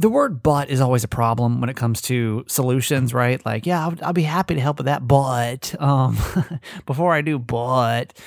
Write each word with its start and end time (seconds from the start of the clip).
the 0.00 0.08
word 0.08 0.42
but 0.42 0.70
is 0.70 0.80
always 0.80 1.04
a 1.04 1.08
problem 1.08 1.60
when 1.60 1.68
it 1.68 1.76
comes 1.76 2.00
to 2.00 2.42
solutions, 2.48 3.12
right? 3.12 3.44
Like, 3.44 3.66
yeah, 3.66 3.84
I'll, 3.84 3.94
I'll 4.02 4.12
be 4.14 4.22
happy 4.22 4.54
to 4.54 4.60
help 4.60 4.78
with 4.78 4.86
that, 4.86 5.06
but 5.06 5.74
um, 5.78 6.16
before 6.86 7.12
I 7.12 7.20
do, 7.20 7.38
but 7.38 8.18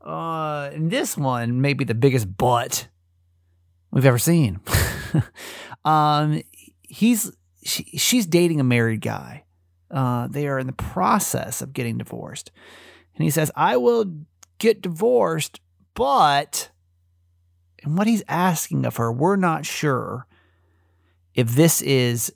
uh, 0.00 0.70
this 0.76 1.16
one 1.16 1.60
may 1.60 1.74
be 1.74 1.84
the 1.84 1.94
biggest 1.94 2.36
but 2.36 2.88
we've 3.92 4.04
ever 4.04 4.18
seen. 4.18 4.60
um, 5.84 6.42
he's 6.82 7.30
she, 7.64 7.84
she's 7.96 8.26
dating 8.26 8.58
a 8.58 8.64
married 8.64 9.00
guy. 9.00 9.44
Uh, 9.92 10.26
they 10.26 10.48
are 10.48 10.58
in 10.58 10.66
the 10.66 10.72
process 10.72 11.62
of 11.62 11.72
getting 11.72 11.98
divorced, 11.98 12.50
and 13.14 13.22
he 13.22 13.30
says, 13.30 13.52
"I 13.54 13.76
will 13.76 14.06
get 14.58 14.82
divorced, 14.82 15.60
but." 15.94 16.70
And 17.84 17.98
what 17.98 18.06
he's 18.06 18.22
asking 18.28 18.86
of 18.86 18.94
her, 18.94 19.10
we're 19.12 19.34
not 19.34 19.66
sure 19.66 20.28
if 21.34 21.54
this 21.54 21.82
is 21.82 22.32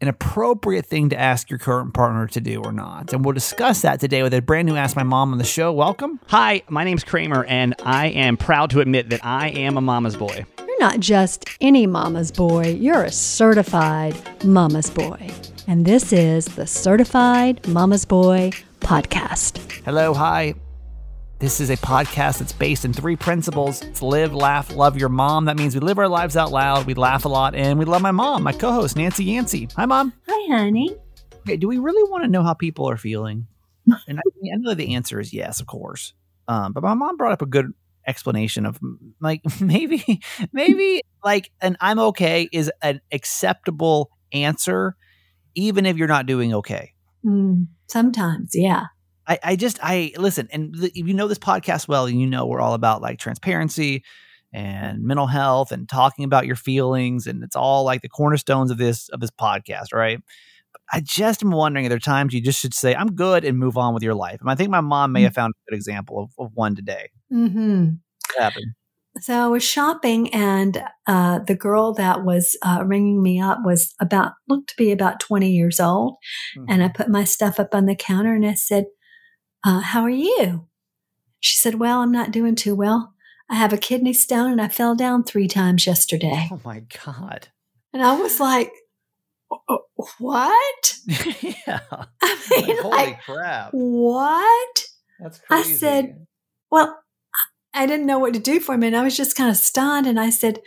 an 0.00 0.08
appropriate 0.08 0.84
thing 0.84 1.08
to 1.08 1.18
ask 1.18 1.48
your 1.48 1.58
current 1.58 1.94
partner 1.94 2.26
to 2.26 2.40
do 2.40 2.60
or 2.62 2.72
not. 2.72 3.12
And 3.12 3.24
we'll 3.24 3.32
discuss 3.32 3.82
that 3.82 4.00
today 4.00 4.22
with 4.22 4.34
a 4.34 4.42
brand 4.42 4.68
new 4.68 4.76
Ask 4.76 4.96
My 4.96 5.02
Mom 5.02 5.32
on 5.32 5.38
the 5.38 5.44
show. 5.44 5.72
Welcome. 5.72 6.20
Hi, 6.26 6.62
my 6.68 6.84
name's 6.84 7.04
Kramer, 7.04 7.44
and 7.44 7.74
I 7.84 8.08
am 8.08 8.36
proud 8.36 8.70
to 8.70 8.80
admit 8.80 9.10
that 9.10 9.24
I 9.24 9.48
am 9.48 9.76
a 9.76 9.80
mama's 9.80 10.16
boy. 10.16 10.44
You're 10.58 10.80
not 10.80 11.00
just 11.00 11.48
any 11.60 11.86
mama's 11.86 12.32
boy, 12.32 12.76
you're 12.78 13.04
a 13.04 13.12
certified 13.12 14.14
mama's 14.44 14.90
boy. 14.90 15.30
And 15.66 15.86
this 15.86 16.12
is 16.12 16.44
the 16.44 16.66
Certified 16.66 17.66
Mama's 17.66 18.04
Boy 18.04 18.50
podcast. 18.80 19.58
Hello, 19.84 20.12
hi. 20.12 20.54
This 21.40 21.60
is 21.60 21.68
a 21.68 21.76
podcast 21.76 22.38
that's 22.38 22.52
based 22.52 22.84
in 22.84 22.92
three 22.92 23.16
principles. 23.16 23.82
It's 23.82 24.00
live, 24.00 24.32
laugh, 24.32 24.74
love 24.74 24.96
your 24.96 25.08
mom. 25.08 25.46
That 25.46 25.56
means 25.56 25.74
we 25.74 25.80
live 25.80 25.98
our 25.98 26.08
lives 26.08 26.36
out 26.36 26.52
loud, 26.52 26.86
we 26.86 26.94
laugh 26.94 27.24
a 27.24 27.28
lot, 27.28 27.56
and 27.56 27.76
we 27.78 27.84
love 27.84 28.02
my 28.02 28.12
mom, 28.12 28.44
my 28.44 28.52
co-host, 28.52 28.96
Nancy 28.96 29.24
Yancey. 29.24 29.68
Hi, 29.76 29.84
Mom. 29.84 30.12
Hi, 30.28 30.56
honey. 30.56 30.96
Okay, 31.40 31.56
do 31.56 31.66
we 31.66 31.78
really 31.78 32.08
want 32.08 32.22
to 32.22 32.30
know 32.30 32.44
how 32.44 32.54
people 32.54 32.88
are 32.88 32.96
feeling? 32.96 33.48
and 34.08 34.18
I, 34.18 34.22
I 34.22 34.56
know 34.58 34.74
the 34.74 34.94
answer 34.94 35.18
is 35.18 35.32
yes, 35.32 35.60
of 35.60 35.66
course. 35.66 36.14
Um, 36.46 36.72
but 36.72 36.84
my 36.84 36.94
mom 36.94 37.16
brought 37.16 37.32
up 37.32 37.42
a 37.42 37.46
good 37.46 37.72
explanation 38.06 38.64
of 38.64 38.78
like 39.20 39.42
maybe 39.60 40.20
maybe 40.52 41.02
like 41.24 41.50
an 41.60 41.76
I'm 41.80 41.98
okay 41.98 42.48
is 42.52 42.70
an 42.80 43.00
acceptable 43.10 44.10
answer, 44.32 44.94
even 45.56 45.84
if 45.84 45.96
you're 45.96 46.08
not 46.08 46.26
doing 46.26 46.54
okay. 46.54 46.92
Mm, 47.26 47.66
sometimes, 47.88 48.52
yeah. 48.54 48.84
I, 49.26 49.38
I 49.42 49.56
just 49.56 49.78
I 49.82 50.12
listen 50.16 50.48
and 50.52 50.74
if 50.76 50.96
you 50.96 51.14
know 51.14 51.28
this 51.28 51.38
podcast 51.38 51.88
well 51.88 52.06
and 52.06 52.20
you 52.20 52.26
know 52.26 52.46
we're 52.46 52.60
all 52.60 52.74
about 52.74 53.02
like 53.02 53.18
transparency 53.18 54.04
and 54.52 55.02
mental 55.02 55.26
health 55.26 55.72
and 55.72 55.88
talking 55.88 56.24
about 56.24 56.46
your 56.46 56.56
feelings 56.56 57.26
and 57.26 57.42
it's 57.42 57.56
all 57.56 57.84
like 57.84 58.02
the 58.02 58.08
cornerstones 58.08 58.70
of 58.70 58.78
this 58.78 59.08
of 59.10 59.20
this 59.20 59.30
podcast 59.30 59.92
right? 59.92 60.20
But 60.72 60.80
I 60.92 61.00
just 61.00 61.42
am 61.42 61.50
wondering 61.52 61.84
if 61.86 61.88
there 61.88 61.96
are 61.96 62.00
times 62.00 62.34
you 62.34 62.40
just 62.40 62.60
should 62.60 62.74
say 62.74 62.94
I'm 62.94 63.14
good 63.14 63.44
and 63.44 63.58
move 63.58 63.76
on 63.78 63.94
with 63.94 64.02
your 64.02 64.14
life? 64.14 64.40
And 64.40 64.50
I 64.50 64.54
think 64.54 64.70
my 64.70 64.80
mom 64.80 65.12
may 65.12 65.20
Mm. 65.20 65.24
have 65.24 65.34
found 65.34 65.54
a 65.54 65.70
good 65.70 65.76
example 65.76 66.18
of, 66.22 66.30
of 66.38 66.50
one 66.54 66.74
today. 66.74 67.10
Hmm 67.30 67.86
what 68.34 68.42
happened? 68.42 68.72
So 69.20 69.32
I 69.32 69.46
was 69.46 69.62
shopping, 69.62 70.34
and 70.34 70.82
uh, 71.06 71.38
the 71.46 71.54
girl 71.54 71.94
that 71.94 72.24
was 72.24 72.56
uh, 72.62 72.82
ringing 72.84 73.22
me 73.22 73.40
up 73.40 73.58
was 73.64 73.94
about 74.00 74.32
looked 74.48 74.70
to 74.70 74.74
be 74.76 74.90
about 74.90 75.20
twenty 75.20 75.52
years 75.52 75.78
old. 75.78 76.16
And 76.68 76.82
I 76.82 76.88
put 76.88 77.08
my 77.08 77.22
stuff 77.22 77.60
up 77.60 77.76
on 77.76 77.86
the 77.86 77.94
counter, 77.94 78.34
and 78.34 78.44
I 78.44 78.54
said, 78.54 78.86
uh, 79.64 79.80
"How 79.80 80.02
are 80.02 80.10
you?" 80.10 80.66
She 81.40 81.56
said, 81.56 81.76
"Well, 81.76 82.00
I'm 82.00 82.12
not 82.12 82.30
doing 82.30 82.54
too 82.54 82.74
well. 82.74 83.14
I 83.50 83.56
have 83.56 83.72
a 83.72 83.78
kidney 83.78 84.12
stone, 84.12 84.52
and 84.52 84.60
I 84.60 84.68
fell 84.68 84.94
down 84.94 85.24
three 85.24 85.48
times 85.48 85.86
yesterday." 85.86 86.48
oh 86.50 86.60
my 86.64 86.82
god 87.04 87.48
And 87.92 88.02
I 88.02 88.16
was 88.20 88.40
like, 88.40 88.72
"Uh, 89.50 89.76
"What?" 90.18 90.96
yeah 91.06 91.80
I 92.22 92.38
mean, 92.66 92.76
holy 92.82 92.90
like, 92.90 93.22
crap 93.22 93.70
what? 93.72 94.84
that's 95.20 95.38
crazy. 95.40 95.72
I 95.72 95.76
said, 95.76 96.26
Well, 96.70 96.98
I 97.74 97.86
didn't 97.86 98.06
know 98.06 98.18
what 98.18 98.34
to 98.34 98.40
do 98.40 98.60
for 98.60 98.74
him, 98.74 98.82
and 98.84 98.96
I 98.96 99.02
was 99.02 99.16
just 99.16 99.36
kind 99.36 99.50
of 99.50 99.56
stunned. 99.56 100.06
And 100.06 100.18
I 100.18 100.30
said, 100.30 100.60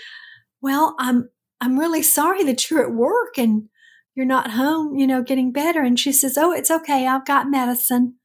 "Well, 0.61 0.95
I'm 0.99 1.29
I'm 1.61 1.79
really 1.79 2.03
sorry 2.03 2.43
that 2.43 2.69
you're 2.69 2.83
at 2.85 2.93
work 2.93 3.37
and 3.37 3.69
you're 4.13 4.25
not 4.25 4.51
home, 4.51 4.95
you 4.97 5.07
know, 5.07 5.23
getting 5.23 5.51
better." 5.51 5.81
And 5.81 5.97
she 5.99 6.11
says, 6.11 6.37
"Oh, 6.37 6.51
it's 6.51 6.69
okay. 6.71 7.07
I've 7.07 7.25
got 7.25 7.49
medicine." 7.49 8.15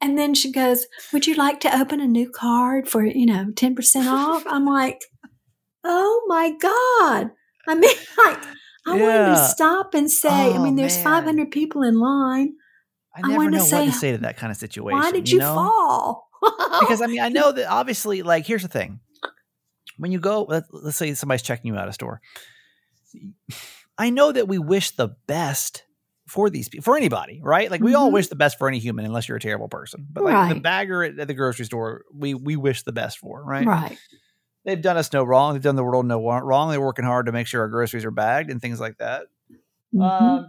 And 0.00 0.16
then 0.18 0.34
she 0.34 0.52
goes, 0.52 0.86
"Would 1.12 1.26
you 1.26 1.34
like 1.34 1.60
to 1.60 1.80
open 1.80 2.00
a 2.00 2.06
new 2.06 2.30
card 2.30 2.88
for 2.88 3.04
you 3.04 3.26
know 3.26 3.50
ten 3.54 3.74
percent 3.74 4.08
off?" 4.08 4.44
I'm 4.46 4.64
like, 4.66 5.02
"Oh 5.84 6.24
my 6.26 6.50
god!" 6.50 7.30
I 7.66 7.74
mean, 7.74 7.96
like. 8.18 8.38
I 8.86 8.92
wanted 8.92 9.26
to 9.36 9.48
stop 9.48 9.92
and 9.92 10.10
say, 10.10 10.30
I 10.30 10.56
Oh, 10.56 10.62
mean, 10.62 10.74
there's 10.76 10.94
man. 10.94 11.04
500 11.04 11.50
people 11.50 11.82
in 11.82 11.98
line. 12.00 12.54
I 13.14 13.20
I 13.22 13.28
never 13.28 13.44
to 13.44 13.50
know 13.50 13.58
what 13.58 13.68
say, 13.68 13.84
to 13.84 13.92
say 13.92 14.12
to 14.12 14.18
that 14.18 14.38
kind 14.38 14.50
of 14.50 14.56
situation 14.56 14.98
Why 14.98 15.10
did 15.10 15.28
you, 15.28 15.40
know? 15.40 15.54
fall? 15.54 16.30
because 16.80 17.02
I 17.02 17.06
mean, 17.06 17.20
I 17.20 17.28
know 17.28 17.52
that 17.52 17.68
obviously, 17.70 18.22
like, 18.22 18.46
here's 18.46 18.62
the 18.62 18.68
thing: 18.68 19.00
when 19.98 20.10
you 20.10 20.20
go, 20.20 20.44
let, 20.44 20.64
let's 20.72 20.96
say 20.96 21.12
somebody's 21.12 21.42
checking 21.42 21.70
you 21.74 21.78
out 21.78 21.86
of 21.86 21.92
store. 21.92 22.22
I 23.98 24.08
know 24.08 24.32
that 24.32 24.48
we 24.48 24.58
wish 24.58 24.92
the 24.92 25.08
best 25.26 25.82
for 26.28 26.50
these 26.50 26.68
people, 26.68 26.84
for 26.84 26.96
anybody, 26.96 27.40
right? 27.42 27.70
Like, 27.70 27.80
we 27.80 27.94
all 27.94 28.10
Mhm. 28.10 28.14
wish 28.14 28.28
the 28.28 28.36
best 28.36 28.58
for 28.58 28.68
any 28.68 28.78
human, 28.78 29.04
unless 29.04 29.28
you're 29.28 29.38
a 29.38 29.40
terrible 29.40 29.68
person. 29.68 30.06
But 30.10 30.24
like 30.24 30.54
the 30.54 30.60
bagger 30.60 31.02
at, 31.04 31.18
at 31.18 31.26
the 31.28 31.34
grocery 31.34 31.64
store, 31.64 32.04
we 32.14 32.34
we 32.34 32.56
wish 32.56 32.82
the 32.82 32.92
best 32.92 33.18
for, 33.18 33.42
right? 33.44 33.66
right. 33.66 33.98
They've 34.64 34.80
done 34.82 34.96
us 34.96 35.12
no 35.12 35.24
wrong. 35.24 35.54
They've 35.54 35.62
done 35.62 35.76
the 35.76 35.84
world 35.84 36.04
no 36.06 36.20
wrong. 36.22 36.70
They're 36.70 36.80
working 36.80 37.04
hard 37.06 37.26
to 37.26 37.32
make 37.32 37.46
sure 37.46 37.62
our 37.62 37.68
groceries 37.68 38.04
are 38.04 38.10
bagged 38.10 38.50
and 38.50 38.60
things 38.60 38.78
like 38.80 38.98
that. 38.98 39.26
Mhm. 39.94 40.02
Um, 40.02 40.48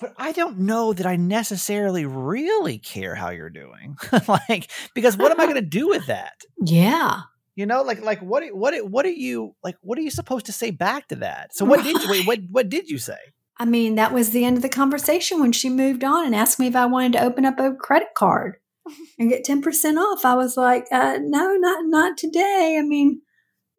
but 0.00 0.14
I 0.18 0.32
don't 0.32 0.58
know 0.60 0.92
that 0.92 1.06
I 1.06 1.16
necessarily 1.16 2.04
really 2.06 2.78
care 2.78 3.14
how 3.14 3.30
you're 3.30 3.50
doing. 3.50 3.96
like, 4.28 4.70
because 4.94 5.16
what 5.16 5.30
am 5.32 5.40
I 5.40 5.44
going 5.44 5.56
to 5.56 5.62
do 5.62 5.88
with 5.88 6.06
that? 6.06 6.34
yeah. 6.64 7.22
You 7.54 7.64
know, 7.64 7.82
like, 7.82 8.02
like 8.02 8.20
what, 8.20 8.44
what, 8.54 8.74
what 8.90 9.06
are 9.06 9.10
you 9.10 9.54
like? 9.64 9.76
What 9.80 9.96
are 9.98 10.02
you 10.02 10.10
supposed 10.10 10.46
to 10.46 10.52
say 10.52 10.70
back 10.70 11.08
to 11.08 11.16
that? 11.16 11.54
So, 11.54 11.64
what 11.64 11.82
did 11.82 11.96
you 12.02 12.10
wait? 12.10 12.26
What, 12.26 12.40
what 12.50 12.68
did 12.68 12.90
you 12.90 12.98
say? 12.98 13.16
I 13.58 13.64
mean, 13.64 13.94
that 13.94 14.12
was 14.12 14.30
the 14.30 14.44
end 14.44 14.56
of 14.56 14.62
the 14.62 14.68
conversation 14.68 15.40
when 15.40 15.52
she 15.52 15.70
moved 15.70 16.04
on 16.04 16.26
and 16.26 16.34
asked 16.34 16.58
me 16.58 16.66
if 16.66 16.76
I 16.76 16.86
wanted 16.86 17.14
to 17.14 17.24
open 17.24 17.44
up 17.44 17.58
a 17.58 17.72
credit 17.72 18.08
card 18.14 18.56
and 19.18 19.30
get 19.30 19.46
10% 19.46 19.96
off. 19.96 20.24
I 20.24 20.34
was 20.34 20.56
like, 20.56 20.86
uh, 20.92 21.18
no, 21.22 21.54
not, 21.54 21.86
not 21.86 22.18
today. 22.18 22.76
I 22.78 22.82
mean, 22.82 23.22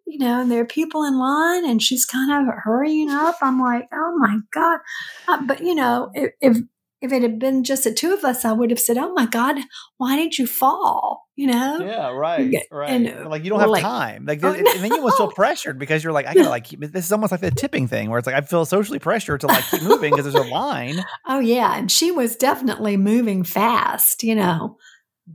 you 0.07 0.17
know, 0.19 0.41
and 0.41 0.51
there 0.51 0.61
are 0.61 0.65
people 0.65 1.03
in 1.03 1.19
line 1.19 1.69
and 1.69 1.81
she's 1.81 2.05
kind 2.05 2.31
of 2.31 2.53
hurrying 2.63 3.09
up. 3.09 3.35
I'm 3.41 3.59
like, 3.59 3.87
oh 3.93 4.15
my 4.17 4.39
God. 4.51 4.79
Uh, 5.27 5.41
but, 5.45 5.61
you 5.61 5.75
know, 5.75 6.09
if, 6.13 6.31
if, 6.41 6.57
if 7.01 7.11
it 7.11 7.21
had 7.21 7.37
been 7.39 7.63
just 7.63 7.83
the 7.83 7.93
two 7.93 8.11
of 8.13 8.23
us, 8.23 8.43
I 8.43 8.53
would 8.53 8.71
have 8.71 8.79
said, 8.79 8.97
oh 8.97 9.13
my 9.13 9.27
God, 9.27 9.57
why 9.97 10.15
did 10.15 10.37
you 10.39 10.47
fall? 10.47 11.25
You 11.35 11.47
know? 11.47 11.77
Yeah, 11.79 12.09
right, 12.09 12.55
right. 12.71 12.89
and, 12.89 13.29
like, 13.29 13.43
you 13.43 13.51
don't 13.51 13.59
have 13.59 13.69
like- 13.69 13.83
time. 13.83 14.25
Like, 14.25 14.43
Oh, 14.43 14.51
and 14.51 14.65
then 14.65 14.85
you 14.91 14.95
almost 14.97 15.17
feel 15.17 15.27
no. 15.27 15.31
pressured 15.33 15.77
because 15.77 16.03
you're 16.03 16.11
like, 16.13 16.25
I 16.25 16.33
gotta 16.33 16.49
like. 16.57 16.63
Keep, 16.63 16.79
this 16.91 17.05
is 17.05 17.11
almost 17.11 17.31
like 17.31 17.41
the 17.41 17.51
tipping 17.51 17.87
thing 17.87 18.09
where 18.09 18.17
it's 18.17 18.25
like 18.25 18.35
I 18.35 18.41
feel 18.41 18.65
socially 18.65 18.97
pressured 18.97 19.41
to 19.41 19.47
like 19.47 19.63
keep 19.69 19.83
moving 19.83 20.11
because 20.11 20.25
there's 20.31 20.47
a 20.47 20.49
line. 20.49 20.95
Oh 21.27 21.39
yeah, 21.39 21.77
and 21.77 21.91
she 21.91 22.09
was 22.11 22.35
definitely 22.35 22.97
moving 22.97 23.43
fast. 23.43 24.23
You 24.23 24.33
know, 24.35 24.77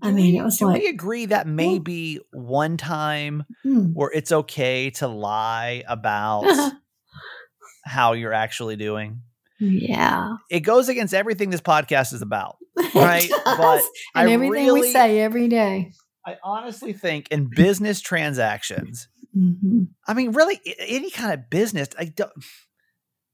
I 0.03 0.11
mean, 0.11 0.33
we- 0.35 0.39
it 0.41 0.43
was 0.43 0.59
do 0.59 0.67
like, 0.67 0.83
we 0.83 0.89
agree 0.89 1.27
that 1.27 1.47
maybe 1.47 2.19
Well- 2.33 2.43
one 2.45 2.77
time 2.77 3.45
hmm. 3.63 3.93
where 3.95 4.11
it's 4.11 4.33
okay 4.33 4.91
to 4.91 5.07
lie 5.07 5.85
about 5.87 6.45
how 7.85 8.15
you're 8.15 8.33
actually 8.33 8.75
doing. 8.77 9.23
Yeah, 9.71 10.37
It 10.51 10.61
goes 10.61 10.89
against 10.89 11.15
everything 11.15 11.51
this 11.51 11.61
podcast 11.61 12.13
is 12.13 12.23
about. 12.23 12.57
Right, 12.95 13.29
but 13.45 13.83
and 14.15 14.29
I 14.29 14.33
everything 14.33 14.51
really- 14.67 14.81
we 14.83 14.93
say 14.93 15.21
every 15.21 15.49
day. 15.49 15.93
I 16.27 16.37
honestly 16.45 16.93
think 16.93 17.29
in 17.31 17.49
business 17.55 18.01
transactions, 18.01 19.09
Mhm. 19.37 19.89
I 20.07 20.15
mean, 20.15 20.33
really, 20.33 20.61
any 20.79 21.11
kind 21.11 21.33
of 21.33 21.49
business, 21.51 21.89
I 21.99 22.05
don't. 22.07 22.31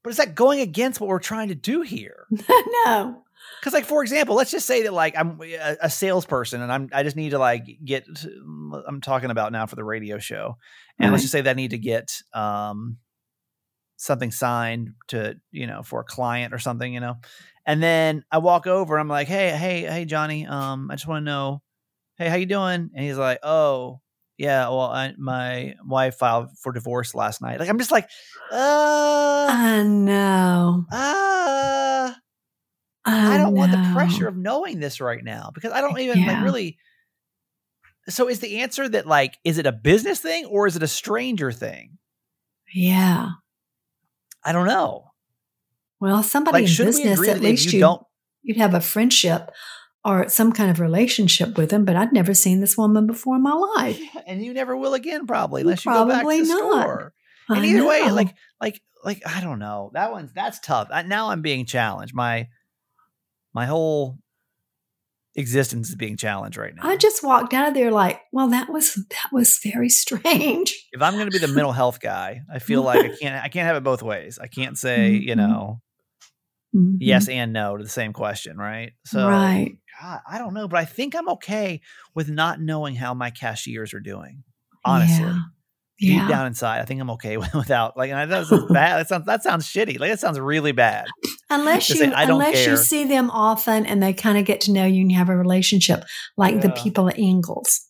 But 0.03 0.11
is 0.11 0.17
that 0.17 0.33
going 0.33 0.59
against 0.61 0.99
what 1.01 1.07
we're 1.09 1.19
trying 1.19 1.49
to 1.49 1.55
do 1.55 1.81
here? 1.81 2.25
no, 2.85 3.21
Because, 3.59 3.73
like, 3.73 3.83
for 3.85 4.01
example, 4.01 4.35
let's 4.35 4.49
just 4.51 4.65
say 4.65 4.83
that, 4.83 4.93
like, 4.93 5.17
I'm 5.17 5.39
a, 5.43 5.77
a 5.81 5.89
salesperson 5.89 6.61
and 6.61 6.71
I'm 6.71 6.89
I 6.93 7.03
just 7.03 7.15
need 7.17 7.31
to 7.31 7.39
like 7.39 7.65
get. 7.83 8.05
I'm 8.87 9.01
talking 9.01 9.29
about 9.29 9.51
now 9.51 9.65
for 9.65 9.75
the 9.75 9.83
radio 9.83 10.17
show, 10.19 10.57
and 10.99 11.11
let's 11.11 11.23
just 11.23 11.31
say 11.33 11.41
that 11.41 11.49
I 11.51 11.53
need 11.53 11.71
to 11.71 11.77
get 11.77 12.21
um 12.33 12.97
something 14.01 14.31
signed 14.31 14.93
to 15.09 15.35
you 15.51 15.67
know 15.67 15.83
for 15.83 15.99
a 15.99 16.05
client 16.05 16.53
or 16.53 16.59
something, 16.59 16.93
you 16.93 16.99
know, 16.99 17.17
and 17.65 17.83
then 17.83 18.23
I 18.31 18.39
walk 18.39 18.65
over, 18.67 18.97
I'm 18.97 19.07
like, 19.09 19.27
hey, 19.27 19.49
hey, 19.51 19.81
hey, 19.81 20.05
Johnny, 20.05 20.47
um, 20.47 20.89
I 20.89 20.95
just 20.95 21.07
want 21.07 21.21
to 21.21 21.25
know, 21.25 21.61
hey, 22.17 22.29
how 22.29 22.35
you 22.37 22.45
doing? 22.47 22.89
And 22.95 23.05
he's 23.05 23.17
like, 23.17 23.39
oh. 23.43 24.01
Yeah, 24.37 24.69
well, 24.69 24.83
I, 24.83 25.13
my 25.17 25.75
wife 25.85 26.15
filed 26.15 26.57
for 26.57 26.71
divorce 26.71 27.13
last 27.13 27.41
night. 27.41 27.59
Like, 27.59 27.67
I'm 27.67 27.77
just 27.77 27.91
like, 27.91 28.05
uh, 28.49 29.47
I 29.51 29.83
know. 29.83 30.85
uh, 30.89 32.13
I, 33.05 33.35
I 33.35 33.37
don't 33.37 33.53
want 33.53 33.71
the 33.73 33.79
pressure 33.91 34.29
of 34.29 34.37
knowing 34.37 34.79
this 34.79 35.01
right 35.01 35.21
now 35.21 35.51
because 35.53 35.73
I 35.73 35.81
don't 35.81 35.99
even 35.99 36.25
like 36.25 36.39
really. 36.41 36.77
So 38.07 38.29
is 38.29 38.39
the 38.39 38.59
answer 38.61 38.87
that 38.87 39.07
like 39.07 39.37
is 39.43 39.57
it 39.57 39.65
a 39.65 39.73
business 39.73 40.21
thing 40.21 40.45
or 40.45 40.67
is 40.67 40.77
it 40.77 40.83
a 40.83 40.87
stranger 40.87 41.51
thing? 41.51 41.97
Yeah, 42.73 43.31
I 44.43 44.51
don't 44.51 44.67
know. 44.67 45.11
Well, 45.99 46.23
somebody 46.23 46.63
Like, 46.65 46.79
in 46.79 46.85
business, 46.85 47.27
at 47.27 47.41
least 47.41 47.73
you 47.73 47.79
don't 47.81 48.01
you'd 48.41 48.57
have 48.57 48.73
a 48.73 48.81
friendship 48.81 49.51
or 50.05 50.29
some 50.29 50.53
kind 50.53 50.71
of 50.71 50.79
relationship 50.79 51.57
with 51.57 51.69
them. 51.69 51.85
But 51.85 51.95
I'd 51.95 52.13
never 52.13 52.33
seen 52.33 52.61
this 52.61 52.77
woman 52.77 53.05
before 53.05 53.35
in 53.35 53.43
my 53.43 53.53
life. 53.53 53.99
and 54.25 54.43
you 54.43 54.53
never 54.53 54.75
will 54.75 54.93
again, 54.93 55.27
probably, 55.27 55.61
unless 55.61 55.85
you 55.85 55.91
go 55.91 56.07
back 56.07 56.23
to 56.23 56.27
the 56.29 56.47
not. 56.47 56.57
store. 56.57 57.13
And 57.49 57.59
I 57.59 57.65
either 57.65 57.85
way, 57.85 58.09
like, 58.11 58.35
like, 58.61 58.81
like, 59.03 59.21
I 59.25 59.41
don't 59.41 59.59
know. 59.59 59.91
That 59.93 60.11
one's 60.11 60.31
that's 60.33 60.59
tough. 60.59 60.87
I, 60.91 61.01
now 61.01 61.29
I'm 61.29 61.41
being 61.41 61.65
challenged. 61.65 62.13
My, 62.13 62.47
my 63.53 63.65
whole 63.65 64.19
existence 65.35 65.89
is 65.89 65.95
being 65.95 66.17
challenged 66.17 66.57
right 66.57 66.73
now. 66.75 66.81
I 66.83 66.97
just 66.97 67.23
walked 67.23 67.53
out 67.53 67.67
of 67.67 67.73
there 67.73 67.91
like, 67.91 68.19
well, 68.31 68.49
that 68.49 68.69
was 68.69 68.95
that 68.95 69.29
was 69.31 69.59
very 69.63 69.89
strange. 69.89 70.73
if 70.91 71.01
I'm 71.01 71.13
going 71.13 71.27
to 71.27 71.31
be 71.31 71.37
the 71.39 71.47
mental 71.47 71.71
health 71.71 71.99
guy, 72.01 72.41
I 72.53 72.59
feel 72.59 72.81
like 72.81 73.05
I 73.05 73.09
can't. 73.21 73.43
I 73.43 73.47
can't 73.49 73.67
have 73.67 73.75
it 73.77 73.83
both 73.83 74.01
ways. 74.03 74.39
I 74.39 74.47
can't 74.47 74.77
say, 74.77 75.11
you 75.11 75.33
Mhm. 75.33 75.37
know, 75.37 75.81
Mhm. 76.75 76.97
yes 76.99 77.27
and 77.27 77.51
no 77.53 77.77
to 77.77 77.83
the 77.83 77.89
same 77.89 78.13
question, 78.13 78.57
right? 78.57 78.91
So, 79.05 79.27
right. 79.27 79.75
God, 80.01 80.19
I 80.29 80.37
don't 80.37 80.53
know, 80.53 80.67
but 80.67 80.79
I 80.79 80.85
think 80.85 81.15
I'm 81.15 81.27
okay 81.29 81.81
with 82.13 82.29
not 82.29 82.61
knowing 82.61 82.95
how 82.95 83.13
my 83.13 83.31
cashiers 83.31 83.93
are 83.93 83.99
doing. 83.99 84.43
Honestly, 84.85 85.25
Yeah. 85.25 85.35
deep 85.99 86.21
Yeah. 86.21 86.27
down 86.27 86.47
inside, 86.47 86.79
I 86.79 86.85
think 86.85 87.01
I'm 87.01 87.09
okay 87.11 87.37
with, 87.37 87.51
without. 87.55 87.97
Like, 87.97 88.11
and 88.11 88.31
that 88.31 88.45
sounds 88.47 88.71
bad. 88.71 88.99
That 88.99 89.07
sounds 89.09 89.25
that 89.25 89.43
sounds 89.43 89.65
shitty. 89.67 89.99
Like 89.99 90.11
that 90.11 90.19
sounds 90.19 90.39
really 90.39 90.71
bad. 90.71 91.07
Unless 91.49 91.89
you 91.89 91.95
say, 91.95 92.11
"I 92.11 92.25
don't 92.25 92.41
unless 92.41 92.55
care." 92.63 92.71
you 92.71 92.77
see 92.77 93.05
them 93.05 93.29
often 93.31 93.85
and 93.85 94.01
they 94.03 94.13
kind 94.13 94.37
of 94.37 94.45
get 94.45 94.61
to 94.61 94.71
know 94.71 94.85
you 94.85 95.01
and 95.01 95.11
you 95.11 95.17
have 95.17 95.29
a 95.29 95.35
relationship, 95.37 96.03
like 96.37 96.61
the 96.61 96.69
people 96.71 97.09
at 97.09 97.17
Ingles. 97.17 97.81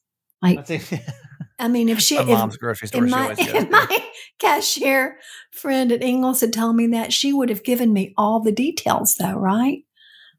Like, 0.42 0.60
I 0.60 0.62
think 0.62 0.94
I 1.60 1.68
mean, 1.68 1.90
if 1.90 2.00
she 2.00 2.16
my 2.16 2.22
if, 2.22 2.28
mom's 2.30 2.56
grocery 2.58 2.88
store. 2.88 3.04
if 3.04 3.10
She 3.10 3.16
my, 3.16 3.22
always 3.24 3.40
if 3.42 3.70
my 3.70 4.00
cashier 4.40 5.18
friend 5.52 5.92
at 5.92 6.02
Ingles 6.02 6.42
had 6.42 6.54
told 6.54 6.76
me 6.78 6.88
that, 6.88 7.12
she 7.14 7.34
would 7.34 7.50
have 7.50 7.64
given 7.64 7.92
me 7.94 8.14
all 8.18 8.40
the 8.42 8.52
details, 8.54 9.16
though, 9.20 9.34
right? 9.36 9.80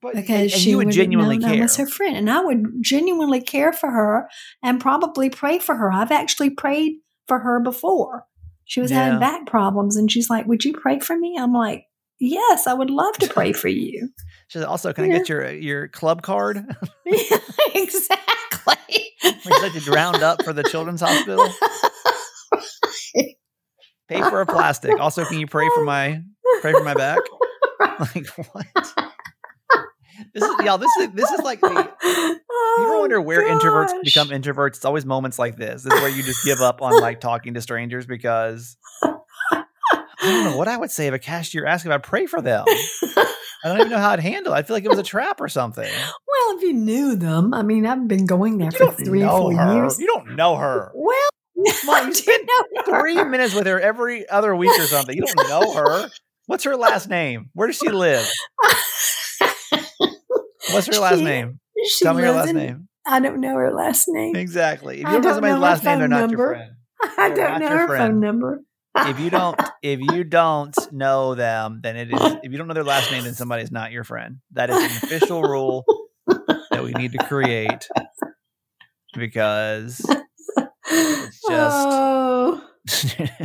But- 0.02 0.14
Because 0.14 0.52
and 0.52 0.62
she 0.62 0.70
you 0.70 0.78
would 0.78 0.87
have 0.87 0.94
genuinely 0.94 1.37
known 1.37 1.50
I 1.50 1.55
care. 1.55 1.62
was 1.64 1.76
her 1.76 1.87
friend, 1.87 2.16
and 2.16 2.31
I 2.31 2.40
would 2.40 2.64
genuinely 2.81 3.43
care 3.43 3.73
for 3.73 3.90
her 3.90 4.28
and 4.62 4.81
probably 4.81 5.28
pray 5.28 5.58
for 5.58 5.75
her. 5.76 5.93
I've 5.93 6.11
actually 6.11 6.50
prayed 6.50 6.94
for 7.28 7.40
her 7.40 7.61
before. 7.61 8.25
She 8.64 8.81
was 8.81 8.90
Yeah. 8.90 9.05
having 9.05 9.20
back 9.20 9.44
problems, 9.46 9.96
and 9.96 10.11
she's 10.11 10.31
like, 10.31 10.46
"Would 10.46 10.64
you 10.64 10.73
pray 10.73 11.00
for 11.00 11.19
me?" 11.19 11.37
I'm 11.38 11.52
like, 11.52 11.84
"Yes, 12.20 12.67
I 12.67 12.75
would 12.75 12.90
love 12.90 13.17
to 13.19 13.28
pray 13.28 13.52
for 13.52 13.69
you." 13.69 14.11
She 14.50 14.58
said, 14.58 14.67
also, 14.67 14.93
can 14.93 15.05
I 15.05 15.08
get 15.08 15.28
your 15.28 15.49
your 15.50 15.87
club 15.88 16.22
card? 16.22 16.58
exactly. 17.75 18.76
Would 19.22 19.44
you 19.46 19.62
like 19.62 19.72
to 19.72 19.90
round 19.93 20.25
up 20.25 20.43
for 20.43 20.52
the 20.52 20.64
children's 20.64 21.00
hospital? 21.00 21.49
Paper 24.08 24.40
or 24.40 24.46
plastic? 24.46 24.99
Also, 24.99 25.25
can 25.25 25.38
you 25.38 25.46
pray 25.46 25.69
for 25.72 25.84
my 25.84 26.20
pray 26.61 26.72
for 26.72 26.84
my 26.84 26.94
back? 26.94 27.19
Like 28.14 28.26
what? 28.52 28.66
This 30.34 30.43
is 30.43 30.64
y'all. 30.64 30.78
This 30.78 30.90
is 31.00 31.11
this 31.12 31.31
is 31.31 31.40
like 31.40 31.61
the, 31.61 31.69
you 31.69 31.75
ever 31.75 32.94
oh, 32.94 33.00
wonder 33.00 33.20
where 33.20 33.43
introverts 33.43 33.90
Oh, 33.90 34.00
become 34.02 34.28
introverts? 34.28 34.76
It's 34.76 34.84
always 34.84 35.05
moments 35.05 35.38
like 35.38 35.56
this. 35.56 35.82
This 35.82 35.93
is 35.93 36.00
where 36.00 36.11
you 36.11 36.23
just 36.23 36.44
give 36.44 36.61
up 36.61 36.82
on 36.82 36.99
like 37.00 37.20
talking 37.20 37.55
to 37.55 37.61
strangers 37.61 38.06
because 38.06 38.76
I 40.22 40.31
don't 40.31 40.44
know 40.44 40.56
what 40.56 40.69
I 40.69 40.76
would 40.76 40.90
say 40.90 41.06
if 41.06 41.14
a 41.14 41.19
cashier 41.19 41.67
asked 41.67 41.87
if 41.87 41.93
I 41.93 41.99
pray 41.99 42.26
for 42.26 42.40
them. 42.43 42.64
I 42.69 43.69
don't 43.69 43.78
even 43.78 43.90
know 43.90 43.99
how 43.99 44.11
I'd 44.11 44.20
handle. 44.20 44.52
it. 44.55 44.56
I 44.56 44.62
feel 44.62 44.75
like 44.76 44.84
it 44.84 44.88
was 44.90 44.99
a 44.99 45.02
trap 45.02 45.40
or 45.40 45.49
something. 45.49 45.84
Well, 45.90 46.56
if 46.56 46.62
you 46.62 46.72
knew 46.72 47.17
them, 47.17 47.52
I 47.55 47.62
mean, 47.62 47.87
I've 47.87 48.06
been 48.08 48.26
going 48.26 48.58
there 48.58 48.70
You 48.72 48.78
for 48.90 48.93
three 48.93 49.22
or 49.22 49.28
four 49.38 49.55
her. 49.55 49.75
years. 49.75 49.99
You 49.99 50.06
don't 50.06 50.37
know 50.37 50.56
her. 50.56 50.90
Well, 50.94 51.28
Mom, 51.84 51.96
I 51.96 52.06
you 52.06 52.14
spend 52.14 52.49
her. 52.49 52.82
Three 53.00 53.22
minutes 53.25 53.55
with 53.55 53.67
her 53.67 53.78
every 53.81 54.28
other 54.28 54.55
week 54.56 54.78
or 54.78 54.87
something. 54.87 55.14
You 55.17 55.26
don't 55.26 55.49
know 55.49 55.72
her. 55.75 56.08
What's 56.46 56.64
her 56.64 56.76
last 56.76 57.08
name? 57.08 57.50
Where 57.52 57.66
does 57.66 57.76
she 57.76 57.88
live? 57.90 58.26
What's 60.73 60.87
her 60.87 61.00
last 61.00 61.19
She- 61.19 61.25
name? 61.25 61.61
She 61.84 62.05
Tell 62.05 62.14
me 62.14 62.23
her 62.23 62.32
last 62.32 62.50
in- 62.50 62.56
name. 62.56 62.88
I 63.06 63.19
don't 63.20 63.40
know 63.40 63.55
her 63.55 63.73
last 63.73 64.05
name. 64.08 64.37
Exactly. 64.37 64.96
If 64.96 65.00
you 65.00 65.05
don't 65.14 65.23
know 65.23 65.32
somebody's 65.32 65.58
last 65.58 65.84
name, 65.84 65.99
they're 65.99 66.08
phone 66.08 66.20
not 66.28 66.31
your 66.31 66.49
friend. 66.55 66.73
I 67.19 67.31
don't 67.31 67.61
know 67.61 67.69
her 67.69 67.87
friend. 67.87 68.12
phone 68.12 68.20
number. 68.20 68.61
If 68.96 69.20
you 69.20 69.31
don't, 69.31 69.60
if 69.82 70.00
you 70.00 70.25
don't 70.25 70.75
know 70.92 71.34
them, 71.34 71.81
then 71.82 71.96
it 71.96 72.12
is. 72.12 72.20
If 72.42 72.52
you 72.52 72.58
don't 72.58 72.69
know 72.69 72.75
their 72.75 72.84
last 72.84 73.10
name, 73.10 73.25
then 73.25 73.34
somebody 73.34 73.62
is 73.62 73.70
not 73.70 73.92
your 73.92 74.04
friend. 74.04 74.38
That 74.52 74.70
is 74.70 74.76
an 74.76 74.84
official 74.84 75.42
rule 75.42 75.84
that 76.26 76.82
we 76.82 76.92
need 76.92 77.12
to 77.12 77.19
create 77.19 77.88
because 79.14 80.00
it's 80.87 81.40
just. 81.48 81.87
Oh. 81.88 82.64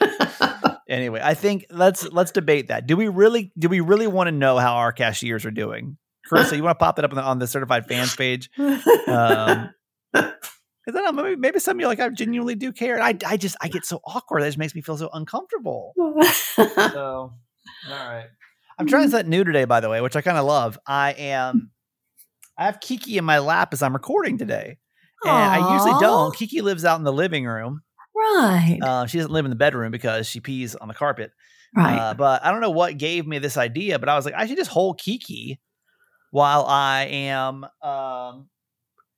anyway, 0.88 1.20
I 1.22 1.34
think 1.34 1.66
let's 1.70 2.10
let's 2.10 2.30
debate 2.30 2.68
that. 2.68 2.86
Do 2.86 2.96
we 2.96 3.08
really 3.08 3.52
do 3.58 3.68
we 3.68 3.80
really 3.80 4.06
want 4.06 4.28
to 4.28 4.32
know 4.32 4.58
how 4.58 4.74
our 4.74 4.92
cashiers 4.92 5.44
are 5.44 5.50
doing? 5.50 5.96
Carissa, 6.30 6.56
you 6.56 6.62
want 6.62 6.78
to 6.78 6.84
pop 6.84 6.96
that 6.96 7.04
up 7.04 7.10
on 7.10 7.16
the, 7.16 7.22
on 7.22 7.38
the 7.38 7.46
certified 7.46 7.86
fans 7.86 8.14
page? 8.14 8.48
Um, 9.06 9.70
Because 10.84 10.98
I 10.98 11.04
don't 11.04 11.16
know, 11.16 11.22
maybe, 11.22 11.36
maybe 11.36 11.58
some 11.60 11.76
of 11.76 11.80
you 11.80 11.86
like 11.86 12.00
I 12.00 12.08
genuinely 12.08 12.54
do 12.56 12.72
care. 12.72 13.00
I, 13.00 13.16
I 13.24 13.36
just 13.36 13.56
I 13.60 13.68
get 13.68 13.84
so 13.84 14.00
awkward. 14.04 14.42
That 14.42 14.46
just 14.46 14.58
makes 14.58 14.74
me 14.74 14.80
feel 14.80 14.96
so 14.96 15.10
uncomfortable. 15.12 15.94
So 16.92 17.32
all 17.88 17.90
right. 17.90 18.26
I'm 18.78 18.86
trying 18.86 19.08
something 19.10 19.30
new 19.30 19.44
today, 19.44 19.64
by 19.64 19.80
the 19.80 19.88
way, 19.88 20.00
which 20.00 20.16
I 20.16 20.22
kind 20.22 20.36
of 20.38 20.44
love. 20.44 20.78
I 20.86 21.12
am 21.12 21.70
I 22.58 22.64
have 22.64 22.80
Kiki 22.80 23.16
in 23.18 23.24
my 23.24 23.38
lap 23.38 23.72
as 23.72 23.82
I'm 23.82 23.92
recording 23.92 24.38
today. 24.38 24.78
And 25.24 25.52
I 25.52 25.72
usually 25.74 25.94
don't. 26.00 26.34
Kiki 26.34 26.60
lives 26.62 26.84
out 26.84 26.98
in 26.98 27.04
the 27.04 27.12
living 27.12 27.44
room. 27.46 27.82
right. 28.16 28.78
Uh, 28.82 29.06
she 29.06 29.18
doesn't 29.18 29.32
live 29.32 29.44
in 29.44 29.50
the 29.50 29.56
bedroom 29.56 29.92
because 29.92 30.26
she 30.26 30.40
pees 30.40 30.74
on 30.74 30.88
the 30.88 30.94
carpet. 30.94 31.30
right. 31.76 31.96
Uh, 31.96 32.14
but 32.14 32.44
I 32.44 32.50
don't 32.50 32.60
know 32.60 32.70
what 32.70 32.98
gave 32.98 33.26
me 33.26 33.38
this 33.38 33.56
idea, 33.56 33.98
but 34.00 34.08
I 34.08 34.16
was 34.16 34.24
like, 34.24 34.34
I 34.34 34.46
should 34.46 34.56
just 34.56 34.70
hold 34.70 34.98
Kiki 34.98 35.60
while 36.32 36.64
I 36.66 37.04
am 37.04 37.64
um, 37.82 38.48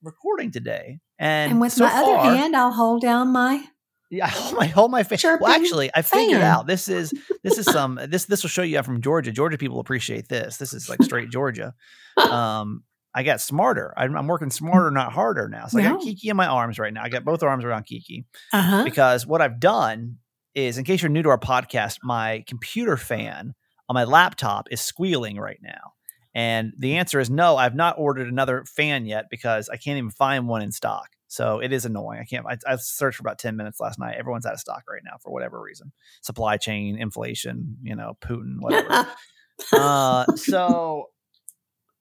recording 0.05 0.51
today. 0.51 0.99
And, 1.19 1.53
and 1.53 1.61
with 1.61 1.73
so 1.73 1.85
my 1.85 1.91
far, 1.91 2.19
other 2.19 2.37
hand, 2.37 2.55
I'll 2.57 2.73
hold 2.73 3.03
down 3.03 3.29
my. 3.33 3.65
yeah, 4.11 4.27
I 4.27 4.29
hold 4.29 4.55
my 4.59 4.67
hold 4.67 4.91
my 4.91 5.03
face. 5.03 5.25
Well, 5.25 5.47
actually, 5.47 5.91
I 5.95 6.03
figured 6.03 6.41
fan. 6.41 6.51
out 6.51 6.67
this 6.67 6.89
is 6.89 7.13
this 7.43 7.59
is 7.59 7.67
some 7.67 7.99
this 8.09 8.27
this 8.27 8.43
will 8.43 8.51
show 8.51 8.63
you 8.63 8.79
I'm 8.79 8.85
from 8.85 9.01
Georgia. 9.01 9.33
Georgia 9.33 9.59
people 9.59 9.81
appreciate 9.81 10.29
this. 10.29 10.57
This 10.59 10.73
is 10.73 10.89
like 10.89 11.03
straight 11.09 11.31
Georgia. 11.31 11.75
Um, 12.17 12.85
I 13.17 13.23
got 13.23 13.41
smarter. 13.41 13.95
I'm, 13.97 14.17
I'm 14.17 14.27
working 14.27 14.51
smarter, 14.51 14.91
not 14.91 15.13
harder 15.13 15.49
now. 15.49 15.67
So 15.69 15.79
I 15.79 15.83
got 15.83 16.01
Kiki 16.01 16.29
in 16.31 16.37
my 16.37 16.47
arms 16.47 16.79
right 16.81 16.93
now. 16.93 17.03
I 17.05 17.09
got 17.09 17.25
both 17.25 17.43
arms 17.45 17.65
around 17.65 17.87
Kiki 17.87 18.25
Uh 18.53 18.61
huh. 18.63 18.85
because 18.85 19.25
what 19.27 19.41
I've 19.41 19.61
done 19.61 20.19
is, 20.55 20.79
in 20.79 20.85
case 20.85 21.01
you're 21.03 21.09
new 21.11 21.23
to 21.23 21.29
our 21.29 21.39
podcast, 21.39 21.99
my 22.03 22.43
computer 22.49 22.97
fan 22.97 23.55
on 23.89 23.95
my 23.95 24.03
laptop 24.05 24.67
is 24.73 24.81
squealing 24.81 25.39
right 25.39 25.59
now. 25.63 25.93
And 26.35 26.73
the 26.77 26.97
answer 26.97 27.21
is 27.21 27.31
no, 27.31 27.57
I've 27.57 27.75
not 27.75 27.97
ordered 27.99 28.29
another 28.29 28.65
fan 28.65 29.07
yet 29.07 29.27
because 29.31 29.69
I 29.69 29.77
can't 29.77 29.99
even 29.99 30.11
find 30.11 30.49
one 30.49 30.63
in 30.63 30.73
stock. 30.73 31.11
So 31.29 31.59
it 31.59 31.73
is 31.73 31.85
annoying. 31.85 32.21
I 32.21 32.25
can't, 32.25 32.47
I, 32.47 32.57
I 32.67 32.77
searched 32.77 33.17
for 33.19 33.23
about 33.23 33.39
10 33.39 33.57
minutes 33.57 33.81
last 33.81 33.99
night. 33.99 34.17
Everyone's 34.19 34.47
out 34.47 34.53
of 34.53 34.61
stock 34.61 34.83
right 34.89 35.03
now 35.05 35.17
for 35.21 35.33
whatever 35.33 35.61
reason 35.61 35.93
supply 36.23 36.57
chain, 36.57 36.97
inflation, 36.99 37.77
you 37.83 37.97
know, 37.97 38.17
Putin, 38.21 38.57
whatever. 38.61 39.09
uh, 39.73 40.27
so 40.37 41.07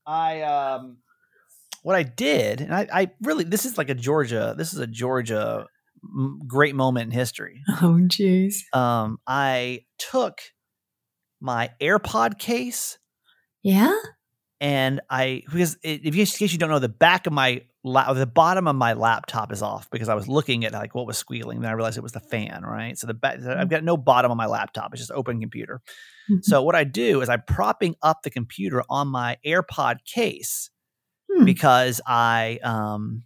I, 0.05 0.41
um, 0.41 0.97
what 1.83 1.95
I 1.95 2.03
did, 2.03 2.61
and 2.61 2.73
I, 2.73 2.87
I 2.93 3.11
really, 3.21 3.43
this 3.43 3.65
is 3.65 3.77
like 3.77 3.89
a 3.89 3.95
Georgia, 3.95 4.55
this 4.57 4.73
is 4.73 4.79
a 4.79 4.87
Georgia 4.87 5.65
m- 6.03 6.39
great 6.47 6.75
moment 6.75 7.05
in 7.05 7.11
history. 7.11 7.61
oh, 7.81 7.99
jeez. 8.07 8.73
Um, 8.75 9.17
I 9.27 9.81
took 9.97 10.39
my 11.41 11.71
AirPod 11.81 12.39
case 12.39 12.97
Yeah. 13.63 13.95
And 14.63 15.01
I 15.09 15.43
because 15.45 15.75
it, 15.83 16.01
if 16.05 16.15
you, 16.15 16.21
in 16.21 16.25
case 16.25 16.51
you 16.53 16.57
don't 16.57 16.69
know, 16.69 16.79
the 16.79 16.87
back 16.89 17.27
of 17.27 17.33
my 17.33 17.61
la- 17.83 18.11
the 18.13 18.25
bottom 18.25 18.65
of 18.67 18.75
my 18.77 18.93
laptop 18.93 19.51
is 19.51 19.61
off 19.61 19.89
because 19.91 20.07
I 20.07 20.15
was 20.15 20.27
looking 20.29 20.63
at 20.63 20.71
like 20.71 20.95
what 20.95 21.05
was 21.05 21.17
squealing. 21.17 21.59
Then 21.61 21.69
I 21.69 21.73
realized 21.73 21.97
it 21.97 22.01
was 22.03 22.13
the 22.13 22.21
fan, 22.21 22.63
right? 22.63 22.97
So 22.97 23.05
the 23.05 23.13
back, 23.13 23.39
I've 23.43 23.67
got 23.69 23.83
no 23.83 23.97
bottom 23.97 24.31
on 24.31 24.37
my 24.37 24.45
laptop; 24.47 24.93
it's 24.93 25.01
just 25.01 25.11
open 25.11 25.41
computer. 25.41 25.81
Mhm. 26.31 26.43
So 26.45 26.63
what 26.63 26.75
I 26.75 26.85
do 26.85 27.21
is 27.21 27.27
I'm 27.27 27.43
propping 27.45 27.95
up 28.01 28.21
the 28.23 28.29
computer 28.29 28.83
on 28.89 29.09
my 29.09 29.37
AirPod 29.45 29.97
case 30.05 30.69
Hmm. 31.31 31.43
because 31.45 31.99
I 32.07 32.59
um 32.63 33.23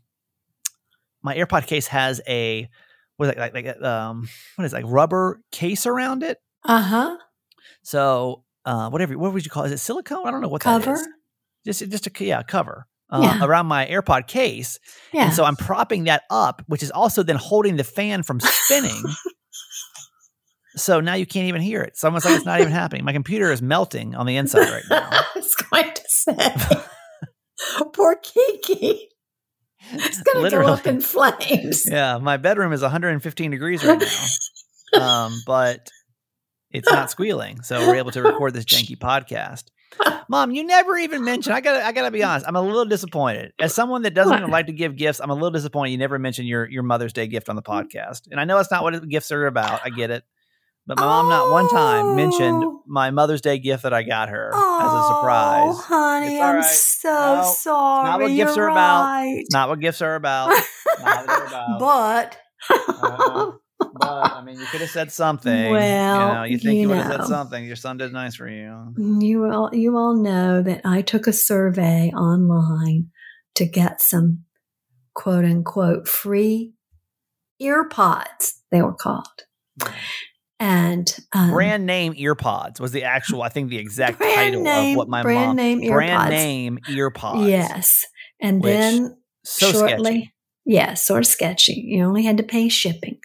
my 1.22 1.36
AirPod 1.36 1.68
case 1.68 1.88
has 1.88 2.22
a 2.28 2.68
what 3.18 3.28
is 3.28 3.32
it 3.34 3.38
like 3.40 3.54
like 3.54 3.82
um 3.84 4.28
what 4.56 4.66
is 4.66 4.74
it, 4.74 4.78
like 4.78 4.86
rubber 4.88 5.40
case 5.52 5.86
around 5.86 6.24
it. 6.24 6.40
Uh 6.64 6.82
huh. 6.82 7.18
So 7.84 8.44
uh 8.66 8.90
whatever 8.90 9.18
what 9.18 9.34
would 9.34 9.46
you 9.46 9.52
call 9.52 9.64
it? 9.64 9.68
Is 9.68 9.74
it 9.74 9.80
silicone? 9.80 10.26
I 10.28 10.32
don't 10.32 10.42
know 10.42 10.48
what 10.48 10.62
that 10.64 10.82
Cover. 10.84 10.94
is. 10.94 11.08
Just 11.68 11.88
just 11.90 12.08
a 12.08 12.26
yeah 12.26 12.42
cover. 12.44 12.88
Uh, 13.10 13.22
Yeah. 13.24 13.46
around 13.46 13.68
my 13.68 13.86
AirPod 13.86 14.28
case, 14.28 14.80
Yeah. 15.14 15.26
and 15.26 15.34
so 15.34 15.46
I'm 15.46 15.56
propping 15.56 16.06
that 16.06 16.24
up, 16.30 16.62
which 16.68 16.84
is 16.84 16.92
also 16.92 17.24
then 17.24 17.38
holding 17.38 17.78
the 17.78 17.84
fan 17.86 18.22
from 18.24 18.40
spinning. 18.42 19.02
so 20.76 21.00
now 21.00 21.14
you 21.14 21.26
can't 21.26 21.48
even 21.48 21.62
hear 21.62 21.82
it. 21.82 21.90
It's 21.90 22.04
almost 22.04 22.26
like 22.26 22.36
it's 22.36 22.46
not 22.46 22.60
even 22.60 22.74
happening. 22.74 23.06
My 23.06 23.14
computer 23.14 23.50
is 23.52 23.62
melting 23.62 24.14
on 24.16 24.26
the 24.26 24.36
inside 24.36 24.70
right 24.70 24.84
now. 24.90 25.08
I 25.12 25.24
was 25.36 25.56
going 25.56 25.94
to 25.94 26.02
say, 26.08 26.82
poor 27.94 28.16
Kiki. 28.22 29.08
It's 29.94 30.22
going 30.24 30.52
to 30.52 30.58
go 30.58 30.66
up 30.68 30.86
in 30.86 31.00
flames. 31.00 31.90
Yeah, 31.90 32.18
my 32.18 32.36
bedroom 32.36 32.74
is 32.74 32.82
115 32.82 33.52
degrees 33.52 33.86
right 33.86 34.04
now. 34.94 35.26
um, 35.26 35.42
but 35.46 35.88
it's 36.72 36.92
not 36.92 37.10
squealing. 37.10 37.62
So 37.62 37.88
we're 37.88 37.96
able 37.96 38.12
to 38.12 38.22
record 38.22 38.54
this 38.54 38.66
janky 38.66 38.98
podcast. 38.98 39.64
Mom, 40.30 40.52
you 40.52 40.64
never 40.64 40.98
even 40.98 41.24
mentioned. 41.24 41.56
I 41.56 41.62
gotta, 41.62 41.86
I 41.86 41.92
gotta 41.92 42.12
be 42.12 42.24
honest. 42.24 42.46
I'm 42.48 42.56
a 42.56 42.62
little 42.62 42.86
disappointed. 42.86 43.54
As 43.60 43.74
someone 43.74 44.02
that 44.04 44.14
doesn't 44.14 44.38
even 44.38 44.50
like 44.52 44.68
to 44.68 44.74
give 44.74 44.96
gifts, 44.96 45.20
I'm 45.20 45.30
a 45.30 45.34
little 45.34 45.52
disappointed. 45.52 45.92
You 45.92 45.98
never 45.98 46.20
mentioned 46.20 46.48
your 46.48 46.70
your 46.70 46.84
Mother's 46.84 47.14
Day 47.14 47.28
gift 47.28 47.50
on 47.50 47.56
the 47.56 47.62
podcast, 47.64 48.28
and 48.30 48.40
I 48.40 48.44
know 48.44 48.60
it's 48.60 48.70
not 48.72 48.84
what 48.84 49.08
gifts 49.10 49.32
are 49.32 49.48
about. 49.48 49.82
I 49.84 49.90
get 49.90 50.12
it, 50.12 50.24
but 50.86 50.98
my 51.00 51.06
mom 51.06 51.30
not 51.30 51.52
one 51.52 51.68
time 51.70 52.16
mentioned 52.16 52.64
Oh. 52.64 52.84
my 52.86 53.10
Mother's 53.12 53.42
Day 53.42 53.58
gift 53.60 53.84
that 53.84 53.94
I 53.94 54.04
got 54.04 54.30
her 54.30 54.50
as 54.50 54.54
a 54.94 55.04
surprise. 55.08 55.74
Oh, 55.76 55.84
honey, 55.88 56.40
all 56.42 56.56
I'm 56.58 56.64
so 56.64 57.10
No, 57.42 57.54
sorry. 57.56 58.04
not 58.10 58.20
what 58.22 58.28
gifts 58.36 58.56
You're 58.56 58.66
are 58.66 58.72
about. 58.72 59.04
right. 59.06 59.44
Not 59.52 59.70
what 59.70 59.80
gifts 59.80 60.02
are 60.02 60.16
about. 60.16 60.50
not 60.50 60.64
what 61.04 61.28
they're 61.28 61.46
about. 61.48 61.80
but 61.80 62.38
Uh-huh. 62.70 63.52
But 63.80 64.34
I 64.34 64.44
mean, 64.44 64.60
you 64.60 64.66
could 64.68 64.82
have 64.82 64.90
said 64.90 65.12
something. 65.12 65.72
Well, 65.72 66.30
you 66.30 66.36
know, 66.36 66.44
you 66.44 66.58
think 66.58 66.76
you 66.76 66.82
you, 66.82 66.88
would 66.90 66.98
have 66.98 67.12
said 67.12 67.26
something. 67.26 67.66
Your 67.66 67.76
son 67.76 67.98
did 67.98 68.12
nice 68.14 68.36
for 68.36 68.48
you. 68.48 68.94
you 69.20 69.46
all 69.52 69.70
you 69.74 69.98
all 69.98 70.16
know 70.16 70.62
that 70.62 70.82
I 70.86 71.02
took 71.02 71.28
a 71.28 71.34
survey 71.34 72.12
online 72.16 73.10
to 73.56 73.66
get 73.66 74.02
some 74.02 74.46
quote 75.14 75.46
unquote 75.46 76.08
free 76.08 76.74
earpods. 77.62 78.54
They 78.72 78.82
were 78.82 78.96
called, 78.96 79.44
and 80.60 81.16
um, 81.34 81.52
brand 81.52 81.86
name 81.86 82.14
earpods 82.16 82.80
was 82.80 82.92
the 82.92 83.04
actual, 83.04 83.42
I 83.42 83.50
think, 83.50 83.70
the 83.70 83.78
exact 83.78 84.20
title 84.20 84.64
name, 84.64 84.94
of 84.94 84.98
what 84.98 85.08
my 85.08 85.22
brand 85.22 85.48
mom 85.48 85.56
name 85.56 85.82
earpods. 85.82 85.94
brand 85.94 86.30
name 86.30 86.80
earpods. 86.90 87.50
Yes, 87.50 88.06
and 88.42 88.64
then 88.64 89.18
so 89.44 89.72
shortly. 89.72 90.12
sketchy. 90.12 90.34
Yeah, 90.70 90.96
sort 90.96 91.20
of 91.20 91.28
sketchy. 91.28 91.82
You 91.88 92.04
only 92.04 92.24
had 92.24 92.36
to 92.38 92.44
pay 92.44 92.68
shipping. 92.68 93.20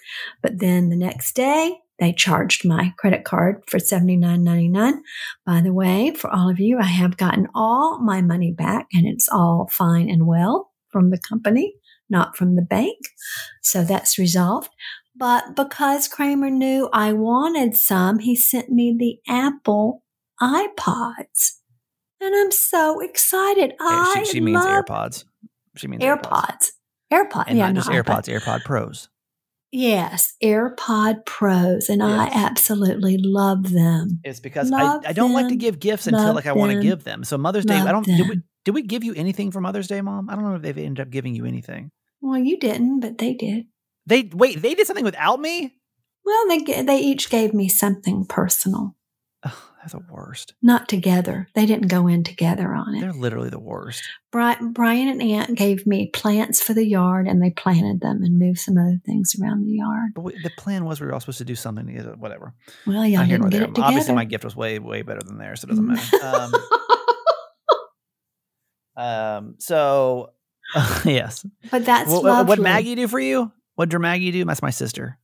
But 0.45 0.61
then 0.61 0.91
the 0.91 0.97
next 0.97 1.35
day, 1.35 1.77
they 1.99 2.13
charged 2.13 2.65
my 2.65 2.95
credit 2.99 3.25
card 3.25 3.65
for 3.67 3.81
seventy 3.81 4.17
nine 4.17 4.45
ninety 4.45 4.69
nine. 4.69 5.03
By 5.45 5.61
the 5.61 5.73
way, 5.73 6.13
for 6.13 6.31
all 6.31 6.49
of 6.49 6.61
you, 6.61 6.79
I 6.79 6.85
have 6.85 7.17
gotten 7.17 7.49
all 7.53 7.99
my 8.01 8.23
money 8.23 8.53
back 8.53 8.87
and 8.93 9.09
it's 9.09 9.29
all 9.29 9.69
fine 9.73 10.09
and 10.09 10.25
well 10.25 10.71
from 10.91 11.11
the 11.11 11.19
company, 11.19 11.75
not 12.09 12.37
from 12.37 12.55
the 12.55 12.63
bank. 12.63 12.97
So 13.61 13.83
that's 13.83 14.19
resolved. 14.21 14.71
But 15.17 15.57
because 15.57 16.07
Kramer 16.07 16.49
knew 16.49 16.89
I 16.93 17.13
wanted 17.13 17.77
some, 17.77 18.21
he 18.21 18.37
sent 18.37 18.71
me 18.71 18.95
the 18.97 19.19
Apple 19.29 20.05
iPods. 20.41 21.59
And 22.21 22.37
I'm 22.37 22.53
so 22.53 23.01
excited. 23.01 23.73
Yeah, 23.81 23.87
I 23.89 24.23
she, 24.27 24.35
she 24.35 24.41
means 24.41 24.65
love 24.65 24.85
AirPods. 24.85 25.25
She 25.77 25.89
means 25.89 26.05
AirPods. 26.05 26.23
AirPods. 26.23 26.71
And 27.47 27.59
yeah, 27.59 27.67
not 27.67 27.75
just 27.75 27.91
not 27.91 28.05
AirPods, 28.05 28.29
AirPod 28.29 28.65
Pros. 28.65 29.09
Yes, 29.75 30.35
AirPod 30.43 31.25
Pros, 31.25 31.89
and 31.89 32.03
I 32.03 32.27
absolutely 32.27 33.17
love 33.17 33.71
them. 33.71 34.21
It's 34.23 34.39
because 34.39 34.71
I, 34.71 34.83
Love 34.83 35.05
I 35.07 35.15
don't 35.15 35.33
like 35.33 35.49
to 35.49 35.57
give 35.57 35.81
gifts 35.81 36.07
until 36.07 36.35
like 36.35 36.47
I 36.47 36.53
want 36.53 36.73
to 36.73 36.81
give 36.81 37.05
them. 37.05 37.25
So 37.25 37.39
Mother's 37.39 37.65
Day, 37.65 37.77
I 37.77 37.91
don't. 37.91 38.05
Did 38.05 38.29
we, 38.29 38.43
did 38.67 38.75
we 38.75 38.83
give 38.83 39.03
you 39.03 39.15
anything 39.15 39.51
for 39.51 39.63
Mother's 39.63 39.89
Day, 39.89 40.03
Mom? 40.03 40.29
I 40.29 40.35
don't 40.35 40.45
know 40.45 40.57
if 40.57 40.63
they've 40.63 40.77
ended 40.77 41.01
up 41.01 41.11
giving 41.11 41.35
you 41.35 41.47
anything. 41.47 41.91
Well, 42.21 42.39
you 42.39 42.59
didn't, 42.59 43.01
but 43.01 43.17
they 43.17 43.33
did. 43.33 43.65
They 44.05 44.29
wait. 44.33 44.61
They 44.61 44.75
did 44.75 44.87
something 44.87 45.05
without 45.05 45.41
me. 45.41 45.75
Well, 46.25 46.49
they 46.49 46.83
they 46.83 46.99
each 46.99 47.31
gave 47.31 47.55
me 47.55 47.69
something 47.69 48.27
personal, 48.27 48.95
they're 49.91 50.01
the 50.01 50.07
worst. 50.13 50.55
not 50.63 50.89
together. 50.89 51.49
They 51.55 51.67
didn't 51.67 51.89
go 51.89 52.07
in 52.07 52.23
together 52.25 52.73
on 52.75 52.95
it. 52.95 53.01
They're 53.01 53.13
literally 53.13 53.51
the 53.51 53.59
worst. 53.59 54.03
Bri- 54.31 54.57
Brian 54.71 55.09
and 55.09 55.21
Aunt 55.23 55.57
gave 55.57 55.87
me 55.87 56.09
plants 56.15 56.63
for 56.63 56.73
the 56.75 56.87
yard, 56.87 57.27
and 57.27 57.43
they 57.43 57.51
planted 57.51 58.01
them 58.01 58.23
and 58.23 58.39
moved 58.39 58.59
some 58.61 58.79
other 58.79 59.01
things 59.05 59.35
around 59.43 59.65
the 59.67 59.73
yard. 59.73 60.13
But 60.15 60.23
we, 60.23 60.41
the 60.43 60.51
plan 60.57 60.85
was 60.85 61.01
we 61.01 61.07
were 61.07 61.15
all 61.15 61.21
supposed 61.21 61.39
to 61.39 61.45
do 61.45 61.55
something 61.55 61.87
together. 61.87 62.15
Whatever. 62.17 62.55
Well, 62.87 63.05
y'all 63.07 63.19
Not 63.21 63.27
here 63.27 63.39
nor 63.39 63.51
didn't 63.51 63.51
get 63.51 63.59
there. 63.59 63.63
it 63.65 63.75
together. 63.75 63.87
Obviously, 63.89 64.15
my 64.15 64.25
gift 64.25 64.45
was 64.45 64.55
way 64.57 64.79
way 64.79 65.03
better 65.03 65.23
than 65.25 65.39
theirs, 65.39 65.61
so 65.63 65.67
it 65.67 65.69
doesn't 65.71 65.87
matter. 65.87 66.17
Um, 68.97 69.05
um. 69.05 69.55
So, 69.59 70.33
yes. 71.05 71.45
but 71.71 71.85
that's 71.85 72.11
What, 72.11 72.47
what 72.47 72.59
Maggie 72.59 72.95
do 72.95 73.09
for 73.09 73.21
you? 73.21 73.51
What 73.75 73.89
did 73.89 73.99
Maggie 73.99 74.31
do? 74.31 74.45
That's 74.45 74.63
my 74.63 74.71
sister. 74.71 75.19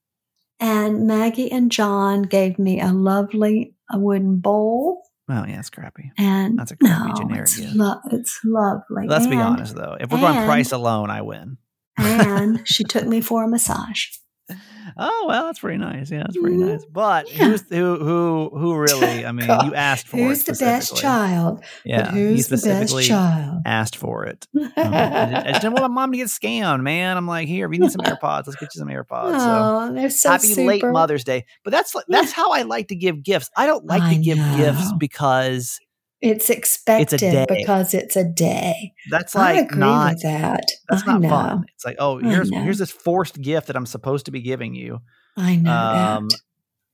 and 0.60 1.06
Maggie 1.06 1.52
and 1.52 1.70
John 1.70 2.22
gave 2.22 2.58
me 2.58 2.80
a 2.80 2.88
lovely 2.92 3.74
a 3.90 3.98
wooden 3.98 4.38
bowl. 4.38 5.02
Oh 5.30 5.44
yeah, 5.44 5.58
it's 5.58 5.70
crappy. 5.70 6.10
And 6.16 6.58
That's 6.58 6.70
a 6.70 6.76
crappy 6.76 7.08
no, 7.08 7.14
generic 7.14 7.42
it's, 7.42 7.74
lo- 7.74 8.00
it's 8.10 8.40
lovely. 8.44 9.06
Let's 9.06 9.26
be 9.26 9.36
honest 9.36 9.74
though. 9.74 9.96
If 10.00 10.10
we're 10.10 10.20
going 10.20 10.46
price 10.46 10.72
alone, 10.72 11.10
I 11.10 11.22
win. 11.22 11.58
and 11.98 12.60
she 12.66 12.84
took 12.84 13.06
me 13.06 13.20
for 13.20 13.44
a 13.44 13.48
massage. 13.48 14.06
Oh 14.96 15.26
well, 15.28 15.44
that's 15.44 15.58
pretty 15.58 15.76
nice. 15.76 16.10
Yeah, 16.10 16.20
that's 16.20 16.36
pretty 16.38 16.56
Mhm. 16.56 16.70
nice. 16.70 16.84
But 16.86 17.30
Yeah. 17.30 17.44
who's 17.44 17.62
who? 17.68 17.96
Who? 17.98 18.50
Who 18.58 18.74
really? 18.76 19.24
I 19.26 19.32
mean, 19.32 19.46
God. 19.46 19.66
you 19.66 19.74
asked 19.74 20.08
for 20.08 20.16
it. 20.16 20.22
Who's 20.22 20.44
the 20.44 20.54
best 20.54 20.96
child? 20.96 21.62
Yeah, 21.84 22.10
who's 22.10 22.48
the 22.48 22.56
best 22.56 22.64
specifically 22.64 23.04
child? 23.04 23.62
asked 23.66 23.96
for 23.96 24.24
it. 24.24 24.46
Um, 24.56 24.72
I, 24.76 25.42
just, 25.50 25.60
didn't 25.60 25.74
want 25.74 25.82
my 25.92 26.02
mom 26.02 26.12
to 26.12 26.18
get 26.18 26.28
scammed, 26.28 26.82
man. 26.82 27.16
I'm 27.16 27.26
like, 27.26 27.48
here, 27.48 27.68
we 27.68 27.78
need 27.78 27.90
some 27.90 28.00
AirPods, 28.00 28.46
let's 28.46 28.56
get 28.56 28.74
you 28.74 28.78
some 28.78 28.88
AirPods. 28.88 29.38
So 29.38 29.90
oh, 29.90 29.92
they're 29.92 30.08
so 30.10 30.30
happy 30.30 30.54
late. 30.54 30.84
Mother's 30.84 31.24
Day. 31.24 31.44
But 31.64 31.72
that's 31.72 31.94
that's 32.08 32.32
how 32.32 32.52
I 32.52 32.62
like 32.62 32.88
to 32.88 32.96
give 32.96 33.22
gifts. 33.22 33.50
I 33.56 33.66
don't 33.66 33.84
like 33.86 34.02
I 34.02 34.14
to 34.14 34.20
give 34.20 34.38
gifts 34.56 34.92
because 34.98 35.78
It's 36.20 36.50
expected 36.50 37.18
day. 37.20 37.46
because 37.48 37.94
it's 37.94 38.16
a 38.16 38.24
day. 38.24 38.92
that's 39.10 39.36
I 39.36 39.52
like 39.54 39.66
agree 39.66 39.78
not 39.80 40.14
with 40.14 40.22
that. 40.22 40.64
that's 40.88 41.02
I 41.04 41.12
not 41.12 41.20
know. 41.20 41.28
fun. 41.28 41.64
It's 41.74 41.84
like, 41.84 41.96
oh, 42.00 42.18
here's 42.18 42.50
here's 42.50 42.78
this 42.78 42.90
forced 42.90 43.40
gift 43.40 43.68
that 43.68 43.76
I'm 43.76 43.86
supposed 43.86 44.24
to 44.26 44.32
be 44.32 44.40
giving 44.42 44.74
you. 44.74 45.00
I 45.36 45.54
know 45.56 45.70
Um, 45.72 46.28
that. 46.28 46.40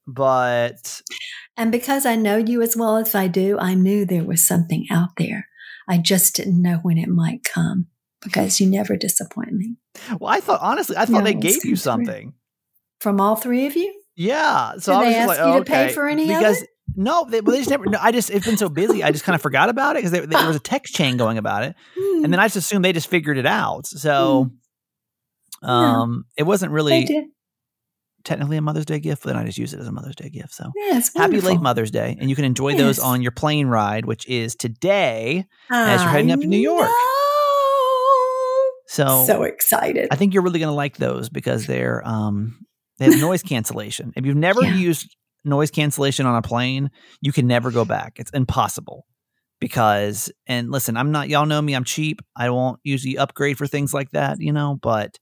but 0.07 1.03
And 1.57 1.73
because 1.73 2.05
I 2.07 2.17
know 2.17 2.37
you 2.37 2.61
as 2.63 2.77
well 2.77 2.97
as 2.99 3.15
I 3.15 3.27
do, 3.29 3.59
I 3.59 3.75
knew 3.75 4.05
there 4.05 4.25
was 4.25 4.47
something 4.47 4.87
out 4.91 5.11
there. 5.17 5.49
I 5.89 5.99
just 5.99 6.37
didn't 6.37 6.61
know 6.61 6.77
when 6.83 6.99
it 6.99 7.09
might 7.09 7.45
come 7.45 7.87
because 8.23 8.61
you 8.61 8.67
never 8.69 8.97
disappoint 8.97 9.53
me. 9.53 9.77
well, 10.21 10.31
I 10.31 10.41
thought 10.41 10.61
honestly, 10.63 10.97
I 10.97 11.07
thought 11.07 11.19
No, 11.19 11.25
they 11.25 11.35
gave 11.35 11.65
you 11.65 11.77
something. 11.77 12.35
From 13.01 13.21
all 13.21 13.37
three 13.37 13.67
of 13.67 13.77
you? 13.77 13.95
Yeah. 14.17 14.73
So 14.79 14.93
Did 14.93 14.99
I 14.99 15.05
was 15.05 15.07
they 15.07 15.13
just 15.13 15.21
ask 15.21 15.29
like, 15.29 15.39
you 15.39 15.45
oh, 15.55 15.59
to 15.59 15.65
pay 15.65 15.93
for 15.93 16.07
any 16.09 16.23
of 16.25 16.29
because 16.39 16.63
it? 16.63 16.69
No, 16.97 17.27
they, 17.29 17.41
well, 17.41 17.53
they 17.53 17.59
just 17.59 17.71
never. 17.71 17.87
No, 17.87 17.99
I 18.01 18.13
just 18.13 18.31
it's 18.31 18.45
been 18.47 18.57
so 18.57 18.69
busy. 18.69 19.03
I 19.03 19.11
just 19.11 19.25
kind 19.25 19.35
of 19.35 19.43
forgot 19.43 19.69
about 19.69 19.97
it 19.97 20.05
because 20.05 20.11
there, 20.29 20.47
was 20.47 20.57
a 20.57 20.61
text 20.61 20.95
chain 20.95 21.17
going 21.17 21.39
about 21.39 21.65
it, 21.65 21.75
Hmm, 21.99 22.25
and 22.25 22.33
then 22.33 22.41
I 22.41 22.45
just 22.47 22.57
assumed 22.57 22.85
they 22.85 22.93
just 22.93 23.09
figured 23.09 23.39
it 23.39 23.47
out. 23.47 23.87
So, 23.87 24.51
No. 25.63 25.69
um, 25.69 26.25
it 26.37 26.45
wasn't 26.45 26.73
really 26.73 27.07
technically 28.25 28.57
a 28.57 28.63
Mother's 28.63 28.87
Day 28.87 29.01
gift, 29.01 29.23
but 29.23 29.33
then 29.35 29.37
I 29.43 29.45
just 29.45 29.59
used 29.59 29.75
it 29.75 29.81
as 29.81 29.87
a 29.89 29.93
Mother's 29.93 30.17
Day 30.17 30.31
gift. 30.31 30.55
So. 30.55 30.71
Yes, 30.77 31.11
Happy 31.15 31.41
late. 31.41 31.61
Mother's 31.61 31.91
Day, 31.91 32.17
and 32.19 32.31
you 32.31 32.37
can 32.37 32.45
enjoy 32.47 32.75
those 32.75 32.99
on 32.99 33.21
your 33.23 33.33
plane 33.33 33.67
ride, 33.67 34.07
which 34.07 34.27
is 34.29 34.55
today. 34.55 35.45
as 35.71 36.03
you're 36.03 36.11
heading 36.11 36.31
up 36.33 36.41
to 36.41 36.47
New 36.47 36.57
York. 36.59 36.89
I 36.91 38.71
So. 38.87 39.25
So 39.27 39.43
excited. 39.43 40.09
I 40.11 40.17
think 40.17 40.35
you're 40.35 40.43
really 40.43 40.59
going 40.59 40.71
to 40.71 40.75
like 40.75 40.97
those 40.97 41.29
because 41.29 41.67
they're 41.67 42.07
um 42.07 42.65
they 42.99 43.07
have 43.07 43.21
noise 43.21 43.43
cancellation. 43.43 44.13
If 44.17 44.25
you've 44.25 44.37
never 44.37 44.63
Yeah. 44.63 44.75
used 44.75 45.17
noise 45.45 45.71
cancellation 45.71 46.27
on 46.27 46.37
a 46.37 46.43
plane, 46.43 46.91
you 47.21 47.33
can 47.33 47.47
never 47.47 47.71
go 47.71 47.85
back. 47.85 48.15
It's 48.17 48.31
impossible. 48.33 49.07
Because 49.61 50.31
and 50.47 50.71
listen, 50.71 50.97
I'm 50.97 51.11
not 51.13 51.29
y'all 51.29 51.47
know 51.47 51.63
me, 51.63 51.75
I'm 51.75 51.85
cheap. 51.85 52.21
I 52.37 52.51
won't 52.51 52.81
usually 52.83 53.17
upgrade 53.17 53.57
for 53.57 53.67
things 53.67 53.95
like 53.95 54.11
that, 54.11 54.41
you 54.41 54.53
know, 54.53 54.79
but 54.83 55.19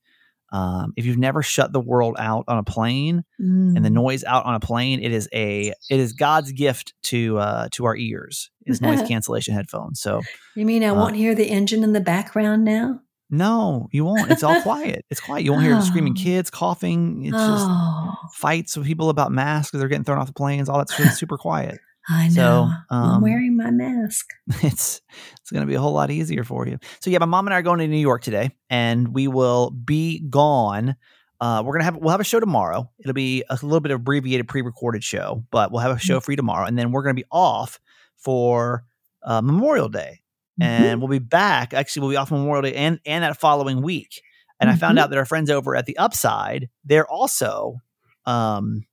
um, 0.51 0.93
if 0.97 1.05
you've 1.05 1.17
never 1.17 1.41
shut 1.41 1.71
the 1.71 1.79
world 1.79 2.15
out 2.19 2.43
on 2.47 2.57
a 2.57 2.63
plane 2.63 3.23
and 3.39 3.83
the 3.85 3.89
Mm. 3.89 3.93
noise 3.93 4.23
out 4.23 4.45
on 4.45 4.55
a 4.55 4.59
plane, 4.59 5.01
it 5.01 5.11
is 5.11 5.29
a 5.33 5.73
it 5.89 5.99
is 5.99 6.13
God's 6.13 6.51
gift 6.51 6.93
to 7.03 7.37
uh 7.37 7.67
to 7.71 7.85
our 7.85 7.95
ears 7.95 8.49
is 8.65 8.81
noise 8.81 9.01
cancellation 9.07 9.53
headphones. 9.53 10.01
So 10.01 10.21
You 10.55 10.65
mean 10.65 10.83
I 10.83 10.87
uh, 10.89 10.95
won't 10.95 11.15
hear 11.15 11.35
the 11.35 11.49
engine 11.49 11.83
in 11.83 11.93
the 11.93 12.01
background 12.01 12.65
now? 12.65 12.99
No, 13.33 13.89
you 13.91 14.05
won't. 14.05 14.29
It's 14.31 14.43
all 14.43 14.61
quiet. 14.63 15.05
It's 15.09 15.19
quiet. 15.19 15.43
You 15.43 15.51
won't 15.51 15.63
hear 15.63 15.81
screaming 15.81 16.15
Oh. 16.17 16.21
kids, 16.21 16.49
coughing. 16.49 17.25
It's 17.25 17.35
just 17.35 17.65
oh, 17.67 18.13
fights 18.33 18.77
with 18.77 18.85
people 18.85 19.09
about 19.09 19.31
masks 19.31 19.71
because 19.71 19.79
they're 19.79 19.89
getting 19.89 20.03
thrown 20.03 20.19
off 20.19 20.27
the 20.27 20.33
planes. 20.33 20.69
All 20.69 20.77
that's 20.77 20.97
really 20.99 21.11
super 21.11 21.37
quiet. 21.37 21.79
I 22.09 22.27
know. 22.27 22.69
So, 22.89 22.95
I'm 22.95 23.11
um, 23.15 23.21
wearing 23.21 23.57
my 23.57 23.71
mask. 23.71 24.27
It's 24.61 25.01
it's 25.41 25.51
going 25.51 25.61
to 25.61 25.67
be 25.67 25.73
a 25.75 25.79
whole 25.79 25.93
lot 25.93 26.11
easier 26.11 26.43
for 26.43 26.67
you. 26.67 26.77
So 26.99 27.09
yeah, 27.09 27.19
my 27.19 27.25
mom 27.25 27.47
and 27.47 27.53
I 27.53 27.59
are 27.59 27.61
going 27.63 27.79
to 27.79 27.87
New 27.87 27.97
York 27.97 28.21
today, 28.21 28.51
and 28.69 29.13
we 29.13 29.27
will 29.27 29.71
be 29.71 30.19
gone. 30.29 30.95
Uh, 31.41 31.61
we're 31.65 31.73
gonna 31.73 31.83
have 31.85 31.97
we'll 31.97 32.11
have 32.11 32.19
a 32.21 32.25
show 32.25 32.39
tomorrow. 32.39 32.89
It'll 32.99 33.13
be 33.13 33.43
a 33.49 33.55
little 33.61 33.79
bit 33.81 33.91
of 33.91 33.99
abbreviated 34.01 34.47
pre-recorded 34.47 35.03
show, 35.03 35.43
but 35.51 35.71
we'll 35.71 35.81
have 35.81 35.95
a 35.95 35.99
show 35.99 36.19
for 36.21 36.31
you 36.31 36.37
tomorrow, 36.37 36.65
and 36.65 36.77
then 36.77 36.91
we're 36.91 37.03
gonna 37.03 37.13
be 37.15 37.25
off 37.31 37.79
for 38.15 38.85
uh, 39.23 39.41
Memorial 39.41 39.89
Day. 39.89 40.21
And 40.61 40.99
we'll 41.01 41.09
be 41.09 41.19
back. 41.19 41.73
Actually, 41.73 42.01
we'll 42.01 42.09
be 42.11 42.17
off 42.17 42.31
Memorial 42.31 42.61
Day 42.63 42.75
and 42.75 42.99
and 43.05 43.23
that 43.23 43.39
following 43.39 43.81
week. 43.81 44.21
And 44.59 44.69
I 44.69 44.75
found 44.75 44.97
Mhm. 44.97 45.01
out 45.01 45.09
that 45.09 45.17
our 45.19 45.25
friends 45.25 45.49
over 45.49 45.75
at 45.75 45.85
the 45.85 45.97
Upside, 45.97 46.69
they're 46.85 47.07
also 47.09 47.77
um, 48.25 48.83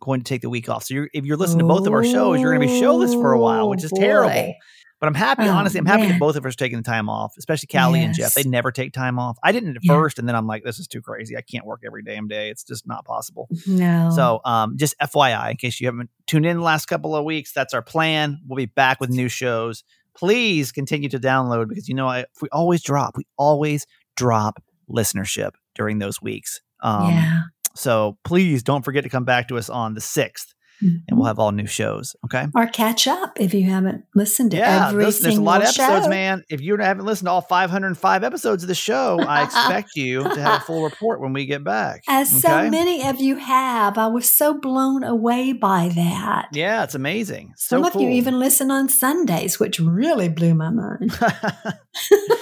going 0.00 0.20
to 0.20 0.24
take 0.24 0.42
the 0.42 0.50
week 0.50 0.68
off. 0.68 0.82
So 0.84 0.94
you're, 0.94 1.08
if 1.14 1.24
you're 1.24 1.36
listening 1.36 1.60
to 1.60 1.64
both 1.66 1.86
of 1.86 1.92
our 1.92 2.02
shows, 2.02 2.40
you're 2.40 2.52
going 2.56 2.66
to 2.66 2.72
be 2.74 2.80
showless 2.80 3.14
for 3.14 3.32
a 3.32 3.38
while, 3.38 3.68
which 3.68 3.84
is 3.84 3.92
Oh, 3.92 4.00
terrible. 4.00 4.54
But 4.98 5.06
I'm 5.08 5.14
happy, 5.14 5.44
Oh, 5.44 5.50
honestly, 5.52 5.78
I'm 5.80 5.86
happy 5.86 6.02
man. 6.02 6.10
that 6.12 6.18
both 6.20 6.34
of 6.36 6.44
us 6.46 6.54
are 6.54 6.56
taking 6.56 6.78
the 6.78 6.82
time 6.84 7.08
off, 7.08 7.34
especially 7.38 7.68
Callie 7.72 8.02
and 8.04 8.14
Jeff. 8.14 8.34
They 8.34 8.42
never 8.44 8.70
take 8.72 8.92
time 8.92 9.18
off. 9.18 9.36
I 9.42 9.50
didn't 9.52 9.76
at 9.76 9.82
Yeah. 9.84 9.94
first, 9.94 10.18
and 10.20 10.28
then 10.28 10.34
I'm 10.36 10.46
like, 10.46 10.62
this 10.64 10.78
is 10.80 10.86
too 10.88 11.00
crazy. 11.02 11.36
I 11.36 11.40
can't 11.42 11.64
work 11.66 11.80
every 11.86 12.02
damn 12.04 12.26
day. 12.28 12.50
It's 12.50 12.62
just 12.64 12.86
not 12.86 13.04
possible. 13.04 13.48
No. 13.66 14.10
So, 14.14 14.40
um, 14.44 14.76
just 14.76 14.94
FYI, 15.00 15.50
in 15.52 15.56
case 15.56 15.80
you 15.80 15.86
haven't 15.88 16.10
tuned 16.28 16.46
in 16.46 16.56
the 16.56 16.62
last 16.62 16.86
couple 16.86 17.14
of 17.16 17.24
weeks, 17.24 17.52
that's 17.52 17.74
our 17.74 17.82
plan. 17.82 18.40
We'll 18.46 18.56
be 18.56 18.66
back 18.66 19.00
with 19.00 19.10
new 19.10 19.28
shows. 19.28 19.82
Please 20.16 20.72
continue 20.72 21.08
to 21.08 21.18
download 21.18 21.68
because 21.68 21.88
you 21.88 21.94
know 21.94 22.06
I, 22.06 22.24
we 22.40 22.48
always 22.50 22.82
drop, 22.82 23.16
we 23.16 23.24
always 23.38 23.86
drop 24.16 24.62
listenership 24.90 25.52
during 25.74 25.98
those 25.98 26.20
weeks. 26.20 26.60
Um, 26.82 27.10
yeah. 27.10 27.40
So 27.74 28.18
please 28.24 28.62
don't 28.62 28.84
forget 28.84 29.04
to 29.04 29.10
come 29.10 29.24
back 29.24 29.48
to 29.48 29.56
us 29.56 29.70
on 29.70 29.94
the 29.94 30.00
sixth, 30.00 30.54
Mm-hmm. 30.82 30.96
and 31.08 31.16
we'll 31.18 31.26
have 31.26 31.38
all 31.38 31.52
new 31.52 31.66
shows. 31.66 32.16
Okay. 32.24 32.46
or 32.54 32.66
catch 32.66 33.06
up 33.06 33.38
if 33.40 33.54
you 33.54 33.64
haven't 33.70 34.04
listened 34.14 34.50
to 34.52 34.56
Yeah, 34.56 34.88
every 34.88 35.04
there's 35.04 35.24
a 35.24 35.40
lot 35.40 35.60
of 35.62 35.68
episodes, 35.68 36.04
show. 36.06 36.10
man. 36.10 36.44
If 36.50 36.60
you 36.60 36.76
haven't 36.76 37.04
listened 37.04 37.26
to 37.26 37.30
all 37.30 37.40
505 37.40 38.24
episodes 38.24 38.64
of 38.64 38.68
the 38.68 38.74
show, 38.74 39.20
I 39.20 39.42
expect 39.44 39.96
you 39.96 40.22
to 40.24 40.40
have 40.42 40.62
a 40.62 40.64
full 40.64 40.82
report 40.82 41.20
when 41.20 41.32
we 41.32 41.46
get 41.46 41.62
back. 41.62 42.02
As 42.08 42.28
so 42.42 42.68
many 42.70 43.06
of 43.06 43.20
you 43.20 43.36
have, 43.36 43.96
I 43.98 44.08
was 44.08 44.28
so 44.28 44.54
blown 44.58 45.04
away 45.04 45.52
by 45.52 45.90
that. 45.94 46.48
Yeah, 46.52 46.82
it's 46.84 46.94
amazing. 46.94 47.52
So 47.56 47.76
Some 47.76 47.84
of 47.84 48.00
you 48.00 48.08
even 48.08 48.38
listen 48.38 48.70
on 48.70 48.88
Sundays, 48.88 49.60
which 49.60 49.78
really 49.78 50.28
blew 50.28 50.54
my 50.54 50.70
mind. 50.70 51.12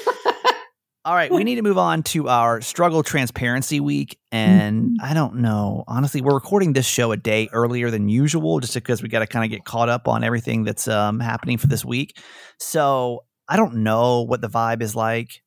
All 1.04 1.14
right, 1.14 1.33
we 1.33 1.45
need 1.45 1.54
to 1.57 1.62
move 1.62 1.78
on 1.78 2.02
to 2.04 2.28
our 2.28 2.61
struggle 2.61 3.02
transparency 3.02 3.80
week. 3.80 4.19
And 4.30 4.90
Mhm. 4.90 4.95
I 5.02 5.14
don't 5.14 5.37
know. 5.37 5.85
Honestly, 5.88 6.21
we're 6.21 6.35
recording 6.35 6.73
this 6.75 6.87
show 6.87 7.12
a 7.12 7.16
day 7.16 7.49
earlier 7.52 7.90
than 7.90 8.09
usual 8.09 8.61
just 8.61 8.75
because 8.75 9.02
we 9.02 9.09
got 9.09 9.21
to 9.21 9.26
kind 9.26 9.45
of 9.45 9.50
get 9.50 9.64
caught 9.64 9.88
up 9.88 10.07
on 10.09 10.23
everything 10.23 10.64
that's 10.64 10.88
um, 10.88 11.19
happening 11.21 11.57
for 11.59 11.69
this 11.69 11.85
week. 11.85 12.19
So 12.59 13.25
I 13.49 13.57
don't 13.57 13.76
know 13.83 14.23
what 14.23 14.40
the 14.42 14.49
vibe 14.49 14.83
is 14.83 14.95
like 14.95 15.42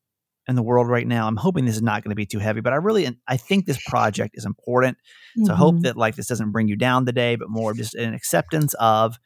in 0.48 0.55
the 0.55 0.63
world 0.63 0.89
right 0.89 1.07
now. 1.07 1.27
I'm 1.27 1.38
hoping 1.38 1.65
this 1.65 1.75
is 1.75 1.81
not 1.81 2.03
going 2.03 2.10
to 2.10 2.15
be 2.15 2.25
too 2.25 2.39
heavy, 2.39 2.60
but 2.60 2.74
I 2.74 2.77
really, 2.77 3.07
I 3.27 3.38
think 3.38 3.65
this 3.65 3.81
project 3.88 4.31
is 4.33 4.45
important. 4.45 4.98
So 5.45 5.53
I 5.53 5.55
hope 5.55 5.75
Mhm. 5.75 5.83
that 5.83 5.95
like 5.98 6.15
this 6.15 6.27
doesn't 6.27 6.51
bring 6.51 6.67
you 6.67 6.75
down 6.75 7.05
today, 7.05 7.36
but 7.36 7.50
more 7.50 7.74
just 7.74 7.93
an 7.95 8.13
acceptance 8.13 8.74
of 8.79 9.17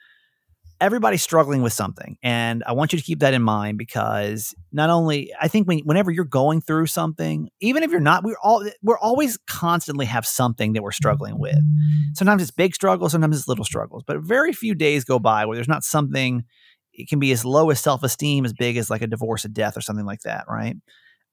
everybody's 0.79 1.21
struggling 1.21 1.61
with 1.61 1.73
something. 1.73 2.17
And 2.21 2.63
I 2.65 2.73
want 2.73 2.93
you 2.93 2.99
to 2.99 3.03
keep 3.03 3.19
that 3.19 3.33
in 3.33 3.41
mind 3.41 3.77
because 3.77 4.53
not 4.71 4.89
only 4.89 5.33
I 5.39 5.47
think 5.47 5.67
when, 5.67 5.79
whenever 5.79 6.11
you're 6.11 6.25
going 6.25 6.61
through 6.61 6.87
something, 6.87 7.49
even 7.59 7.83
if 7.83 7.91
you're 7.91 7.99
not, 7.99 8.23
we're 8.23 8.37
all 8.43 8.63
we're 8.83 8.99
always 8.99 9.37
constantly 9.47 10.05
have 10.05 10.25
something 10.25 10.73
that 10.73 10.83
we're 10.83 10.91
struggling 10.91 11.39
with. 11.39 11.57
Sometimes 12.13 12.41
it's 12.41 12.51
big 12.51 12.75
struggles, 12.75 13.11
sometimes 13.11 13.37
it's 13.37 13.47
little 13.47 13.65
struggles, 13.65 14.03
but 14.05 14.19
very 14.19 14.53
few 14.53 14.75
days 14.75 15.03
go 15.03 15.19
by 15.19 15.45
where 15.45 15.55
there's 15.55 15.67
not 15.67 15.83
something. 15.83 16.43
It 16.93 17.07
can 17.07 17.19
be 17.19 17.31
as 17.31 17.45
low 17.45 17.69
as 17.69 17.79
self 17.79 18.03
esteem, 18.03 18.45
as 18.45 18.53
big 18.53 18.77
as 18.77 18.89
like 18.89 19.01
a 19.01 19.07
divorce, 19.07 19.45
a 19.45 19.49
death, 19.49 19.77
or 19.77 19.81
something 19.81 20.05
like 20.05 20.21
that, 20.21 20.45
right? 20.49 20.75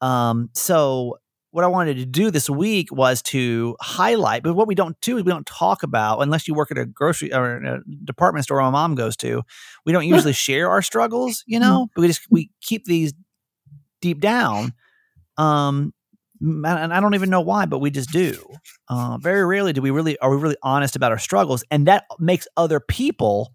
Um, 0.00 0.50
so 0.52 1.18
what 1.54 1.62
I 1.62 1.68
wanted 1.68 1.98
to 1.98 2.04
do 2.04 2.32
this 2.32 2.50
week 2.50 2.90
was 2.90 3.22
to 3.22 3.76
highlight, 3.80 4.42
but 4.42 4.54
what 4.54 4.66
we 4.66 4.74
don't 4.74 5.00
do 5.00 5.18
is 5.18 5.22
we 5.22 5.30
don't 5.30 5.46
talk 5.46 5.84
about 5.84 6.18
unless 6.20 6.48
you 6.48 6.54
work 6.54 6.72
at 6.72 6.78
a 6.78 6.84
grocery 6.84 7.32
or 7.32 7.58
a 7.58 7.80
department 8.04 8.42
store 8.42 8.60
my 8.60 8.70
mom 8.70 8.96
goes 8.96 9.16
to. 9.18 9.40
We 9.86 9.92
don't 9.92 10.08
usually 10.08 10.32
share 10.32 10.68
our 10.68 10.82
struggles, 10.82 11.44
you 11.46 11.60
know, 11.60 11.86
but 11.94 12.00
we 12.02 12.08
just 12.08 12.22
we 12.28 12.50
keep 12.60 12.86
these 12.86 13.14
deep 14.00 14.20
down. 14.20 14.72
Um, 15.38 15.94
and 16.40 16.92
I 16.92 16.98
don't 17.00 17.14
even 17.14 17.30
know 17.30 17.40
why, 17.40 17.66
but 17.66 17.78
we 17.78 17.90
just 17.90 18.10
do. 18.10 18.44
Uh, 18.88 19.18
very 19.18 19.44
rarely 19.46 19.72
do 19.72 19.80
we 19.80 19.92
really 19.92 20.18
are 20.18 20.30
we 20.30 20.36
really 20.36 20.56
honest 20.64 20.96
about 20.96 21.12
our 21.12 21.18
struggles, 21.18 21.62
and 21.70 21.86
that 21.86 22.04
makes 22.18 22.48
other 22.56 22.80
people 22.80 23.52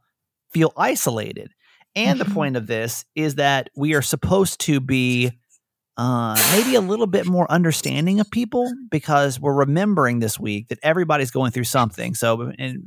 feel 0.54 0.72
isolated. 0.78 1.52
And 1.96 2.22
the 2.22 2.26
Mhm. 2.26 2.34
point 2.34 2.56
of 2.56 2.68
this 2.68 3.04
is 3.16 3.36
that 3.36 3.70
we 3.76 3.94
are 3.94 4.02
supposed 4.02 4.62
to 4.62 4.80
be 4.80 5.32
uh, 6.00 6.36
maybe 6.54 6.76
a 6.76 6.82
little 6.82 7.08
bit 7.08 7.26
more 7.26 7.46
understanding 7.52 8.20
of 8.22 8.32
people 8.32 8.72
because 8.90 9.40
we're 9.40 9.54
remembering 9.54 10.20
this 10.20 10.40
week 10.40 10.70
that 10.70 10.80
everybody's 10.82 11.30
going 11.30 11.52
through 11.52 11.66
something. 11.66 12.16
So, 12.16 12.54
and 12.58 12.84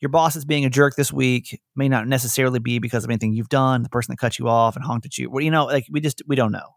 your 0.00 0.08
boss 0.08 0.34
is 0.34 0.44
being 0.44 0.64
a 0.64 0.70
jerk 0.70 0.96
this 0.96 1.12
week 1.12 1.60
may 1.76 1.88
not 1.88 2.08
necessarily 2.08 2.58
be 2.58 2.80
because 2.80 3.04
of 3.04 3.10
anything 3.10 3.32
you've 3.32 3.48
done. 3.48 3.82
The 3.84 3.88
person 3.88 4.12
that 4.12 4.18
cut 4.18 4.38
you 4.38 4.48
off 4.48 4.74
and 4.74 4.84
honked 4.84 5.06
at 5.06 5.16
you, 5.18 5.30
well, 5.30 5.42
you 5.44 5.50
know, 5.52 5.66
like 5.66 5.86
we 5.90 6.00
just 6.00 6.20
we 6.26 6.34
don't 6.34 6.52
know. 6.52 6.68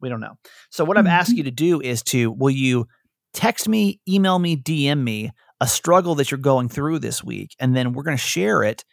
We 0.00 0.08
don't 0.08 0.20
know. 0.20 0.34
So, 0.70 0.84
what 0.84 0.98
I've 0.98 1.06
asked 1.06 1.32
Mhm. 1.32 1.36
you 1.38 1.42
to 1.44 1.50
do 1.50 1.80
is 1.80 2.02
to 2.04 2.30
will 2.32 2.50
you 2.50 2.86
text 3.32 3.68
me, 3.68 4.00
email 4.08 4.38
me, 4.38 4.56
DM 4.56 5.02
me 5.04 5.30
a 5.60 5.66
struggle 5.68 6.14
that 6.16 6.30
you're 6.30 6.38
going 6.38 6.68
through 6.68 6.98
this 6.98 7.22
week, 7.24 7.54
and 7.60 7.74
then 7.76 7.92
we're 7.92 8.02
going 8.02 8.16
to 8.16 8.22
share 8.22 8.62
it 8.62 8.84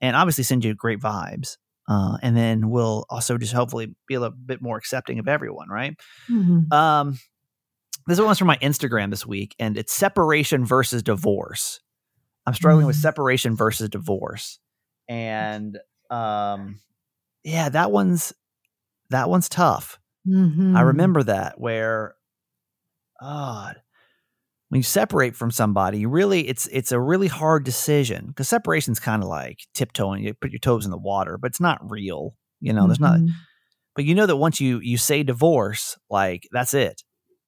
and 0.00 0.16
obviously 0.16 0.44
send 0.44 0.64
you 0.64 0.74
great 0.74 0.98
vibes. 1.00 1.58
Uh, 1.88 2.18
and 2.22 2.36
then 2.36 2.68
we'll 2.70 3.06
also 3.08 3.38
just 3.38 3.52
hopefully 3.54 3.94
be 4.06 4.14
a 4.14 4.20
little 4.20 4.36
bit 4.36 4.60
more 4.60 4.76
accepting 4.76 5.18
of 5.18 5.26
everyone, 5.26 5.68
right? 5.70 5.96
Mhm. 6.30 6.70
Um, 6.72 7.18
this 8.06 8.20
one's 8.20 8.38
from 8.38 8.46
my 8.48 8.58
Instagram 8.58 9.10
this 9.10 9.26
week, 9.26 9.54
and 9.58 9.76
it's 9.78 9.92
separation 9.92 10.64
versus 10.66 11.02
divorce. 11.02 11.80
I'm 12.46 12.54
struggling 12.54 12.86
with 12.86 12.96
Mm. 12.96 13.00
separation 13.02 13.56
versus 13.56 13.88
divorce, 13.90 14.58
and 15.08 15.78
um, 16.10 16.80
yeah, 17.44 17.68
that 17.70 17.90
one's 17.92 18.32
that 19.10 19.28
one's 19.30 19.48
tough. 19.48 19.98
I 20.26 20.30
Mhm. 20.30 20.86
remember 20.86 21.22
that 21.22 21.58
where, 21.60 22.14
God, 23.20 23.76
when 24.68 24.78
you 24.78 24.82
separate 24.82 25.34
from 25.36 25.50
somebody, 25.50 25.98
you 26.00 26.08
really 26.08 26.46
it's 26.48 26.66
it's 26.68 26.92
a 26.92 27.00
really 27.00 27.28
hard 27.28 27.64
decision 27.64 28.26
because 28.28 28.48
separation's 28.48 29.00
kind 29.00 29.22
of 29.22 29.28
like 29.28 29.60
tiptoeing. 29.74 30.24
You 30.24 30.34
put 30.34 30.50
your 30.52 30.58
toes 30.60 30.84
in 30.84 30.90
the 30.90 30.98
water, 30.98 31.38
but 31.38 31.50
it's 31.50 31.60
not 31.60 31.78
real. 31.90 32.34
You 32.60 32.72
know, 32.72 32.86
there's 32.86 33.00
not. 33.00 33.20
Mhm. 33.20 33.28
But 33.96 34.04
you 34.04 34.14
know 34.14 34.26
that 34.26 34.36
once 34.36 34.60
you 34.60 34.80
you 34.80 34.98
say 34.98 35.22
divorce, 35.22 35.96
like 36.10 36.48
that's 36.52 36.74
it. 36.74 37.02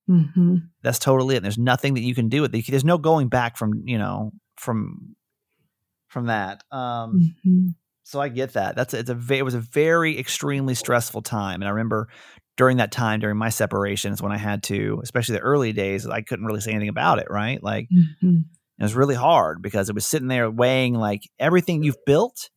Mhm. 0.08 0.62
That's 0.82 0.98
totally 0.98 1.34
it. 1.34 1.38
And 1.38 1.44
there's 1.44 1.58
nothing 1.58 1.94
that 1.94 2.00
you 2.02 2.14
can 2.14 2.28
do 2.28 2.42
with 2.42 2.54
it. 2.54 2.64
There's 2.66 2.84
no 2.84 2.98
going 2.98 3.28
back 3.28 3.56
from 3.56 3.82
you 3.86 3.98
know 3.98 4.32
from 4.56 5.14
from 6.08 6.26
that. 6.26 6.64
Um, 6.72 7.34
Mhm. 7.46 7.74
so 8.02 8.20
I 8.20 8.28
get 8.28 8.54
that. 8.54 8.74
That's 8.76 8.94
it's 8.94 9.10
a 9.10 9.18
it 9.32 9.44
was 9.44 9.54
a 9.54 9.60
very 9.60 10.18
extremely 10.18 10.74
stressful 10.74 11.22
time, 11.22 11.60
and 11.62 11.68
I 11.68 11.70
remember 11.70 12.08
during 12.60 12.76
that 12.76 12.92
time 12.92 13.20
during 13.20 13.38
my 13.38 13.48
separations 13.48 14.20
when 14.20 14.32
I 14.32 14.36
had 14.36 14.62
to, 14.64 15.00
especially 15.02 15.36
the 15.36 15.40
early 15.40 15.72
days, 15.72 16.06
I 16.06 16.20
couldn't 16.20 16.44
really 16.44 16.60
say 16.60 16.72
anything 16.72 16.90
about 16.90 17.18
it. 17.18 17.28
Right, 17.30 17.62
like 17.62 17.88
Mhm. 17.90 18.44
it 18.78 18.82
was 18.82 18.94
really 18.94 19.14
hard 19.14 19.62
because 19.62 19.88
it 19.88 19.94
was 19.94 20.04
sitting 20.04 20.28
there 20.28 20.50
weighing 20.50 20.92
like 20.94 21.22
everything 21.38 21.82
you've 21.82 22.04
built 22.04 22.50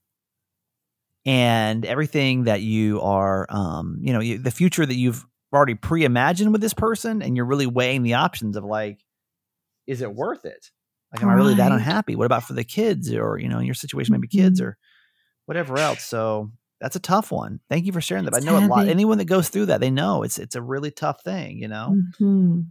and 1.26 1.86
everything 1.86 2.44
that 2.44 2.60
you 2.62 3.00
are, 3.00 3.46
um, 3.50 3.98
you 4.02 4.12
know, 4.12 4.20
you, 4.20 4.38
the 4.38 4.52
future 4.52 4.86
that 4.86 4.96
you've 4.96 5.26
already 5.54 5.76
pre-imagined 5.76 6.52
with 6.52 6.60
this 6.60 6.74
person, 6.74 7.22
and 7.22 7.38
you're 7.38 7.46
really 7.46 7.68
weighing 7.68 8.04
the 8.04 8.16
options 8.16 8.58
of 8.58 8.66
like, 8.66 9.00
is 9.88 10.02
it 10.02 10.14
worth 10.14 10.44
it? 10.44 10.70
Like, 11.14 11.24
am 11.24 11.30
I 11.30 11.34
really 11.34 11.54
that 11.56 11.72
unhappy? 11.72 12.18
What 12.18 12.26
about 12.26 12.44
for 12.44 12.54
the 12.54 12.66
kids, 12.66 13.14
or 13.14 13.38
you 13.40 13.48
know, 13.48 13.60
in 13.60 13.66
your 13.66 13.76
situation, 13.76 14.12
maybe 14.12 14.28
kids 14.28 14.60
Mhm. 14.60 14.66
or 14.66 14.78
whatever 15.46 15.80
else? 15.80 16.04
So 16.04 16.52
that's 16.84 16.96
a 16.98 17.00
tough 17.00 17.32
one. 17.32 17.62
Thank 17.70 17.86
you 17.86 17.92
for 17.94 18.02
sharing 18.02 18.26
that. 18.26 18.36
It's 18.36 18.46
I 18.46 18.50
know 18.50 18.58
a 18.64 18.68
lot. 18.68 18.88
Anyone 18.88 19.18
that 19.20 19.26
goes 19.26 19.48
through 19.50 19.68
that, 19.68 19.80
they 19.80 19.90
know 19.90 20.22
it's 20.24 20.38
it's 20.38 20.56
a 20.56 20.62
really 20.62 20.92
tough 20.92 21.24
thing. 21.24 21.58
You 21.58 21.70
know. 21.70 21.96
Mhm. 22.22 22.66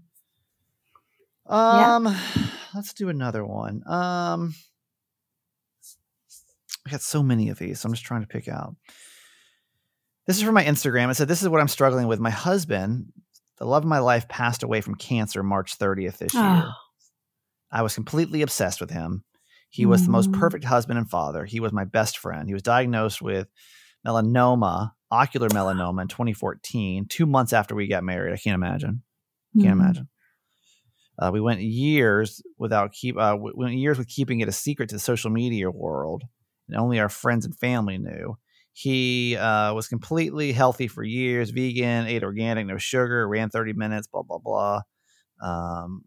Yeah. 1.50 1.96
Um, 1.96 2.16
let's 2.74 2.92
do 2.92 3.08
another 3.08 3.44
one. 3.44 3.82
Um, 3.88 4.54
I 6.86 6.90
got 6.90 7.00
so 7.00 7.22
many 7.22 7.48
of 7.48 7.58
these, 7.58 7.80
so 7.80 7.88
I'm 7.88 7.92
just 7.92 8.04
trying 8.04 8.22
to 8.22 8.26
pick 8.28 8.48
out. 8.48 8.76
This 10.26 10.36
is 10.36 10.42
from 10.42 10.54
my 10.54 10.64
Instagram. 10.64 11.10
It 11.10 11.14
said, 11.14 11.28
"This 11.28 11.42
is 11.42 11.48
what 11.48 11.60
I'm 11.60 11.68
struggling 11.68 12.06
with. 12.06 12.20
My 12.20 12.30
husband, 12.30 13.12
the 13.58 13.64
love 13.66 13.82
of 13.84 13.88
my 13.88 13.98
life, 13.98 14.28
passed 14.28 14.62
away 14.62 14.80
from 14.80 14.94
cancer 14.94 15.42
March 15.42 15.78
30th 15.78 16.18
this 16.18 16.34
year. 16.34 16.42
Oh. 16.44 16.72
I 17.70 17.82
was 17.82 17.94
completely 17.94 18.42
obsessed 18.42 18.80
with 18.80 18.90
him. 18.90 19.24
He 19.70 19.86
was 19.86 20.04
the 20.04 20.10
most 20.10 20.30
Mm. 20.30 20.38
perfect 20.38 20.64
husband 20.64 20.98
and 20.98 21.08
father. 21.08 21.46
He 21.46 21.58
was 21.58 21.72
my 21.72 21.84
best 21.84 22.18
friend. 22.18 22.46
He 22.46 22.52
was 22.52 22.62
diagnosed 22.62 23.22
with 23.22 23.48
melanoma, 24.06 24.92
ocular 25.10 25.48
melanoma, 25.48 26.02
in 26.02 26.08
2014, 26.08 27.06
two 27.08 27.26
months 27.26 27.52
after 27.52 27.74
we 27.74 27.86
got 27.86 28.04
married. 28.04 28.32
I 28.32 28.36
can't 28.36 28.54
imagine. 28.54 29.02
Can't 29.60 29.76
Mhm. 29.78 29.80
imagine. 29.82 30.08
Uh, 31.18 31.30
we 31.32 31.40
went 31.40 31.60
years 31.60 32.42
without 32.58 32.92
keep. 32.92 33.16
Uh, 33.18 33.36
we 33.38 33.52
went 33.54 33.74
years 33.74 33.98
with 33.98 34.08
keeping 34.08 34.40
it 34.40 34.48
a 34.48 34.52
secret 34.52 34.88
to 34.88 34.94
the 34.94 35.00
social 35.00 35.30
media 35.30 35.70
world, 35.70 36.24
and 36.68 36.76
only 36.76 36.98
our 36.98 37.08
friends 37.10 37.44
and 37.44 37.56
family 37.58 37.98
knew. 37.98 38.36
He 38.72 39.36
uh, 39.36 39.74
was 39.74 39.88
completely 39.88 40.52
healthy 40.52 40.88
for 40.88 41.04
years, 41.04 41.50
vegan, 41.50 42.06
ate 42.06 42.24
organic, 42.24 42.66
no 42.66 42.78
sugar, 42.78 43.28
ran 43.28 43.50
30 43.50 43.74
minutes, 43.74 44.06
blah 44.08 44.22
blah 44.22 44.38
blah. 44.38 44.80
Um, 45.42 46.04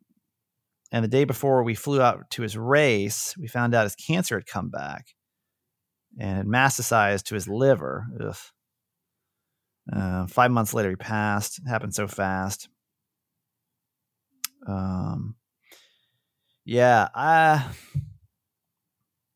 and 0.91 1.03
the 1.03 1.10
day 1.10 1.23
before 1.25 1.63
we 1.63 1.75
flew 1.75 2.01
out 2.01 2.29
to 2.31 2.41
his 2.41 2.58
race, 2.58 3.36
we 3.38 3.47
found 3.47 3.75
out 3.75 3.84
his 3.84 3.95
cancer 3.95 4.38
had 4.38 4.47
come 4.47 4.69
back 4.69 5.08
and 6.19 6.38
had 6.38 6.45
metastasized 6.45 7.23
to 7.25 7.36
his 7.36 7.47
liver. 7.47 8.06
Ugh. 8.21 8.36
Uh, 9.91 10.28
five 10.28 10.51
months 10.51 10.73
later, 10.73 10.89
he 10.89 10.95
passed. 10.95 11.60
It 11.60 11.69
happened 11.69 11.93
so 11.93 12.08
fast. 12.08 12.69
Um, 14.67 15.36
yeah, 16.63 17.10
I 17.13 17.67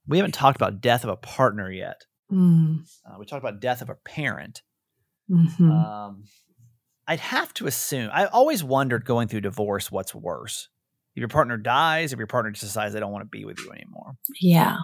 we 0.07 0.17
haven't 0.17 0.33
talked 0.33 0.55
about 0.55 0.81
death 0.81 1.03
of 1.03 1.09
a 1.11 1.15
partner 1.15 1.71
yet 1.71 2.03
Mm. 2.31 2.81
Uh, 3.05 3.15
we 3.19 3.25
talked 3.25 3.43
about 3.43 3.59
death 3.59 3.81
of 3.81 3.89
a 3.89 3.95
parent. 3.95 4.61
hmm 5.27 5.71
Um, 5.71 6.25
I'd 7.07 7.19
have 7.19 7.53
to 7.55 7.65
assume. 7.65 8.09
I 8.13 8.25
always 8.25 8.63
wondered 8.63 9.03
going 9.03 9.27
through 9.27 9.41
divorce, 9.41 9.91
what's 9.91 10.13
worse? 10.13 10.69
If 11.15 11.21
your 11.21 11.27
partner 11.27 11.57
dies, 11.57 12.13
if 12.13 12.19
your 12.19 12.27
partner 12.27 12.51
just 12.51 12.63
decides 12.63 12.93
they 12.93 12.99
don't 12.99 13.11
want 13.11 13.23
to 13.23 13.29
be 13.29 13.45
with 13.45 13.59
you 13.59 13.71
anymore. 13.71 14.13
yeah. 14.39 14.77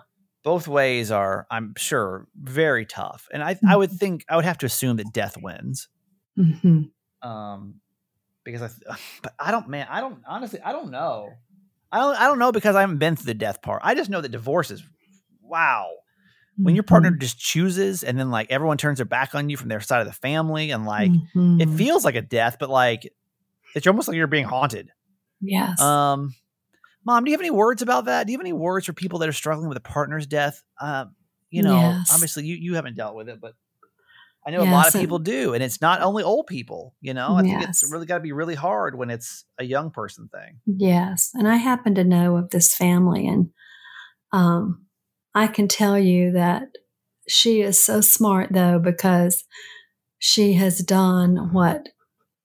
Both 0.45 0.67
ways 0.67 1.11
are, 1.11 1.45
I'm 1.51 1.73
sure, 1.75 2.27
very 2.39 2.85
tough. 2.85 3.27
And 3.33 3.43
I, 3.43 3.59
I 3.67 3.75
would 3.75 3.91
think 3.91 4.23
I 4.29 4.37
would 4.37 4.45
have 4.45 4.59
to 4.59 4.65
assume 4.67 4.95
that 4.97 5.11
death 5.11 5.35
wins. 5.41 5.89
hmm 6.37 6.83
Um, 7.21 7.81
because 8.43 8.61
I, 8.61 8.69
but 9.23 9.33
I 9.39 9.51
don't, 9.51 9.67
man, 9.67 9.87
I 9.89 9.99
don't 10.01 10.21
honestly, 10.27 10.61
I 10.61 10.71
don't 10.71 10.91
know. 10.91 11.33
I 11.91 11.99
don't, 11.99 12.15
I 12.21 12.27
don't 12.27 12.39
know 12.39 12.51
because 12.51 12.75
I 12.75 12.81
haven't 12.81 12.99
been 12.99 13.15
through 13.15 13.25
the 13.25 13.33
death 13.33 13.61
part. 13.61 13.81
I 13.83 13.95
just 13.95 14.09
know 14.09 14.21
that 14.21 14.29
divorce 14.29 14.69
is, 14.71 14.83
wow. 15.41 15.89
When 16.57 16.73
your 16.75 16.83
partner 16.83 17.09
Mm-hmm. 17.09 17.19
just 17.19 17.37
chooses 17.39 18.03
and 18.03 18.17
then 18.19 18.31
like 18.31 18.51
everyone 18.51 18.77
turns 18.77 18.99
their 18.99 19.05
back 19.05 19.35
on 19.35 19.49
you 19.49 19.57
from 19.57 19.67
their 19.69 19.81
side 19.81 19.99
of 20.01 20.07
the 20.07 20.13
family 20.13 20.71
and 20.71 20.85
like 20.85 21.11
it 21.59 21.69
feels 21.69 22.05
like 22.05 22.15
a 22.15 22.21
death, 22.21 22.57
but 22.59 22.69
like 22.69 23.11
it's 23.75 23.87
almost 23.87 24.07
like 24.07 24.15
you're 24.15 24.27
being 24.27 24.45
haunted. 24.45 24.89
yes. 25.41 25.81
Um, 25.81 26.33
mom, 27.05 27.23
do 27.23 27.31
you 27.31 27.33
have 27.33 27.41
any 27.41 27.51
words 27.51 27.81
about 27.81 28.05
that? 28.05 28.25
Do 28.25 28.33
you 28.33 28.37
have 28.37 28.43
any 28.43 28.53
words 28.53 28.85
for 28.85 28.93
people 28.93 29.19
that 29.19 29.29
are 29.29 29.33
struggling 29.33 29.69
with 29.69 29.77
a 29.77 29.81
partner's 29.81 30.27
death? 30.27 30.61
Um, 30.81 31.15
you 31.49 31.63
know, 31.63 31.75
Yes. 31.77 32.11
obviously 32.11 32.45
you, 32.45 32.55
you 32.55 32.75
haven't 32.75 32.97
dealt 32.97 33.15
with 33.15 33.29
it, 33.29 33.39
but 33.39 33.53
I 34.45 34.51
know 34.51 34.61
a 34.61 34.65
lot 34.65 34.87
of 34.87 34.93
people 34.93 35.17
do, 35.17 35.55
and 35.55 35.63
it's 35.63 35.81
not 35.81 36.01
only 36.01 36.21
old 36.21 36.45
people. 36.45 36.93
You 37.01 37.15
know, 37.15 37.35
I 37.35 37.41
think 37.41 37.61
it's 37.61 37.83
really 37.91 38.05
got 38.05 38.17
to 38.17 38.23
be 38.23 38.31
really 38.31 38.53
hard 38.53 38.95
when 38.95 39.09
it's 39.09 39.43
a 39.57 39.63
young 39.63 39.89
person 39.89 40.29
thing. 40.31 40.59
Yes, 40.67 41.31
and 41.33 41.47
I 41.47 41.55
happen 41.55 41.95
to 41.95 42.03
know 42.03 42.37
of 42.37 42.51
this 42.51 42.75
family, 42.75 43.27
and 43.27 43.49
um, 44.31 44.85
I 45.33 45.47
can 45.47 45.67
tell 45.67 45.97
you 45.97 46.31
that 46.33 46.67
she 47.27 47.61
is 47.61 47.83
so 47.83 48.01
smart, 48.01 48.49
though, 48.51 48.77
because 48.77 49.43
she 50.19 50.53
has 50.53 50.79
done 50.79 51.51
what 51.51 51.89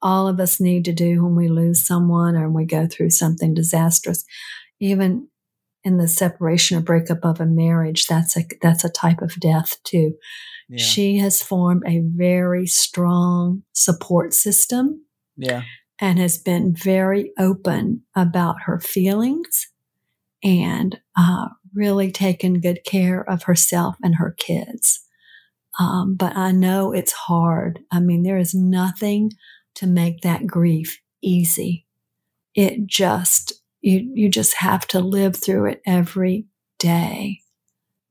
all 0.02 0.28
of 0.28 0.40
us 0.40 0.60
need 0.60 0.84
to 0.86 0.92
do 0.92 1.22
when 1.22 1.34
we 1.34 1.48
lose 1.48 1.86
someone 1.86 2.36
or 2.36 2.50
we 2.50 2.64
go 2.64 2.86
through 2.86 3.10
something 3.10 3.54
disastrous. 3.54 4.24
Even 4.80 5.28
in 5.84 5.98
the 5.98 6.08
separation 6.08 6.78
or 6.78 6.80
breakup 6.80 7.24
of 7.24 7.40
a 7.40 7.46
marriage, 7.46 8.06
that's 8.06 8.36
a 8.36 8.44
that's 8.62 8.84
a 8.84 8.90
type 8.90 9.22
of 9.22 9.38
death 9.40 9.76
too. 9.84 10.14
Yeah, 10.68 10.84
She 10.84 11.18
has 11.18 11.42
formed 11.42 11.82
a 11.86 12.00
very 12.04 12.66
strong 12.66 13.62
support 13.72 14.34
system 14.34 15.04
yeah, 15.36 15.62
and 16.00 16.18
has 16.18 16.38
been 16.38 16.74
very 16.74 17.32
open 17.38 18.02
about 18.14 18.62
her 18.66 18.78
feelings 18.78 19.68
and 20.42 21.00
uh, 21.16 21.48
really 21.74 22.10
taken 22.10 22.60
good 22.60 22.80
care 22.84 23.28
of 23.28 23.44
herself 23.44 23.96
and 24.02 24.16
her 24.16 24.34
kids. 24.38 25.00
Um, 25.78 26.14
but 26.16 26.36
I 26.36 26.52
know 26.52 26.92
it's 26.92 27.12
hard. 27.12 27.80
I 27.92 28.00
mean, 28.00 28.22
there 28.22 28.38
is 28.38 28.54
nothing 28.54 29.30
to 29.76 29.86
make 29.86 30.20
that 30.22 30.46
grief 30.46 31.00
easy. 31.22 31.86
It 32.54 32.86
just, 32.86 33.52
you, 33.80 34.10
you 34.14 34.28
just 34.28 34.56
have 34.56 34.86
to 34.88 35.00
live 35.00 35.36
through 35.36 35.66
it 35.70 35.80
every 35.86 36.46
day. 36.78 37.40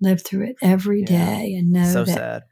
Live 0.01 0.23
through 0.23 0.47
it 0.47 0.55
every 0.61 1.01
Yeah. 1.01 1.07
day 1.07 1.53
and 1.55 1.71
know 1.71 1.91
so 1.91 2.05
that 2.05 2.15
sad. 2.15 2.43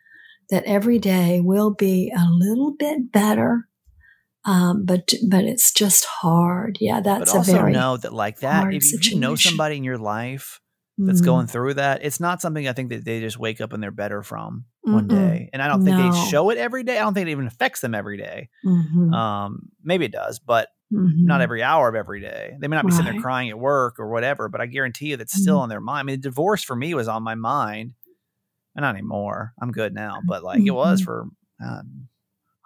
that 0.49 0.63
every 0.65 0.99
day 0.99 1.39
will 1.41 1.73
be 1.73 2.11
a 2.15 2.25
little 2.29 2.75
bit 2.77 3.11
better. 3.11 3.67
Um, 4.45 4.85
but 4.85 5.13
but 5.29 5.45
it's 5.45 5.71
just 5.73 6.05
hard. 6.05 6.77
Yeah, 6.81 7.01
that's 7.01 7.19
But 7.19 7.29
a 7.29 7.37
also 7.39 7.53
very 7.53 7.73
know 7.73 7.97
that 7.97 8.13
like 8.13 8.39
that, 8.39 8.73
if 8.73 9.11
you, 9.11 9.19
know 9.19 9.35
somebody 9.35 9.77
in 9.77 9.83
your 9.83 9.97
life 9.97 10.59
that's 10.97 11.21
Mm, 11.21 11.25
going 11.25 11.47
through 11.47 11.75
that, 11.75 12.03
it's 12.03 12.19
not 12.19 12.41
something 12.41 12.67
I 12.67 12.73
think 12.73 12.89
that 12.89 13.05
they 13.05 13.19
just 13.19 13.37
wake 13.37 13.61
up 13.61 13.71
and 13.71 13.81
they're 13.83 13.91
better 13.91 14.23
from 14.23 14.65
one 14.91 15.05
Mm-mm. 15.07 15.09
day. 15.09 15.49
And 15.53 15.61
I 15.61 15.67
don't 15.67 15.83
think 15.83 15.97
No. 15.97 16.11
they 16.11 16.29
show 16.29 16.49
it 16.49 16.57
every 16.57 16.83
day. 16.83 16.97
I 16.97 17.01
don't 17.01 17.13
think 17.13 17.27
it 17.27 17.31
even 17.31 17.47
affects 17.47 17.81
them 17.81 17.93
every 17.95 18.17
day. 18.17 18.49
mhm, 18.65 19.13
Um, 19.13 19.69
maybe 19.83 20.05
it 20.05 20.11
does, 20.11 20.39
but 20.39 20.69
mhm. 20.93 21.23
not 21.23 21.41
every 21.41 21.61
hour 21.63 21.89
of 21.89 21.95
every 21.95 22.21
day. 22.21 22.55
They 22.59 22.67
may 22.67 22.75
not 22.77 22.85
be 22.85 22.91
sitting 22.91 23.11
there 23.11 23.21
crying 23.21 23.49
at 23.49 23.59
work 23.59 23.99
or 23.99 24.09
whatever, 24.09 24.49
but 24.49 24.61
I 24.61 24.65
guarantee 24.65 25.07
you 25.09 25.17
that's 25.17 25.33
still 25.33 25.57
Mhm. 25.57 25.61
on 25.63 25.69
their 25.69 25.81
mind. 25.81 25.99
I 25.99 26.03
mean, 26.03 26.15
the 26.15 26.21
divorce 26.29 26.63
for 26.63 26.75
me 26.75 26.93
was 26.93 27.07
on 27.07 27.23
my 27.23 27.35
mind. 27.35 27.93
And 28.75 28.83
not 28.83 28.95
anymore. 28.95 29.53
I'm 29.61 29.71
good 29.71 29.93
now, 29.93 30.21
but 30.27 30.43
like 30.43 30.61
it 30.61 30.71
was 30.71 31.01
for 31.01 31.27
um, 31.59 32.07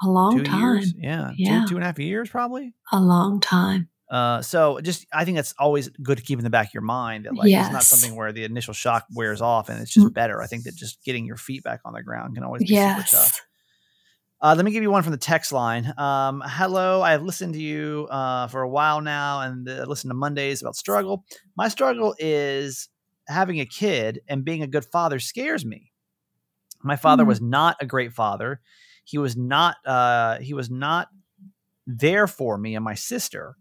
a 0.03 0.09
long 0.09 0.43
time. 0.43 0.59
years. 0.75 0.93
Yeah, 0.97 1.31
Yeah. 1.37 1.61
Two, 1.61 1.69
two 1.69 1.75
and 1.75 1.83
a 1.83 1.87
half 1.87 1.99
years 1.99 2.29
probably. 2.29 2.73
A 2.91 2.99
long 2.99 3.39
time. 3.39 3.87
Uh, 4.11 4.41
so 4.41 4.79
just 4.81 5.07
I 5.13 5.23
think 5.23 5.37
that's 5.37 5.53
always 5.57 5.87
good 6.03 6.17
to 6.17 6.23
keep 6.23 6.37
in 6.37 6.43
the 6.43 6.49
back 6.49 6.67
of 6.67 6.73
your 6.73 6.83
mind 6.83 7.25
that 7.25 7.33
like 7.35 7.49
it's 7.61 7.71
not 7.71 7.83
something 7.83 8.13
where 8.15 8.33
the 8.33 8.43
initial 8.43 8.73
shock 8.73 9.05
wears 9.15 9.41
off 9.41 9.69
and 9.69 9.81
it's 9.81 9.93
just 9.93 10.05
Mm. 10.07 10.13
better. 10.13 10.41
I 10.41 10.47
think 10.47 10.65
that 10.65 10.75
just 10.75 11.01
getting 11.05 11.25
your 11.25 11.37
feet 11.37 11.63
back 11.63 11.79
on 11.85 11.93
the 11.93 12.03
ground 12.03 12.35
can 12.35 12.43
always 12.43 12.61
be 12.63 12.75
super 12.95 13.07
tough. 13.09 13.41
Uh, 14.41 14.53
let 14.55 14.65
me 14.65 14.71
give 14.71 14.81
you 14.83 14.91
one 14.91 15.03
from 15.03 15.11
the 15.11 15.17
text 15.17 15.51
line. 15.53 15.93
Um, 15.97 16.43
hello, 16.45 17.01
I 17.01 17.11
have 17.11 17.21
listened 17.23 17.53
to 17.53 17.61
you 17.61 18.07
uh, 18.11 18.47
for 18.47 18.63
a 18.63 18.69
while 18.69 18.99
now 18.99 19.41
and 19.41 19.69
uh, 19.69 19.85
listened 19.87 20.09
to 20.11 20.15
Mondays 20.15 20.61
about 20.61 20.75
struggle. 20.75 21.23
My 21.55 21.67
struggle 21.69 22.13
is 22.19 22.89
having 23.27 23.59
a 23.61 23.65
kid 23.65 24.19
and 24.27 24.43
being 24.43 24.61
a 24.63 24.67
good 24.67 24.83
father 24.83 25.19
scares 25.19 25.63
me. 25.63 25.91
My 26.83 26.95
father 26.95 27.23
Hmm. 27.23 27.29
was 27.29 27.39
not 27.39 27.77
a 27.79 27.85
great 27.85 28.11
father. 28.13 28.59
He 29.05 29.17
was 29.19 29.37
not. 29.37 29.77
Uh, 29.85 30.39
he 30.39 30.53
was 30.53 30.69
not 30.69 31.07
there 31.87 32.25
for 32.27 32.57
me 32.57 32.75
and 32.75 32.83
my 32.83 32.95
sister. 32.95 33.55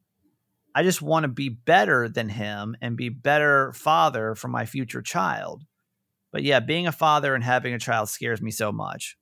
I 0.75 0.83
just 0.83 1.03
want 1.03 1.25
to 1.25 1.29
be 1.29 1.49
better 1.49 2.09
than 2.09 2.29
him 2.29 2.77
and 2.81 2.97
be 2.97 3.09
better 3.09 3.73
father 3.73 4.35
for 4.35 4.49
my 4.49 4.67
future 4.67 5.03
child. 5.03 5.65
But 6.33 6.43
yeah, 6.45 6.61
being 6.61 6.87
a 6.87 6.93
father 6.93 7.35
and 7.35 7.43
having 7.43 7.75
a 7.75 7.79
child 7.79 8.09
scares 8.09 8.41
me 8.41 8.51
so 8.51 8.71
much 8.73 9.17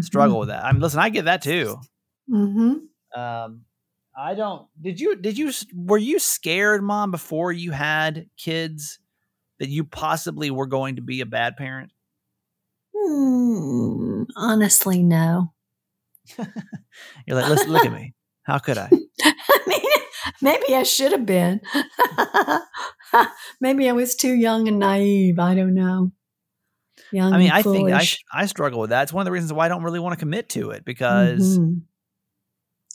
struggle 0.00 0.40
with 0.40 0.48
that. 0.48 0.64
I 0.64 0.72
mean, 0.72 0.80
listen, 0.80 0.98
I 1.00 1.08
get 1.08 1.26
that 1.26 1.42
too. 1.42 1.76
hmm 2.28 2.74
Um, 3.14 3.62
I 4.16 4.34
don't. 4.34 4.66
Did 4.80 4.98
you? 5.00 5.14
Did 5.14 5.38
you? 5.38 5.52
Were 5.72 5.98
you 5.98 6.18
scared, 6.18 6.82
mom, 6.82 7.12
before 7.12 7.52
you 7.52 7.70
had 7.70 8.26
kids, 8.36 8.98
that 9.60 9.68
you 9.68 9.84
possibly 9.84 10.50
were 10.50 10.66
going 10.66 10.96
to 10.96 11.02
be 11.02 11.20
a 11.20 11.26
bad 11.26 11.56
parent? 11.56 11.92
Hmm, 12.96 14.24
honestly, 14.36 15.02
no. 15.04 15.52
You're 16.38 17.36
like, 17.36 17.48
listen, 17.48 17.70
look 17.70 17.84
at 17.84 17.92
me. 17.92 18.14
How 18.42 18.58
could 18.58 18.78
I? 18.78 18.90
I 19.22 19.60
mean, 19.68 19.80
maybe 20.42 20.74
I 20.74 20.82
should 20.82 21.12
have 21.12 21.26
been. 21.26 21.60
maybe 23.60 23.88
I 23.88 23.92
was 23.92 24.14
too 24.14 24.34
young 24.34 24.68
and 24.68 24.78
naive. 24.78 25.38
I 25.38 25.54
don't 25.54 25.74
know. 25.74 26.12
Young. 27.12 27.32
I 27.32 27.38
mean, 27.38 27.50
I 27.50 27.62
think 27.62 27.90
I. 27.90 28.06
I 28.32 28.46
struggle 28.46 28.80
with 28.80 28.90
that. 28.90 29.04
It's 29.04 29.12
one 29.12 29.22
of 29.22 29.24
the 29.24 29.32
reasons 29.32 29.52
why 29.52 29.66
I 29.66 29.68
don't 29.68 29.82
really 29.82 30.00
want 30.00 30.12
to 30.12 30.18
commit 30.18 30.48
to 30.50 30.70
it 30.70 30.84
because 30.84 31.58
Mhm. 31.58 31.82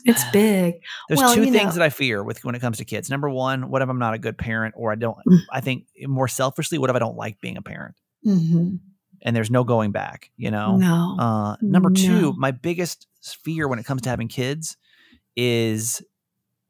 it's 0.05 0.23
big. 0.33 0.75
there's 1.07 1.19
Well, 1.19 1.33
two 1.33 1.45
things 1.45 1.55
know- 1.55 1.71
that 1.71 1.81
I 1.81 1.89
fear 1.89 2.23
with 2.23 2.43
when 2.43 2.53
it 2.53 2.59
comes 2.59 2.77
to 2.77 2.85
kids. 2.85 3.09
Number 3.09 3.29
one, 3.29 3.69
what 3.69 3.81
if 3.81 3.89
I'm 3.89 3.99
not 3.99 4.13
a 4.13 4.19
good 4.19 4.37
parent, 4.37 4.75
or 4.77 4.91
I 4.91 4.95
don't? 4.95 5.17
Mm. 5.27 5.39
I 5.51 5.61
think 5.61 5.87
more 6.05 6.27
selfishly, 6.27 6.77
what 6.77 6.89
if 6.89 6.95
I 6.95 6.99
don't 6.99 7.17
like 7.17 7.41
being 7.41 7.57
a 7.57 7.61
parent, 7.61 7.95
hmm 8.23 8.75
and 9.25 9.33
there's 9.35 9.49
no 9.49 9.63
going 9.63 9.91
back? 9.93 10.29
You 10.37 10.51
know. 10.51 10.77
No. 10.77 11.15
Uh, 11.17 11.55
number 11.61 11.89
two, 11.89 12.33
my 12.37 12.51
biggest 12.51 13.07
fear 13.23 13.67
when 13.67 13.79
it 13.79 13.85
comes 13.85 14.01
to 14.03 14.09
having 14.09 14.27
kids 14.27 14.75
is 15.35 16.03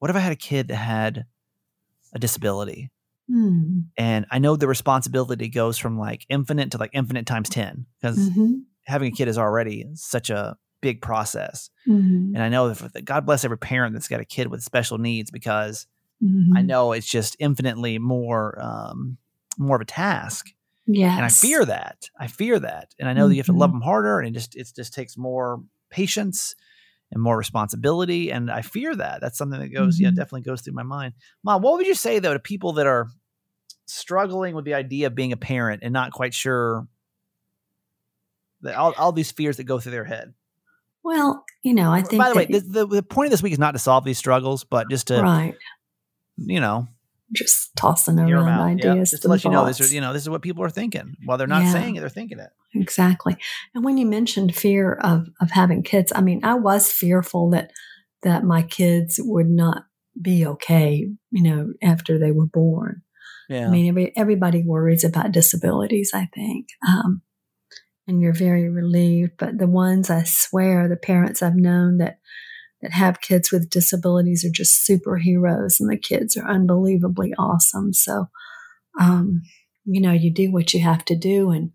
what 0.04 0.10
if 0.10 0.18
I 0.18 0.20
had 0.20 0.34
a 0.34 0.36
kid 0.36 0.68
that 0.68 0.76
had 0.76 1.24
a 2.14 2.20
disability? 2.20 2.92
Hmm. 3.30 3.84
And 3.98 4.26
I 4.30 4.38
know 4.38 4.58
the 4.58 4.68
responsibility 4.68 5.48
goes 5.48 5.78
from 5.78 5.98
like 5.98 6.26
infinite 6.28 6.72
to 6.72 6.78
like 6.78 6.90
infinite 6.92 7.26
times 7.26 7.48
10 7.48 7.86
because 8.02 8.30
Mhm. 8.32 8.64
having 8.84 9.14
a 9.14 9.16
kid 9.16 9.30
is 9.30 9.38
already 9.38 9.86
such 9.94 10.30
a 10.30 10.58
big 10.82 11.02
process. 11.02 11.70
Mhm. 11.88 12.34
And 12.36 12.40
I 12.40 12.50
know 12.50 12.76
God 13.06 13.26
bless 13.26 13.46
every 13.46 13.58
parent 13.58 13.94
that's 13.94 14.10
got 14.10 14.20
a 14.20 14.26
kid 14.26 14.48
with 14.48 14.62
special 14.62 14.98
needs 14.98 15.32
because 15.32 15.88
Mhm. 16.22 16.50
I 16.54 16.64
know 16.64 16.92
it's 16.92 17.08
just 17.08 17.38
infinitely 17.40 17.98
more 17.98 18.62
um, 18.62 19.18
more 19.58 19.78
of 19.78 19.82
a 19.82 19.86
task. 19.86 20.50
Yes. 20.86 21.16
and 21.16 21.24
I 21.26 21.30
fear 21.30 21.64
that. 21.64 22.10
I 22.20 22.28
fear 22.28 22.60
that, 22.60 22.94
and 23.00 23.08
I 23.08 23.14
know 23.14 23.30
that 23.30 23.36
you 23.36 23.40
have 23.40 23.46
to 23.46 23.54
love 23.54 23.70
Mhm. 23.70 23.76
them 23.76 23.82
harder, 23.84 24.20
and 24.20 24.28
it 24.28 24.38
just 24.38 24.54
it 24.58 24.70
just 24.76 24.94
takes 24.94 25.16
more 25.16 25.64
patience 25.90 26.56
and 27.14 27.22
more 27.22 27.38
responsibility, 27.38 28.32
and 28.32 28.50
I 28.52 28.62
fear 28.64 28.96
that. 28.96 29.22
That's 29.22 29.38
something 29.38 29.60
that 29.60 29.70
goes, 29.70 30.00
yeah, 30.00 30.10
Mhm. 30.10 30.16
definitely 30.16 30.42
goes 30.42 30.62
through 30.62 30.74
my 30.74 30.84
mind. 30.84 31.14
Mom, 31.44 31.62
what 31.62 31.74
would 31.78 31.88
you 31.88 31.96
say 31.96 32.20
though 32.20 32.34
to 32.34 32.40
people 32.40 32.74
that 32.74 32.88
are 32.88 33.08
struggling 33.86 34.56
with 34.56 34.66
the 34.66 34.74
idea 34.74 35.08
of 35.08 35.16
being 35.16 35.32
a 35.32 35.38
parent 35.38 35.82
and 35.84 35.94
not 35.94 36.12
quite 36.12 36.34
sure 36.34 36.88
that 38.62 38.76
all, 38.76 38.94
all 38.98 39.12
these 39.12 39.32
fears 39.32 39.58
that 39.58 39.66
go 39.66 39.80
through 39.80 39.92
their 39.92 40.06
head? 40.06 40.34
Well, 41.04 41.44
you 41.64 41.74
know, 41.74 41.92
I 41.92 42.02
think. 42.02 42.22
By 42.22 42.30
the 42.30 42.36
way, 42.36 42.46
the, 42.46 42.60
the, 42.60 42.88
the 42.88 43.04
point 43.04 43.28
of 43.28 43.32
this 43.32 43.44
week 43.44 43.54
is 43.54 43.60
not 43.60 43.72
to 43.72 43.80
solve 43.80 44.06
these 44.06 44.18
struggles, 44.18 44.64
but 44.64 44.90
just 44.90 45.08
to 45.08 45.22
right. 45.22 45.56
you 46.38 46.62
know 46.62 46.88
Just 47.34 47.76
tossing 47.76 48.18
around. 48.20 48.80
Yeah, 48.80 48.92
ideas. 48.94 49.12
just 49.12 49.24
to 49.24 49.28
let 49.30 49.44
you 49.44 49.50
know 49.52 49.66
this 49.66 49.82
is 49.82 49.94
you 49.94 50.00
know 50.02 50.14
this 50.14 50.22
is 50.22 50.30
what 50.30 50.42
people 50.42 50.64
are 50.64 50.70
thinking. 50.70 51.16
While 51.26 51.38
they're 51.38 51.46
not 51.48 51.64
Yeah. 51.64 51.74
saying 51.74 51.96
it, 51.98 52.00
they're 52.00 52.10
thinking 52.10 52.40
it. 52.40 52.50
Exactly. 52.76 53.38
And 53.76 53.84
when 53.84 53.98
you 53.98 54.06
mentioned 54.06 54.56
fear 54.56 54.94
of 54.94 55.28
of 55.42 55.52
having 55.52 55.84
kids, 55.84 56.12
I 56.16 56.22
mean, 56.22 56.44
I 56.44 56.56
was 56.56 56.92
fearful 56.92 57.50
that 57.52 57.72
that 58.24 58.44
my 58.44 58.64
kids 58.64 59.20
would 59.22 59.50
not 59.50 59.84
be 60.20 60.46
okay, 60.46 61.08
you 61.32 61.44
know, 61.44 61.74
after 61.82 62.18
they 62.18 62.32
were 62.32 62.46
born. 62.48 63.02
Yeah. 63.50 63.68
I 63.68 63.70
mean, 63.70 63.90
every, 63.90 64.14
everybody 64.16 64.64
worries 64.66 65.04
about 65.04 65.32
disabilities, 65.32 66.12
I 66.14 66.30
think. 66.34 66.68
Um, 66.88 67.22
and 68.08 68.22
you're 68.22 68.34
very 68.34 68.70
relieved. 68.70 69.34
But 69.38 69.58
the 69.58 69.68
ones 69.68 70.10
I 70.10 70.24
swear, 70.24 70.88
the 70.88 70.96
parents 70.96 71.42
I've 71.42 71.56
known 71.56 71.98
that 71.98 72.20
that 72.82 72.92
have 72.92 73.22
kids 73.22 73.50
with 73.50 73.70
disabilities 73.70 74.44
are 74.44 74.52
just 74.52 74.86
superheroes, 74.88 75.76
and 75.80 75.90
the 75.90 75.98
kids 75.98 76.36
are 76.36 76.50
unbelievably 76.50 77.34
awesome. 77.40 77.94
So, 77.94 78.28
um, 79.00 79.42
you 79.86 80.02
know, 80.02 80.12
you 80.12 80.34
do 80.34 80.52
what 80.52 80.74
you 80.74 80.82
have 80.82 81.06
to 81.06 81.16
do, 81.16 81.52
and 81.52 81.72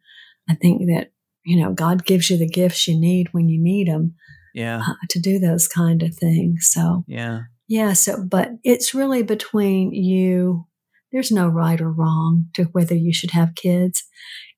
I 0.48 0.54
think 0.54 0.82
that 0.86 1.12
you 1.44 1.60
know 1.60 1.72
God 1.72 2.04
gives 2.04 2.30
you 2.30 2.38
the 2.38 2.48
gifts 2.48 2.88
you 2.88 2.98
need 2.98 3.28
when 3.32 3.48
you 3.48 3.60
need 3.62 3.88
them. 3.88 4.14
Yeah. 4.54 4.80
Uh, 4.80 4.94
to 5.10 5.20
do 5.20 5.38
those 5.38 5.68
kind 5.68 6.02
of 6.02 6.14
things. 6.14 6.68
So, 6.72 7.04
yeah. 7.06 7.42
Yeah. 7.68 7.92
So, 7.92 8.24
but 8.24 8.50
it's 8.64 8.94
really 8.94 9.22
between 9.22 9.92
you. 9.92 10.66
There's 11.12 11.30
no 11.30 11.46
right 11.46 11.80
or 11.80 11.92
wrong 11.92 12.46
to 12.54 12.64
whether 12.64 12.94
you 12.94 13.12
should 13.12 13.30
have 13.30 13.54
kids. 13.54 14.02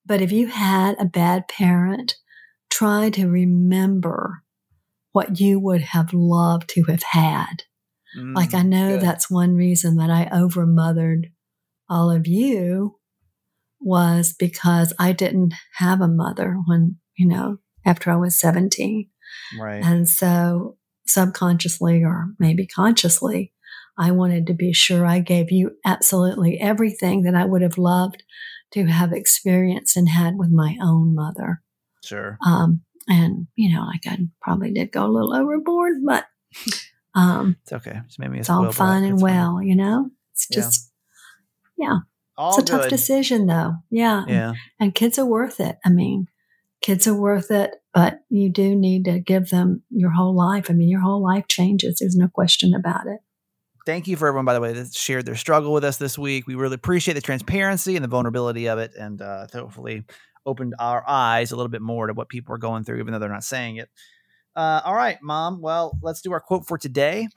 But 0.07 0.23
if 0.23 0.33
you 0.33 0.47
had 0.47 0.97
a 0.99 1.05
bad 1.05 1.49
parent, 1.49 2.17
try 2.71 3.11
to 3.11 3.29
remember 3.29 4.43
what 5.13 5.39
you 5.39 5.61
would 5.61 5.83
have 5.83 6.15
loved 6.15 6.71
to 6.71 6.85
have 6.85 7.03
had. 7.03 7.65
Mm, 8.19 8.35
like, 8.35 8.55
I 8.55 8.63
know 8.63 8.95
good. 8.95 9.03
that's 9.03 9.31
one 9.31 9.55
reason 9.55 9.97
that 9.97 10.11
I 10.11 10.27
overmothered 10.33 11.25
all 11.89 12.11
of 12.11 12.27
you 12.27 12.97
was 13.81 14.35
because 14.39 14.93
I 14.99 15.13
didn't 15.13 15.55
have 15.77 16.01
a 16.01 16.09
mother 16.09 16.57
when, 16.67 16.97
you 17.17 17.27
know, 17.27 17.59
after 17.85 18.11
I 18.11 18.17
was 18.17 18.39
17. 18.39 19.09
right. 19.59 19.83
And 19.83 20.09
so, 20.09 20.77
subconsciously 21.07 22.05
or 22.05 22.29
maybe 22.39 22.67
consciously, 22.67 23.53
I 23.99 24.11
wanted 24.13 24.47
to 24.47 24.55
be 24.55 24.73
sure 24.73 25.05
I 25.05 25.19
gave 25.21 25.51
you 25.51 25.73
absolutely 25.85 26.59
everything 26.61 27.23
that 27.23 27.35
I 27.35 27.45
would 27.45 27.63
have 27.63 27.79
loved 27.79 28.23
to 28.73 28.85
have 28.87 29.13
experienced 29.13 29.97
and 29.97 30.09
had 30.09 30.37
with 30.37 30.51
my 30.51 30.77
own 30.81 31.15
mother. 31.15 31.63
Sure. 32.05 32.39
Um, 32.47 32.83
and, 33.09 33.49
you 33.57 33.75
know, 33.75 33.83
like 33.85 34.03
I 34.07 34.19
probably 34.41 34.73
did 34.73 34.93
go 34.93 35.05
a 35.05 35.11
little 35.11 35.35
overboard, 35.35 35.97
but 36.07 36.27
um, 37.15 37.57
It's 37.63 37.73
okay. 37.73 37.99
Just 38.07 38.21
made 38.21 38.31
me 38.31 38.39
a 38.39 38.41
it's 38.41 38.51
all 38.51 38.71
fine 38.71 39.03
and 39.05 39.15
It's 39.15 39.23
fine. 39.23 39.35
well, 39.37 39.63
you 39.63 39.75
know? 39.75 40.11
It's 40.33 40.47
just, 40.49 40.91
Yeah. 41.77 41.89
just, 41.89 42.03
All 42.41 42.59
it's 42.59 42.71
a 42.71 42.73
tough 42.73 42.89
decision 42.89 43.47
though. 43.47 43.75
Yeah. 43.91 44.25
Yeah. 44.27 44.55
And 44.81 44.95
kids 44.95 45.19
are 45.19 45.27
worth 45.27 45.61
it. 45.61 45.77
I 45.85 45.91
mean, 45.91 46.27
kids 46.81 47.07
are 47.07 47.15
worth 47.15 47.51
it, 47.51 47.77
but 47.93 48.21
you 48.31 48.51
do 48.51 48.75
need 48.75 49.05
to 49.05 49.21
give 49.21 49.51
them 49.51 49.83
your 49.91 50.11
whole 50.11 50.35
life. 50.35 50.71
I 50.71 50.73
mean, 50.73 50.89
your 50.89 51.03
whole 51.03 51.23
life 51.23 51.49
changes. 51.49 51.99
There's 52.01 52.17
no 52.17 52.29
question 52.29 52.73
about 52.75 53.07
it. 53.07 53.21
Thank 53.85 54.09
you 54.09 54.17
for 54.17 54.27
everyone, 54.27 54.47
by 54.47 54.55
the 54.55 54.61
way, 54.61 54.73
that 54.73 54.95
shared 54.95 55.27
their 55.27 55.37
struggle 55.37 55.71
with 55.75 55.85
us 55.85 55.99
this 55.99 56.17
week. 56.17 56.47
We 56.47 56.55
really 56.55 56.77
appreciate 56.77 57.13
the 57.13 57.21
transparency 57.21 57.95
and 57.95 58.03
the 58.03 58.09
vulnerability 58.09 58.69
of 58.69 58.79
it, 58.79 58.93
and 58.99 59.21
uh, 59.21 59.47
hopefully 59.53 60.05
opened 60.47 60.75
our 60.79 61.05
eyes 61.07 61.53
a 61.53 61.57
little 61.57 61.71
bit 61.71 61.83
more 61.83 62.07
to 62.07 62.15
what 62.15 62.31
people 62.31 62.55
are 62.55 62.59
going 62.59 62.85
through, 62.85 63.01
even 63.01 63.13
though 63.13 63.19
they're 63.19 63.29
not 63.29 63.45
saying 63.45 63.77
it. 63.77 63.91
Uh, 64.57 64.81
all 64.85 64.95
right, 64.95 65.19
Mom. 65.23 65.61
Well, 65.61 65.99
let's 66.03 66.23
do 66.23 66.33
our 66.33 66.41
quote 66.41 66.67
for 66.67 66.79
today. 66.79 67.29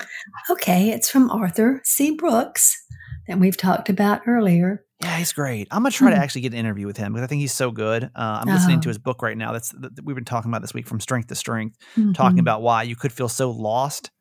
Okay, 0.50 0.92
it's 0.92 1.10
from 1.10 1.30
Arthur 1.30 1.82
C. 1.84 2.16
Brooks 2.16 2.86
that 3.28 3.40
we've 3.40 3.58
talked 3.58 3.90
about 3.90 4.22
earlier. 4.28 4.86
Yeah, 5.02 5.18
he's 5.18 5.34
great. 5.34 5.68
I'm 5.72 5.84
gonna 5.84 5.92
try 5.92 6.10
to 6.12 6.16
Hmm. 6.16 6.22
actually 6.22 6.42
get 6.42 6.54
an 6.54 6.60
interview 6.60 6.88
with 6.88 6.98
him 6.98 7.14
because 7.14 7.24
I 7.24 7.28
think 7.28 7.42
he's 7.42 7.52
so 7.54 7.72
good. 7.72 8.06
Uh, 8.06 8.10
I'm 8.42 8.48
listening 8.48 8.80
to 8.82 8.88
Oh. 8.88 8.92
his 8.92 8.98
book 8.98 9.22
right 9.22 9.38
now. 9.38 9.52
That's 9.52 9.70
that 9.80 10.04
we've 10.04 10.16
been 10.16 10.24
talking 10.26 10.50
about 10.50 10.62
this 10.62 10.74
week, 10.74 10.88
from 10.88 11.00
strength 11.00 11.28
to 11.28 11.36
strength, 11.36 11.78
talking 12.14 12.38
Mhm. 12.38 12.42
about 12.42 12.62
why 12.62 12.84
you 12.84 12.96
could 12.96 13.12
feel 13.12 13.28
so 13.30 13.52
lost. 13.52 14.12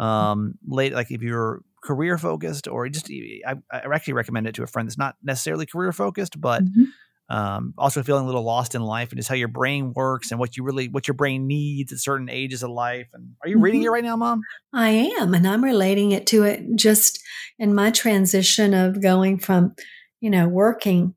Um, 0.00 0.54
late, 0.66 0.92
like 0.92 1.10
if 1.10 1.22
you're 1.22 1.60
career 1.84 2.16
focused, 2.18 2.66
or 2.66 2.88
just 2.88 3.10
I, 3.46 3.54
I 3.70 3.82
actually 3.94 4.14
recommend 4.14 4.46
it 4.46 4.54
to 4.54 4.62
a 4.62 4.66
friend 4.66 4.88
that's 4.88 4.96
not 4.98 5.16
necessarily 5.22 5.66
career 5.66 5.92
focused, 5.92 6.40
but 6.40 6.64
Mhm. 6.64 6.86
Um, 7.30 7.74
also 7.78 8.02
feeling 8.02 8.24
a 8.24 8.26
little 8.26 8.42
lost 8.44 8.74
in 8.74 8.82
life 8.82 9.10
and 9.10 9.18
just 9.18 9.28
how 9.28 9.34
your 9.34 9.48
brain 9.48 9.92
works 9.94 10.30
and 10.30 10.38
what 10.38 10.56
you 10.56 10.62
really 10.62 10.88
what 10.88 11.08
your 11.08 11.14
brain 11.14 11.46
needs 11.46 11.92
at 11.92 11.98
certain 11.98 12.28
ages 12.28 12.62
of 12.62 12.70
life. 12.70 13.08
And 13.14 13.30
are 13.42 13.48
you 13.48 13.58
reading 13.58 13.80
Mhm. 13.80 13.86
it 13.86 13.90
right 13.90 14.04
now, 14.04 14.16
Mom? 14.16 14.42
I 14.72 14.90
am, 15.18 15.32
and 15.34 15.46
I'm 15.46 15.64
relating 15.64 16.12
it 16.12 16.26
to 16.28 16.42
it 16.44 16.62
just 16.74 17.18
in 17.58 17.74
my 17.74 17.90
transition 17.90 18.74
of 18.74 19.00
going 19.00 19.38
from, 19.38 19.74
you 20.20 20.30
know, 20.30 20.48
working 20.48 21.14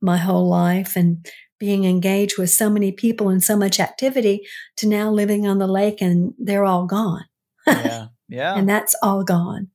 my 0.00 0.16
whole 0.18 0.48
life 0.48 0.96
and 0.96 1.26
being 1.58 1.84
engaged 1.84 2.38
with 2.38 2.50
so 2.50 2.70
many 2.70 2.92
people 2.92 3.28
and 3.28 3.42
so 3.42 3.56
much 3.56 3.80
activity 3.80 4.46
to 4.76 4.86
now 4.86 5.10
living 5.10 5.46
on 5.46 5.58
the 5.58 5.66
lake 5.66 6.00
and 6.00 6.34
they're 6.38 6.64
all 6.64 6.86
gone. 6.86 7.24
Yeah, 7.66 8.06
yeah. 8.28 8.54
and 8.54 8.68
that's 8.68 8.94
all 9.02 9.24
gone. 9.24 9.68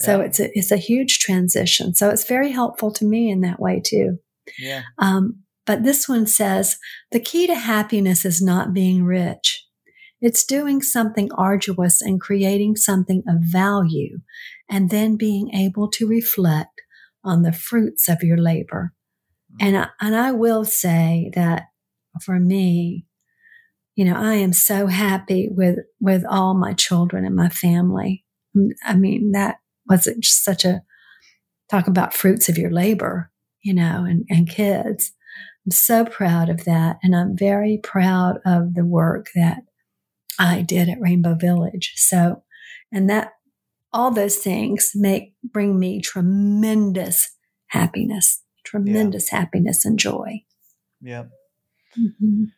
So 0.00 0.18
Yeah. 0.18 0.26
it's 0.26 0.40
a, 0.40 0.58
it's 0.58 0.70
a 0.72 0.76
huge 0.76 1.18
transition. 1.20 1.94
So 1.94 2.10
it's 2.10 2.24
very 2.24 2.50
helpful 2.50 2.90
to 2.92 3.04
me 3.04 3.30
in 3.30 3.40
that 3.42 3.60
way 3.60 3.80
too. 3.84 4.18
Yeah. 4.58 4.82
Um, 4.98 5.42
but 5.66 5.84
this 5.84 6.08
one 6.08 6.26
says 6.26 6.78
the 7.12 7.20
key 7.20 7.46
to 7.46 7.54
happiness 7.54 8.24
is 8.24 8.40
not 8.40 8.72
being 8.72 9.04
rich. 9.04 9.64
It's 10.20 10.44
doing 10.44 10.82
something 10.82 11.30
arduous 11.36 12.00
and 12.00 12.20
creating 12.20 12.76
something 12.76 13.22
of 13.28 13.36
value, 13.40 14.20
and 14.68 14.90
then 14.90 15.16
being 15.16 15.54
able 15.54 15.88
to 15.90 16.08
reflect 16.08 16.82
on 17.24 17.42
the 17.42 17.52
fruits 17.52 18.08
of 18.08 18.22
your 18.22 18.38
labor. 18.38 18.92
And 19.60 19.76
I, 19.76 19.88
and 20.00 20.16
I 20.16 20.32
will 20.32 20.64
say 20.64 21.30
that 21.34 21.64
for 22.22 22.40
me, 22.40 23.06
you 23.94 24.04
know, 24.04 24.16
I 24.16 24.34
am 24.34 24.52
so 24.52 24.86
happy 24.86 25.48
with 25.50 25.78
with 26.00 26.24
all 26.28 26.54
my 26.54 26.72
children 26.72 27.24
and 27.24 27.34
my 27.34 27.48
family. 27.48 28.24
I 28.84 28.94
mean, 28.94 29.32
that 29.32 29.56
was 29.88 30.04
just 30.20 30.44
such 30.44 30.64
a 30.64 30.82
talk 31.70 31.86
about 31.86 32.14
fruits 32.14 32.48
of 32.48 32.58
your 32.58 32.70
labor, 32.70 33.30
you 33.62 33.74
know, 33.74 34.04
and, 34.04 34.24
and 34.28 34.48
kids. 34.48 35.12
I'm 35.66 35.70
so 35.72 36.04
proud 36.04 36.48
of 36.48 36.64
that. 36.64 36.98
And 37.02 37.14
I'm 37.14 37.36
very 37.36 37.78
proud 37.82 38.38
of 38.46 38.74
the 38.74 38.84
work 38.84 39.28
that 39.34 39.62
I 40.38 40.62
did 40.62 40.88
at 40.88 41.00
Rainbow 41.00 41.34
Village. 41.34 41.92
So, 41.96 42.42
and 42.92 43.10
that 43.10 43.32
all 43.92 44.10
those 44.10 44.36
things 44.36 44.92
make 44.94 45.34
bring 45.42 45.78
me 45.78 46.00
tremendous 46.00 47.30
happiness, 47.68 48.42
tremendous 48.64 49.30
happiness 49.30 49.84
and 49.84 49.98
joy. 49.98 50.42
Yeah. 51.00 51.24
Mhm. 51.98 52.52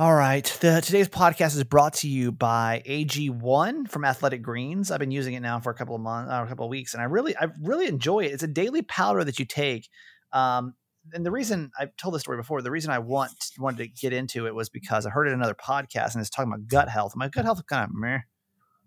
All 0.00 0.14
right. 0.14 0.46
The, 0.62 0.80
today's 0.80 1.10
podcast 1.10 1.54
is 1.56 1.64
brought 1.64 1.92
to 1.96 2.08
you 2.08 2.32
by 2.32 2.82
AG1 2.86 3.86
from 3.90 4.06
Athletic 4.06 4.40
Greens. 4.40 4.90
I've 4.90 4.98
been 4.98 5.10
using 5.10 5.34
it 5.34 5.40
now 5.40 5.60
for 5.60 5.68
a 5.68 5.74
couple 5.74 5.94
of 5.94 6.00
months, 6.00 6.32
uh, 6.32 6.42
a 6.42 6.46
couple 6.48 6.64
of 6.64 6.70
weeks, 6.70 6.94
and 6.94 7.02
I 7.02 7.04
really, 7.04 7.36
I 7.36 7.48
really 7.60 7.86
enjoy 7.86 8.20
it. 8.20 8.32
It's 8.32 8.42
a 8.42 8.46
daily 8.48 8.80
powder 8.80 9.24
that 9.24 9.38
you 9.38 9.44
take. 9.44 9.90
Um, 10.32 10.72
and 11.12 11.26
the 11.26 11.30
reason 11.30 11.70
I've 11.78 11.94
told 11.98 12.14
this 12.14 12.22
story 12.22 12.38
before, 12.38 12.62
the 12.62 12.70
reason 12.70 12.90
I 12.90 12.98
want 12.98 13.32
wanted 13.58 13.76
to 13.84 13.88
get 14.00 14.14
into 14.14 14.46
it 14.46 14.54
was 14.54 14.70
because 14.70 15.04
I 15.04 15.10
heard 15.10 15.26
it 15.28 15.32
in 15.32 15.34
another 15.38 15.52
podcast 15.54 16.14
and 16.14 16.22
it's 16.22 16.30
talking 16.30 16.50
about 16.50 16.66
gut 16.66 16.88
health. 16.88 17.12
My 17.14 17.28
gut 17.28 17.44
health 17.44 17.58
is 17.58 17.64
kind 17.64 17.84
of 17.84 17.90
meh. 17.92 18.14
If 18.14 18.22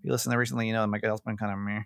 you 0.01 0.11
listen 0.11 0.31
there 0.31 0.39
recently, 0.39 0.65
you 0.65 0.73
know 0.73 0.87
my 0.87 0.97
gut 0.97 1.09
health's 1.09 1.21
been 1.21 1.37
kind 1.37 1.53
of 1.53 1.59
meh. 1.59 1.81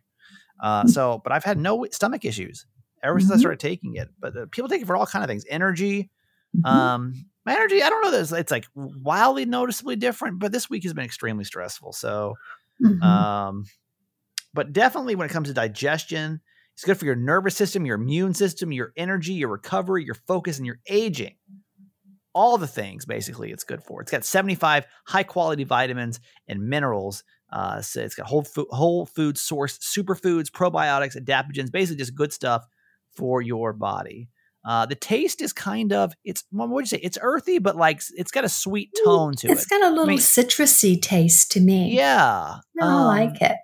Uh, 0.64 0.88
so, 0.88 1.20
but 1.22 1.34
I've 1.34 1.44
had 1.44 1.58
no 1.58 1.86
stomach 1.92 2.24
issues 2.24 2.66
ever 3.04 3.20
since 3.20 3.34
I 3.34 3.36
Mhm. 3.36 3.40
started 3.40 3.60
taking 3.60 3.96
it. 3.98 4.08
But 4.22 4.38
uh, 4.38 4.46
people 4.54 4.70
take 4.70 4.84
it 4.84 4.88
for 4.88 4.96
all 4.96 5.06
kind 5.06 5.26
of 5.26 5.28
things, 5.28 5.44
energy, 5.50 6.12
Mhm. 6.56 6.66
um, 6.70 7.26
my 7.48 7.54
energy, 7.54 7.82
I 7.82 7.90
don't 7.90 8.04
know. 8.04 8.12
There's, 8.12 8.32
it's 8.32 8.52
like 8.52 8.68
wildly 8.76 9.46
noticeably 9.46 9.96
different, 9.96 10.40
but 10.40 10.52
this 10.52 10.70
week 10.70 10.84
has 10.84 10.94
been 10.94 11.06
extremely 11.06 11.44
stressful. 11.46 11.94
So, 11.94 12.36
Mhm. 12.84 13.02
um, 13.02 13.66
but 14.54 14.74
definitely 14.74 15.16
when 15.16 15.26
it 15.30 15.32
comes 15.32 15.48
to 15.48 15.54
digestion, 15.54 16.42
it's 16.74 16.84
good 16.84 16.98
for 16.98 17.06
your 17.06 17.16
nervous 17.16 17.56
system, 17.56 17.86
your 17.86 17.96
immune 17.96 18.34
system, 18.34 18.72
your 18.72 18.94
energy, 18.96 19.34
your 19.34 19.50
recovery, 19.50 20.04
your 20.04 20.16
focus, 20.16 20.58
and 20.58 20.66
your 20.66 20.80
aging. 20.88 21.36
All 22.34 22.58
the 22.60 22.68
things 22.68 23.06
basically 23.06 23.52
it's 23.52 23.64
good 23.64 23.82
for. 23.84 24.02
It's 24.02 24.12
got 24.12 24.24
75 24.24 24.86
high 25.08 25.24
quality 25.24 25.64
vitamins 25.64 26.20
and 26.48 26.68
minerals. 26.70 27.24
Uh, 27.52 27.82
so 27.82 28.02
it's 28.02 28.14
got 28.14 28.28
whole 28.28 28.44
food, 28.44 28.68
whole 28.70 29.06
food 29.08 29.38
source 29.38 29.80
superfoods, 29.80 30.52
probiotics, 30.52 31.18
adaptogens, 31.18 31.72
basically 31.72 31.98
just 31.98 32.14
good 32.14 32.32
stuff 32.32 32.66
for 33.16 33.42
your 33.42 33.74
body. 33.74 34.30
Uh, 34.68 34.86
the 34.86 34.96
taste 34.96 35.42
is 35.42 35.54
kind 35.54 35.94
of 35.94 36.14
it's 36.26 36.44
what 36.52 36.70
would 36.70 36.82
you 36.84 36.88
say? 36.98 37.00
It's 37.02 37.18
earthy, 37.22 37.58
but 37.58 37.76
like 37.78 38.02
it's 38.16 38.32
got 38.32 38.44
a 38.44 38.50
sweet 38.50 38.90
tone 39.06 39.34
to 39.38 39.48
It's 39.48 39.62
it. 39.62 39.64
It's 39.64 39.66
got 39.68 39.82
a 39.84 39.90
little 39.90 40.08
mean- 40.08 40.18
citrusy 40.20 41.02
taste 41.02 41.52
to 41.54 41.62
me. 41.62 41.96
yeah, 41.96 42.58
I 42.82 42.86
um, 42.86 43.06
like 43.06 43.42
it. 43.42 43.56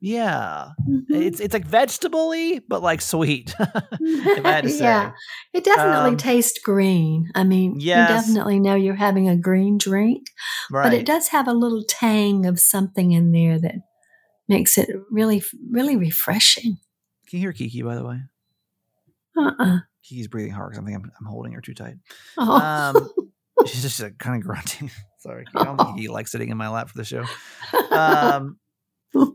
Yeah, 0.00 0.68
Mhm. 0.86 1.04
it's 1.08 1.40
it's 1.40 1.54
like 1.54 1.64
vegetable-y, 1.64 2.60
but 2.68 2.82
like 2.82 3.00
sweet. 3.00 3.54
if 3.60 4.44
I 4.44 4.50
had 4.50 4.64
to 4.64 4.68
say. 4.80 4.84
yeah, 4.84 5.12
it 5.54 5.64
definitely 5.64 6.10
Um, 6.10 6.16
tastes 6.18 6.58
green. 6.62 7.30
I 7.34 7.42
mean, 7.44 7.76
Yes. 7.80 8.10
you 8.10 8.14
definitely 8.34 8.60
know 8.60 8.74
you're 8.74 8.94
having 8.96 9.30
a 9.30 9.36
green 9.36 9.78
drink, 9.78 10.26
right. 10.70 10.82
but 10.82 10.92
it 10.92 11.06
does 11.06 11.28
have 11.28 11.48
a 11.48 11.54
little 11.54 11.84
tang 11.88 12.44
of 12.44 12.60
something 12.60 13.12
in 13.12 13.32
there 13.32 13.58
that 13.58 13.76
makes 14.46 14.76
it 14.76 14.90
really, 15.10 15.42
really 15.70 15.96
refreshing. 15.96 16.76
Can 17.30 17.38
you 17.38 17.46
hear 17.46 17.52
Kiki 17.54 17.80
by 17.80 17.94
the 17.94 18.04
way? 18.04 18.20
Uh-uh. 19.38 19.78
Kiki's 20.04 20.28
breathing 20.28 20.52
hard 20.52 20.70
because 20.70 20.82
I 20.82 20.86
think 20.86 20.98
I'm, 20.98 21.10
I'm 21.18 21.26
holding 21.26 21.52
her 21.52 21.60
too 21.60 21.74
tight. 21.74 21.94
Oh. 22.38 22.52
Um, 22.52 23.10
she's 23.66 23.82
just 23.82 24.00
like, 24.00 24.18
kind 24.18 24.36
of 24.36 24.46
grunting. 24.46 24.90
Sorry. 25.18 25.46
I 25.56 25.64
don't 25.64 25.78
think 25.78 25.96
Kiki 25.96 26.08
likes 26.08 26.30
sitting 26.30 26.50
in 26.50 26.56
my 26.56 26.68
lap 26.68 26.90
for 26.90 26.98
the 26.98 27.04
show. 27.04 27.24
Um, 27.90 28.58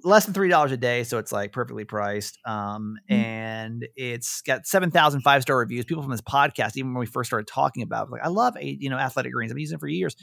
less 0.03 0.25
than 0.25 0.33
three 0.33 0.49
dollars 0.49 0.71
a 0.71 0.77
day, 0.77 1.03
so 1.03 1.17
it's 1.17 1.31
like 1.31 1.51
perfectly 1.51 1.85
priced. 1.85 2.37
Um, 2.45 2.97
Mm. 3.09 3.15
and 3.15 3.87
it's 3.95 4.41
got 4.41 4.65
7,000 4.67 5.21
five 5.21 5.41
star 5.41 5.57
reviews. 5.57 5.85
People 5.85 6.03
from 6.03 6.11
this 6.11 6.21
podcast, 6.21 6.75
even 6.77 6.93
when 6.93 6.99
we 6.99 7.05
first 7.05 7.29
started 7.29 7.47
talking 7.47 7.83
about, 7.83 8.07
it, 8.07 8.11
like 8.11 8.21
I 8.23 8.27
love 8.29 8.55
you 8.61 8.89
know 8.89 8.97
Athletic 8.97 9.31
Greens. 9.33 9.51
I've 9.51 9.55
been 9.55 9.61
using 9.61 9.75
it 9.77 9.79
for 9.79 9.87
years. 9.87 10.15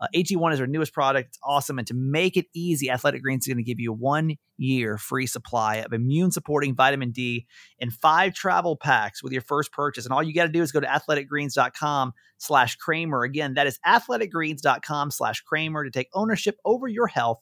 Uh, 0.00 0.06
AG1 0.14 0.52
is 0.54 0.60
our 0.60 0.66
newest 0.66 0.94
product. 0.94 1.28
It's 1.28 1.38
awesome, 1.44 1.78
and 1.78 1.86
to 1.88 1.94
make 1.94 2.36
it 2.36 2.46
easy, 2.54 2.90
Athletic 2.90 3.22
Greens 3.22 3.44
is 3.46 3.52
going 3.52 3.62
to 3.62 3.68
give 3.68 3.78
you 3.80 3.92
a 3.92 3.96
one 3.96 4.36
year 4.56 4.96
free 4.98 5.26
supply 5.26 5.76
of 5.76 5.92
immune 5.92 6.30
supporting 6.30 6.74
vitamin 6.74 7.10
D 7.10 7.46
in 7.78 7.90
five 7.90 8.34
travel 8.34 8.76
packs 8.76 9.22
with 9.22 9.32
your 9.32 9.42
first 9.42 9.72
purchase. 9.72 10.04
And 10.04 10.12
all 10.12 10.22
you 10.22 10.32
got 10.34 10.44
to 10.44 10.52
do 10.52 10.62
is 10.62 10.72
go 10.72 10.80
to 10.80 10.86
athleticgreens.com 10.86 12.12
slash 12.38 12.76
Kramer. 12.76 13.22
Again, 13.22 13.54
that 13.54 13.66
is 13.66 13.78
athleticgreens.com 13.86 15.10
slash 15.10 15.40
Kramer 15.42 15.84
to 15.84 15.90
take 15.90 16.08
ownership 16.14 16.56
over 16.64 16.88
your 16.88 17.06
health 17.06 17.38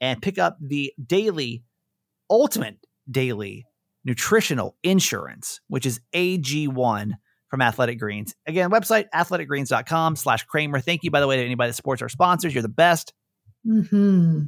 and 0.00 0.20
pick 0.20 0.38
up 0.38 0.56
the 0.60 0.92
daily, 1.06 1.62
ultimate 2.30 2.78
daily 3.10 3.66
nutritional 4.04 4.76
insurance, 4.82 5.60
which 5.68 5.86
is 5.86 6.00
AG1 6.14 7.12
from 7.48 7.62
Athletic 7.62 7.98
Greens. 7.98 8.34
Again, 8.46 8.70
website 8.70 9.06
athleticgreens.com 9.14 10.16
slash 10.16 10.44
Kramer. 10.44 10.80
Thank 10.80 11.04
you, 11.04 11.10
by 11.10 11.20
the 11.20 11.26
way, 11.26 11.36
to 11.36 11.44
anybody 11.44 11.70
that 11.70 11.74
supports 11.74 12.02
our 12.02 12.08
sponsors. 12.08 12.54
You're 12.54 12.62
the 12.62 12.68
best. 12.68 13.12
hmm 13.64 14.42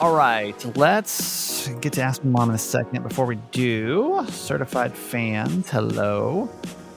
All 0.00 0.14
right, 0.14 0.76
let's 0.76 1.68
get 1.80 1.94
to 1.94 2.02
Ask 2.02 2.22
Mom 2.24 2.50
in 2.50 2.54
a 2.54 2.58
second. 2.58 3.02
Before 3.02 3.26
we 3.26 3.36
do, 3.52 4.26
certified 4.28 4.94
fans, 4.96 5.70
hello. 5.70 6.50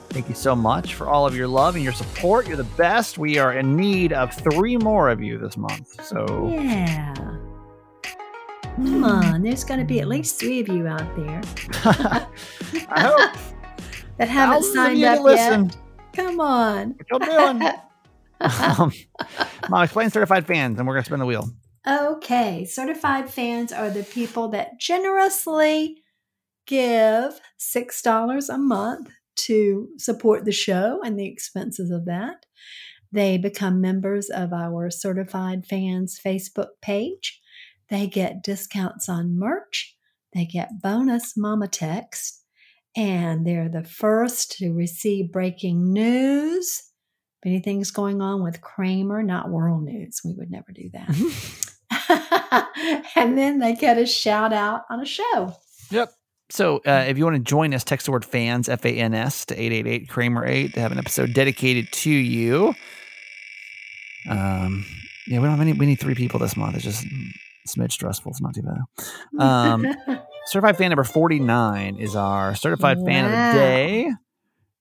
Thank 0.10 0.28
you 0.28 0.36
so 0.36 0.56
much 0.56 0.96
for 0.96 1.08
all 1.08 1.28
of 1.28 1.36
your 1.36 1.48
love 1.48 1.76
and 1.76 1.84
your 1.84 1.94
support. 1.94 2.48
You're 2.48 2.58
the 2.58 2.64
best. 2.64 3.20
We 3.20 3.38
are 3.38 3.54
in 3.54 3.76
need 3.76 4.12
of 4.12 4.34
three 4.34 4.76
more 4.76 5.10
of 5.10 5.22
you 5.22 5.38
this 5.38 5.56
month. 5.56 6.04
So, 6.04 6.50
Yeah. 6.52 7.14
Come 8.76 9.04
on, 9.04 9.44
there's 9.44 9.66
going 9.66 9.82
to 9.82 9.86
be 9.86 10.00
at 10.00 10.08
least 10.08 10.40
three 10.40 10.62
of 10.62 10.70
you 10.70 10.88
out 10.88 11.14
there 11.18 11.42
I 12.90 13.02
hope 13.02 13.38
that 14.18 14.30
haven't 14.30 14.64
signed 14.64 15.04
up 15.04 15.20
yet. 15.36 15.78
Come 16.14 16.40
on. 16.40 16.96
What 17.10 17.28
y'all 17.28 17.54
doing? 17.54 17.70
um, 18.40 18.94
Mom, 19.70 19.84
explain 19.84 20.10
certified 20.10 20.48
fans, 20.48 20.80
and 20.80 20.88
we're 20.88 20.94
going 20.94 21.04
to 21.04 21.08
spin 21.08 21.20
the 21.20 21.26
wheel. 21.26 21.52
Okay, 21.86 22.66
certified 22.66 23.30
fans 23.30 23.74
are 23.74 23.90
the 23.90 24.04
people 24.04 24.48
that 24.50 24.80
generously 24.80 26.02
give 26.66 27.42
$6 27.60 28.50
a 28.50 28.58
month 28.58 29.10
to 29.46 29.90
support 29.98 30.46
the 30.46 30.52
show 30.52 31.02
and 31.04 31.20
the 31.20 31.28
expenses 31.28 31.92
of 31.92 32.06
that. 32.06 32.46
They 33.12 33.38
become 33.38 33.82
members 33.82 34.30
of 34.30 34.54
our 34.54 34.90
certified 34.90 35.66
fans 35.66 36.20
Facebook 36.24 36.68
page. 36.82 37.42
They 37.90 38.08
get 38.08 38.44
discounts 38.44 39.10
on 39.10 39.38
merch. 39.38 39.96
They 40.34 40.46
get 40.46 40.82
bonus 40.82 41.36
mama 41.36 41.68
text. 41.68 42.44
And 42.96 43.46
they're 43.46 43.70
the 43.70 43.84
first 43.84 44.58
to 44.58 44.74
receive 44.74 45.32
breaking 45.32 45.94
news. 45.94 46.84
If 47.42 47.48
anything's 47.48 47.92
going 47.92 48.22
on 48.22 48.44
with 48.44 48.62
Kramer, 48.62 49.24
not 49.24 49.50
world 49.50 49.84
news, 49.84 50.22
we 50.24 50.34
would 50.34 50.52
never 50.52 50.72
do 50.74 50.90
that. 50.94 51.66
and 53.16 53.38
then 53.38 53.60
they 53.60 53.76
get 53.76 53.98
a 53.98 54.06
shout 54.06 54.54
out 54.54 54.82
on 54.90 55.00
a 55.00 55.06
show. 55.06 55.56
Yep. 55.92 56.12
So 56.50 56.78
uh, 56.86 57.06
if 57.08 57.18
you 57.18 57.24
want 57.26 57.36
to 57.36 57.44
join 57.44 57.74
us, 57.74 57.84
text 57.84 58.06
the 58.06 58.12
word 58.12 58.26
fans, 58.26 58.70
F 58.70 58.84
A 58.86 58.90
N 58.90 59.14
S, 59.14 59.46
to 59.46 59.56
888 59.56 60.10
Kramer 60.10 60.46
8 60.46 60.74
to 60.74 60.80
have 60.80 60.92
an 60.92 60.98
episode 60.98 61.34
dedicated 61.34 61.92
to 61.92 62.10
you. 62.10 62.74
Um, 64.30 64.86
yeah, 65.28 65.38
we 65.40 65.44
don't 65.44 65.52
have 65.52 65.62
any, 65.62 65.74
we 65.74 65.86
need 65.86 66.00
three 66.00 66.16
people 66.16 66.40
this 66.40 66.58
month. 66.58 66.76
It's 66.76 66.84
just 66.84 67.06
a 67.06 67.08
smidge 67.68 67.92
stressful. 67.92 68.32
It's 68.32 68.42
not 68.42 68.56
too 68.56 68.64
bad. 68.64 69.44
Um, 69.44 69.86
certified 70.48 70.78
fan 70.78 70.90
number 70.90 71.04
49 71.04 71.98
is 71.98 72.16
our 72.16 72.56
certified 72.56 72.98
fan 73.06 73.26
of 73.26 73.32
the 73.32 73.60
day. 73.60 74.12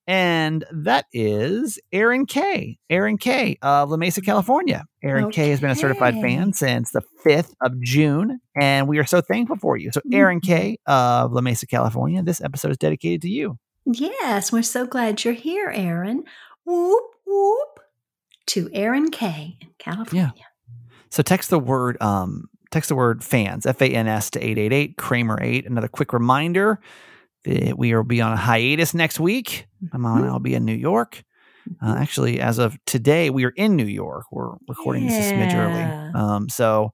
And 0.08 0.64
that 0.72 1.04
is 1.12 1.78
Aaron 1.92 2.24
K. 2.24 2.78
Aaron 2.88 3.18
K. 3.18 3.58
of 3.60 3.90
La 3.90 3.98
Mesa, 3.98 4.22
California. 4.22 4.86
Aaron 5.02 5.30
K 5.30 5.50
has 5.50 5.60
been 5.60 5.68
a 5.68 5.74
certified 5.76 6.14
fan 6.14 6.54
since 6.54 6.92
the 6.92 7.02
5th 7.26 7.52
of 7.60 7.78
June. 7.82 8.40
And 8.58 8.88
we 8.88 8.98
are 8.98 9.04
so 9.04 9.20
thankful 9.20 9.56
for 9.56 9.76
you. 9.76 9.92
So, 9.92 10.00
Aaron 10.10 10.40
K. 10.40 10.78
of 10.86 11.32
La 11.32 11.42
Mesa, 11.42 11.66
California, 11.66 12.22
this 12.22 12.40
episode 12.40 12.70
is 12.70 12.78
dedicated 12.78 13.20
to 13.22 13.28
you. 13.28 13.58
yes, 13.84 14.50
we're 14.50 14.62
so 14.62 14.86
glad 14.86 15.22
you're 15.24 15.34
here, 15.34 15.68
Aaron. 15.68 16.24
Whoop, 16.64 17.04
whoop. 17.26 17.80
To 18.46 18.70
Aaron 18.72 19.10
K. 19.10 19.58
in 19.60 19.68
California. 19.78 20.44
So 21.10 21.22
text 21.22 21.50
the 21.50 21.58
word 21.58 22.00
um 22.00 22.48
text 22.70 22.88
the 22.88 22.94
word 22.94 23.22
fans 23.22 23.66
F 23.66 23.82
A 23.82 23.88
N 23.90 24.06
S 24.08 24.30
to 24.30 24.40
eight 24.42 24.56
eight 24.56 24.72
eight 24.72 24.96
Kramer 24.96 25.38
eight. 25.42 25.66
Another 25.66 25.88
quick 25.88 26.14
reminder 26.14 26.80
that 27.48 27.78
we 27.78 27.94
will 27.94 28.04
be 28.04 28.20
on 28.20 28.32
a 28.32 28.36
hiatus 28.36 28.94
next 28.94 29.18
week. 29.20 29.66
My 29.92 29.98
mom 29.98 30.18
and 30.18 30.28
I 30.28 30.32
will 30.32 30.38
be 30.40 30.54
in 30.54 30.64
New 30.64 30.74
York. 30.74 31.22
Uh, 31.82 31.96
actually, 31.98 32.40
as 32.40 32.58
of 32.58 32.76
today, 32.86 33.28
we 33.30 33.44
are 33.44 33.50
in 33.56 33.76
New 33.76 33.84
York. 33.86 34.24
We're 34.30 34.52
recording 34.68 35.06
this 35.06 35.30
a 35.30 35.32
smidge 35.34 35.54
early. 35.54 36.12
um, 36.14 36.48
so 36.48 36.92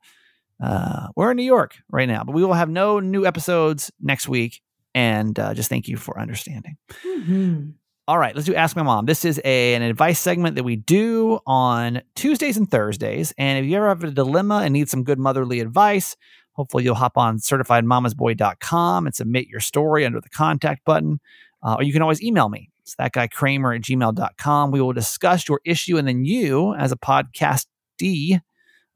uh, 0.62 1.08
we're 1.16 1.30
in 1.30 1.36
New 1.36 1.44
York 1.44 1.76
right 1.90 2.08
now. 2.08 2.24
But 2.24 2.32
we 2.34 2.44
will 2.44 2.54
have 2.54 2.68
no 2.68 2.98
new 3.00 3.24
episodes 3.26 3.90
next 4.00 4.28
week. 4.28 4.60
And 4.94 5.38
uh, 5.38 5.54
just 5.54 5.68
thank 5.68 5.88
you 5.88 5.96
for 5.96 6.18
understanding. 6.20 6.76
Mhm. 7.04 7.74
All 8.06 8.18
right, 8.18 8.34
let's 8.34 8.46
do 8.46 8.54
Ask 8.54 8.76
My 8.76 8.82
Mom. 8.82 9.06
This 9.06 9.24
is 9.24 9.40
a, 9.46 9.74
an 9.74 9.80
advice 9.82 10.18
segment 10.20 10.56
that 10.56 10.62
we 10.62 10.76
do 10.76 11.40
on 11.46 12.02
Tuesdays 12.14 12.58
and 12.58 12.70
Thursdays. 12.70 13.32
And 13.38 13.58
if 13.64 13.70
you 13.70 13.76
ever 13.78 13.88
have 13.88 14.04
a 14.04 14.10
dilemma 14.10 14.56
and 14.62 14.74
need 14.74 14.90
some 14.90 15.04
good 15.04 15.18
motherly 15.18 15.60
advice, 15.60 16.14
hopefully 16.54 16.84
you'll 16.84 16.94
hop 16.94 17.16
on 17.16 17.38
certifiedmamasboy.com 17.38 19.06
and 19.06 19.14
submit 19.14 19.48
your 19.48 19.60
story 19.60 20.06
under 20.06 20.20
the 20.20 20.30
contact 20.30 20.84
button. 20.84 21.20
Uh, 21.62 21.76
or 21.78 21.82
you 21.82 21.92
can 21.92 22.02
always 22.02 22.22
email 22.22 22.48
me. 22.48 22.70
It's 22.82 22.94
that 22.96 23.12
guy 23.12 23.26
Kramer 23.26 23.72
at 23.72 23.82
gmail.com. 23.82 24.70
We 24.70 24.80
will 24.80 24.92
discuss 24.92 25.48
your 25.48 25.60
issue 25.64 25.96
and 25.96 26.06
then 26.06 26.24
you, 26.24 26.74
as 26.74 26.92
a 26.92 26.96
podcastee, 26.96 28.40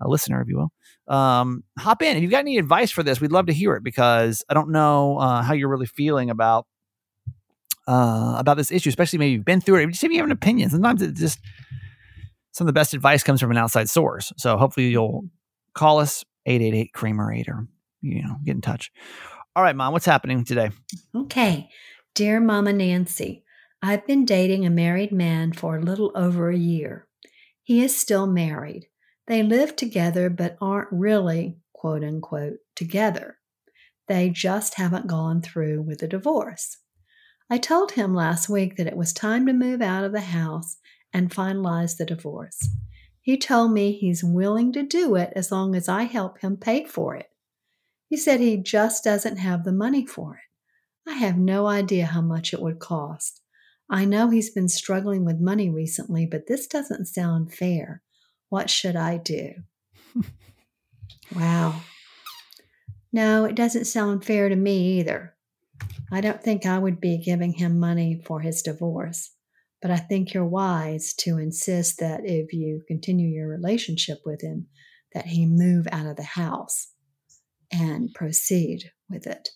a 0.00 0.08
listener, 0.08 0.40
if 0.42 0.48
you 0.48 0.58
will, 0.58 1.14
um, 1.14 1.64
hop 1.78 2.02
in. 2.02 2.16
If 2.16 2.22
you've 2.22 2.30
got 2.30 2.40
any 2.40 2.58
advice 2.58 2.90
for 2.90 3.02
this, 3.02 3.20
we'd 3.20 3.32
love 3.32 3.46
to 3.46 3.52
hear 3.52 3.74
it 3.74 3.82
because 3.82 4.44
I 4.48 4.54
don't 4.54 4.70
know 4.70 5.18
uh, 5.18 5.42
how 5.42 5.54
you're 5.54 5.68
really 5.68 5.86
feeling 5.86 6.30
about 6.30 6.66
uh, 7.86 8.34
about 8.36 8.58
this 8.58 8.70
issue, 8.70 8.90
especially 8.90 9.18
maybe 9.18 9.32
you've 9.32 9.46
been 9.46 9.62
through 9.62 9.76
it. 9.76 9.86
Just 9.86 10.04
if 10.04 10.12
you 10.12 10.18
have 10.18 10.26
an 10.26 10.32
opinion, 10.32 10.68
sometimes 10.68 11.00
it 11.00 11.14
just 11.14 11.40
some 12.52 12.66
of 12.66 12.66
the 12.66 12.78
best 12.78 12.92
advice 12.92 13.22
comes 13.22 13.40
from 13.40 13.50
an 13.50 13.56
outside 13.56 13.88
source. 13.88 14.32
So 14.36 14.58
hopefully 14.58 14.88
you'll 14.88 15.24
call 15.74 15.98
us 15.98 16.24
888 16.48 16.92
Kramer 16.92 17.32
8 17.32 17.48
or 17.48 17.68
you 18.00 18.22
know 18.22 18.37
get 18.44 18.54
in 18.56 18.61
touch. 18.61 18.90
All 19.54 19.62
right, 19.62 19.76
mom, 19.76 19.92
what's 19.92 20.06
happening 20.06 20.44
today? 20.44 20.70
Okay. 21.14 21.68
Dear 22.14 22.40
Mama 22.40 22.72
Nancy, 22.72 23.44
I've 23.82 24.06
been 24.06 24.24
dating 24.24 24.66
a 24.66 24.70
married 24.70 25.12
man 25.12 25.52
for 25.52 25.76
a 25.76 25.82
little 25.82 26.11
over 26.14 26.50
a 26.50 26.56
year. 26.56 27.06
He 27.62 27.82
is 27.82 27.96
still 27.96 28.26
married. 28.26 28.88
They 29.26 29.42
live 29.42 29.76
together 29.76 30.30
but 30.30 30.56
aren't 30.61 30.88
really, 30.90 31.58
quote 31.72 32.02
unquote, 32.02 32.58
together. 32.74 33.38
They 34.08 34.30
just 34.30 34.74
haven't 34.74 35.06
gone 35.06 35.42
through 35.42 35.82
with 35.82 36.02
a 36.02 36.08
divorce. 36.08 36.78
I 37.50 37.58
told 37.58 37.92
him 37.92 38.14
last 38.14 38.48
week 38.48 38.76
that 38.76 38.87
it 38.87 38.96
was 38.96 39.12
time 39.12 39.46
to 39.46 39.52
move 39.52 39.82
out 39.82 40.04
of 40.04 40.12
the 40.12 40.20
house 40.20 40.78
and 41.12 41.30
finalize 41.30 41.96
the 41.96 42.06
divorce. 42.06 42.68
He 43.28 43.36
told 43.36 43.72
me 43.72 43.92
he's 43.92 44.24
willing 44.24 44.72
to 44.72 44.82
do 44.82 45.14
it 45.14 45.34
as 45.36 45.52
long 45.52 45.74
as 45.74 45.86
I 45.86 46.04
help 46.04 46.38
him 46.38 46.56
pay 46.56 46.86
for 46.86 47.14
it. 47.14 47.28
He 48.08 48.16
said 48.16 48.40
he 48.40 48.56
just 48.56 49.04
doesn't 49.04 49.36
have 49.36 49.64
the 49.64 49.72
money 49.72 50.06
for 50.06 50.36
it. 50.36 51.10
I 51.10 51.16
have 51.16 51.36
no 51.36 51.66
idea 51.66 52.06
how 52.06 52.22
much 52.22 52.54
it 52.54 52.62
would 52.62 52.78
cost. 52.78 53.42
I 53.90 54.06
know 54.06 54.30
he's 54.30 54.48
been 54.48 54.70
struggling 54.70 55.26
with 55.26 55.42
money 55.42 55.68
recently, 55.68 56.24
but 56.24 56.46
this 56.46 56.66
doesn't 56.66 57.04
sound 57.04 57.52
fair. 57.52 58.00
What 58.48 58.70
should 58.70 58.96
I 58.96 59.18
do? 59.18 59.56
wow. 61.36 61.82
No, 63.12 63.44
it 63.44 63.54
doesn't 63.54 63.84
sound 63.84 64.24
fair 64.24 64.48
to 64.48 64.56
me 64.56 65.00
either. 65.00 65.34
I 66.10 66.22
don't 66.22 66.42
think 66.42 66.64
I 66.64 66.78
would 66.78 66.98
be 66.98 67.18
giving 67.18 67.52
him 67.52 67.78
money 67.78 68.22
for 68.24 68.40
his 68.40 68.62
divorce, 68.62 69.32
but 69.82 69.90
I 69.90 69.96
think 69.96 70.34
you're 70.34 70.46
wise 70.46 71.14
to 71.20 71.38
insist 71.38 71.98
that 72.00 72.20
if 72.24 72.52
you 72.52 72.82
continue 72.88 73.28
your 73.28 73.48
relationship 73.48 74.18
with 74.24 74.42
him, 74.42 74.66
that 75.14 75.26
he 75.26 75.46
move 75.46 75.86
out 75.92 76.06
of 76.06 76.16
the 76.16 76.22
house 76.22 76.88
and 77.72 78.10
proceed 78.14 78.90
with 79.09 79.26
it. 79.26 79.48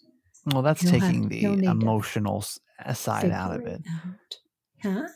Well, 0.46 0.62
that's 0.62 0.82
You'll 0.82 0.92
have- 0.92 1.00
taking 1.02 1.28
the 1.28 1.46
need 1.46 1.64
to 1.64 1.70
emotional 1.70 2.44
uh, 2.84 2.92
side 2.94 3.30
out 3.30 3.52
of 3.52 3.58
Figure 3.62 3.74
it. 3.76 3.82
out. 3.88 4.38
Huh? 4.82 5.08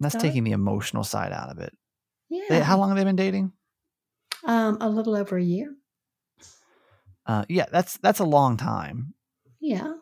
That's 0.00 0.12
Sorry? 0.14 0.22
taking 0.28 0.44
the 0.44 0.52
emotional 0.52 1.04
side 1.04 1.32
out 1.32 1.50
of 1.50 1.58
it. 1.58 1.72
Yeah. 2.28 2.42
They- 2.48 2.60
how 2.60 2.78
long 2.78 2.88
have 2.88 2.96
they 2.98 3.04
been 3.04 3.16
dating? 3.16 3.52
Um, 4.44 4.76
a 4.80 4.88
little 4.88 5.14
over 5.16 5.36
a 5.38 5.42
year. 5.42 5.74
Uh, 7.26 7.44
yeah, 7.48 7.64
that's 7.72 7.96
that's 7.98 8.18
a 8.20 8.24
long 8.24 8.56
time. 8.58 9.14
Yeah. 9.60 9.94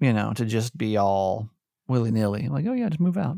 You 0.00 0.12
know, 0.12 0.32
to 0.34 0.44
just 0.44 0.76
be 0.78 0.96
all 0.96 1.50
willy 1.88 2.12
nilly, 2.12 2.48
like, 2.48 2.64
oh 2.66 2.72
yeah, 2.72 2.88
just 2.88 3.00
move 3.00 3.16
out. 3.16 3.36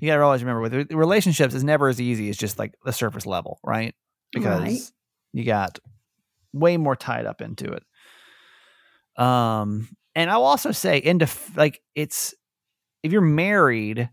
You 0.00 0.06
gotta 0.08 0.22
always 0.22 0.42
remember 0.42 0.60
with 0.60 0.92
relationships, 0.92 1.54
is 1.54 1.64
never 1.64 1.88
as 1.88 2.00
easy 2.00 2.28
as 2.28 2.36
just 2.36 2.58
like 2.58 2.74
the 2.84 2.92
surface 2.92 3.26
level, 3.26 3.58
right? 3.64 3.94
Because 4.32 4.60
Right. 4.60 4.80
you 5.32 5.44
got 5.44 5.78
way 6.52 6.76
more 6.76 6.96
tied 6.96 7.26
up 7.26 7.40
into 7.40 7.72
it. 7.72 7.82
Um, 9.16 9.88
and 10.14 10.30
I'll 10.30 10.44
also 10.44 10.72
say, 10.72 10.98
in 10.98 11.18
def- 11.18 11.56
like 11.56 11.80
it's 11.94 12.34
if 13.02 13.12
you're 13.12 13.20
married 13.22 14.08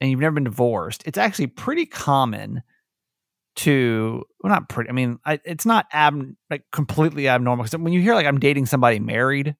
and 0.00 0.10
you've 0.10 0.20
never 0.20 0.34
been 0.34 0.44
divorced, 0.44 1.02
it's 1.06 1.18
actually 1.18 1.48
pretty 1.48 1.86
common 1.86 2.62
to 3.56 4.22
well, 4.42 4.52
not 4.52 4.68
pretty. 4.68 4.90
I 4.90 4.92
mean, 4.92 5.18
I, 5.24 5.40
it's 5.44 5.66
not 5.66 5.86
ab 5.92 6.34
like 6.50 6.64
completely 6.72 7.28
abnormal 7.28 7.64
because 7.64 7.78
when 7.78 7.92
you 7.92 8.00
hear 8.00 8.14
like 8.14 8.26
I'm 8.26 8.38
dating 8.40 8.66
somebody 8.66 8.98
married, 9.00 9.56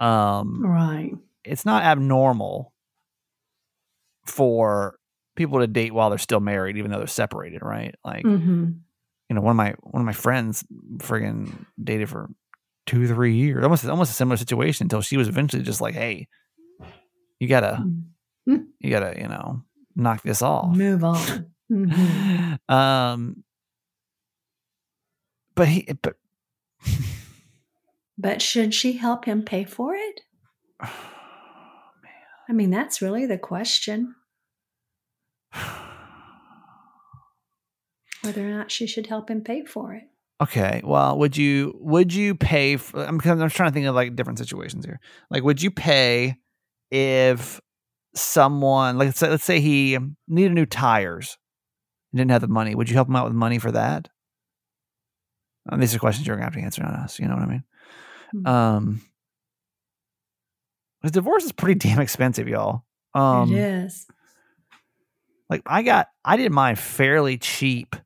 um, 0.00 0.64
Right. 0.64 1.12
it's 1.44 1.64
not 1.64 1.84
abnormal 1.84 2.71
for 4.24 4.98
people 5.34 5.60
to 5.60 5.66
date 5.66 5.92
while 5.94 6.10
they're 6.10 6.18
still 6.18 6.40
married, 6.40 6.76
even 6.76 6.90
though 6.90 6.98
they're 6.98 7.06
separated, 7.06 7.62
right? 7.62 7.94
Like, 8.04 8.22
hmm 8.24 8.70
you 9.28 9.36
know, 9.36 9.40
one 9.40 9.52
of 9.52 9.56
my 9.56 9.74
one 9.80 10.02
of 10.02 10.06
my 10.06 10.12
friends 10.12 10.62
friggin' 10.98 11.64
dated 11.82 12.10
for 12.10 12.28
two, 12.84 13.06
three 13.08 13.34
years, 13.34 13.62
almost 13.64 13.86
almost 13.86 14.10
a 14.10 14.14
similar 14.14 14.36
situation 14.36 14.84
until 14.84 15.00
she 15.00 15.16
was 15.16 15.26
eventually 15.28 15.62
just 15.62 15.80
like, 15.80 15.94
"Hey, 15.94 16.28
you 17.38 17.48
gotta, 17.48 17.86
Mm. 18.46 18.66
you 18.78 18.90
gotta, 18.90 19.14
you 19.18 19.28
know, 19.28 19.62
knock 19.96 20.22
this 20.22 20.42
off." 20.42 20.76
Move 20.76 21.02
on. 21.04 21.46
Mhm. 21.70 22.58
um, 22.68 23.42
but 25.54 25.68
he, 25.68 25.88
but 26.02 26.16
But 28.18 28.42
should 28.42 28.74
she 28.74 28.92
help 28.94 29.24
him 29.24 29.42
pay 29.42 29.64
for 29.64 29.94
it? 29.94 30.20
I 32.48 32.52
mean, 32.52 32.70
that's 32.70 33.02
really 33.02 33.26
the 33.26 33.38
question. 33.38 34.14
Whether 38.22 38.46
or 38.46 38.50
not 38.50 38.70
she 38.70 38.86
should 38.86 39.08
help 39.08 39.30
him 39.30 39.42
pay 39.42 39.64
for 39.64 39.94
it. 39.94 40.04
Okay. 40.40 40.80
Well, 40.84 41.18
would 41.18 41.36
you 41.36 41.76
would 41.80 42.12
you 42.12 42.34
pay? 42.34 42.76
For, 42.76 43.04
I'm 43.04 43.20
I'm 43.24 43.50
trying 43.50 43.70
to 43.70 43.72
think 43.72 43.86
of 43.86 43.94
like 43.94 44.16
different 44.16 44.38
situations 44.38 44.84
here. 44.84 44.98
Like, 45.30 45.44
would 45.44 45.62
you 45.62 45.70
pay 45.70 46.36
if 46.90 47.60
someone 48.14 48.98
like 48.98 49.06
let's 49.06 49.18
say, 49.18 49.30
let's 49.30 49.44
say 49.44 49.60
he 49.60 49.98
needed 50.28 50.52
new 50.52 50.66
tires, 50.66 51.38
and 52.12 52.18
didn't 52.18 52.32
have 52.32 52.40
the 52.40 52.48
money? 52.48 52.74
Would 52.74 52.88
you 52.88 52.94
help 52.94 53.08
him 53.08 53.16
out 53.16 53.26
with 53.26 53.34
money 53.34 53.58
for 53.58 53.72
that? 53.72 54.08
Um, 55.68 55.78
these 55.78 55.94
are 55.94 55.98
questions 55.98 56.26
you're 56.26 56.36
gonna 56.36 56.46
have 56.46 56.54
to 56.54 56.60
answer, 56.60 56.82
not 56.82 56.94
us. 56.94 57.20
You 57.20 57.28
know 57.28 57.34
what 57.34 57.44
I 57.44 57.46
mean? 57.46 57.64
Hmm. 58.32 58.46
Um, 58.46 59.00
the 61.02 61.10
divorce 61.10 61.44
is 61.44 61.52
pretty 61.52 61.78
damn 61.88 62.00
expensive, 62.00 62.48
y'all. 62.48 62.84
Um, 63.14 63.52
it 63.52 63.58
is. 63.58 64.06
like 65.50 65.62
I 65.66 65.82
got, 65.82 66.08
I 66.24 66.36
did 66.36 66.52
mine 66.52 66.76
fairly 66.76 67.38
cheap. 67.38 67.96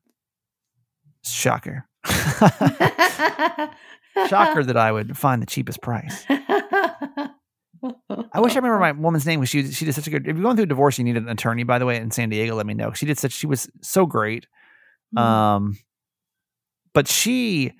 Shocker. 1.23 1.85
Shocker 2.05 2.53
that 4.63 4.77
I 4.77 4.91
would 4.91 5.17
find 5.17 5.41
the 5.41 5.45
cheapest 5.45 5.81
price. 5.81 6.25
I 6.29 7.29
wish 8.39 8.53
I 8.53 8.55
remember 8.55 8.79
my 8.79 8.93
woman's 8.93 9.25
name 9.25 9.39
because 9.39 9.49
she 9.49 9.71
she 9.71 9.85
did 9.85 9.93
such 9.93 10.07
a 10.07 10.09
good. 10.09 10.27
If 10.27 10.35
you're 10.35 10.43
going 10.43 10.55
through 10.55 10.63
a 10.63 10.67
divorce, 10.67 10.97
you 10.97 11.03
need 11.03 11.17
an 11.17 11.29
attorney. 11.29 11.63
By 11.63 11.79
the 11.79 11.85
way, 11.85 11.97
in 11.97 12.11
San 12.11 12.29
Diego, 12.29 12.55
let 12.55 12.65
me 12.65 12.73
know. 12.73 12.93
She 12.93 13.05
did 13.05 13.19
such. 13.19 13.33
She 13.33 13.47
was 13.47 13.69
so 13.81 14.05
great. 14.05 14.47
Mm. 15.15 15.21
Um, 15.21 15.77
but 16.93 17.07
she, 17.07 17.73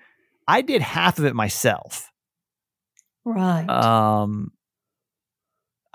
I 0.47 0.61
did 0.61 0.82
half 0.82 1.20
of 1.20 1.26
it 1.26 1.36
myself. 1.36 2.11
right. 3.26 3.68
Um, 3.68 4.51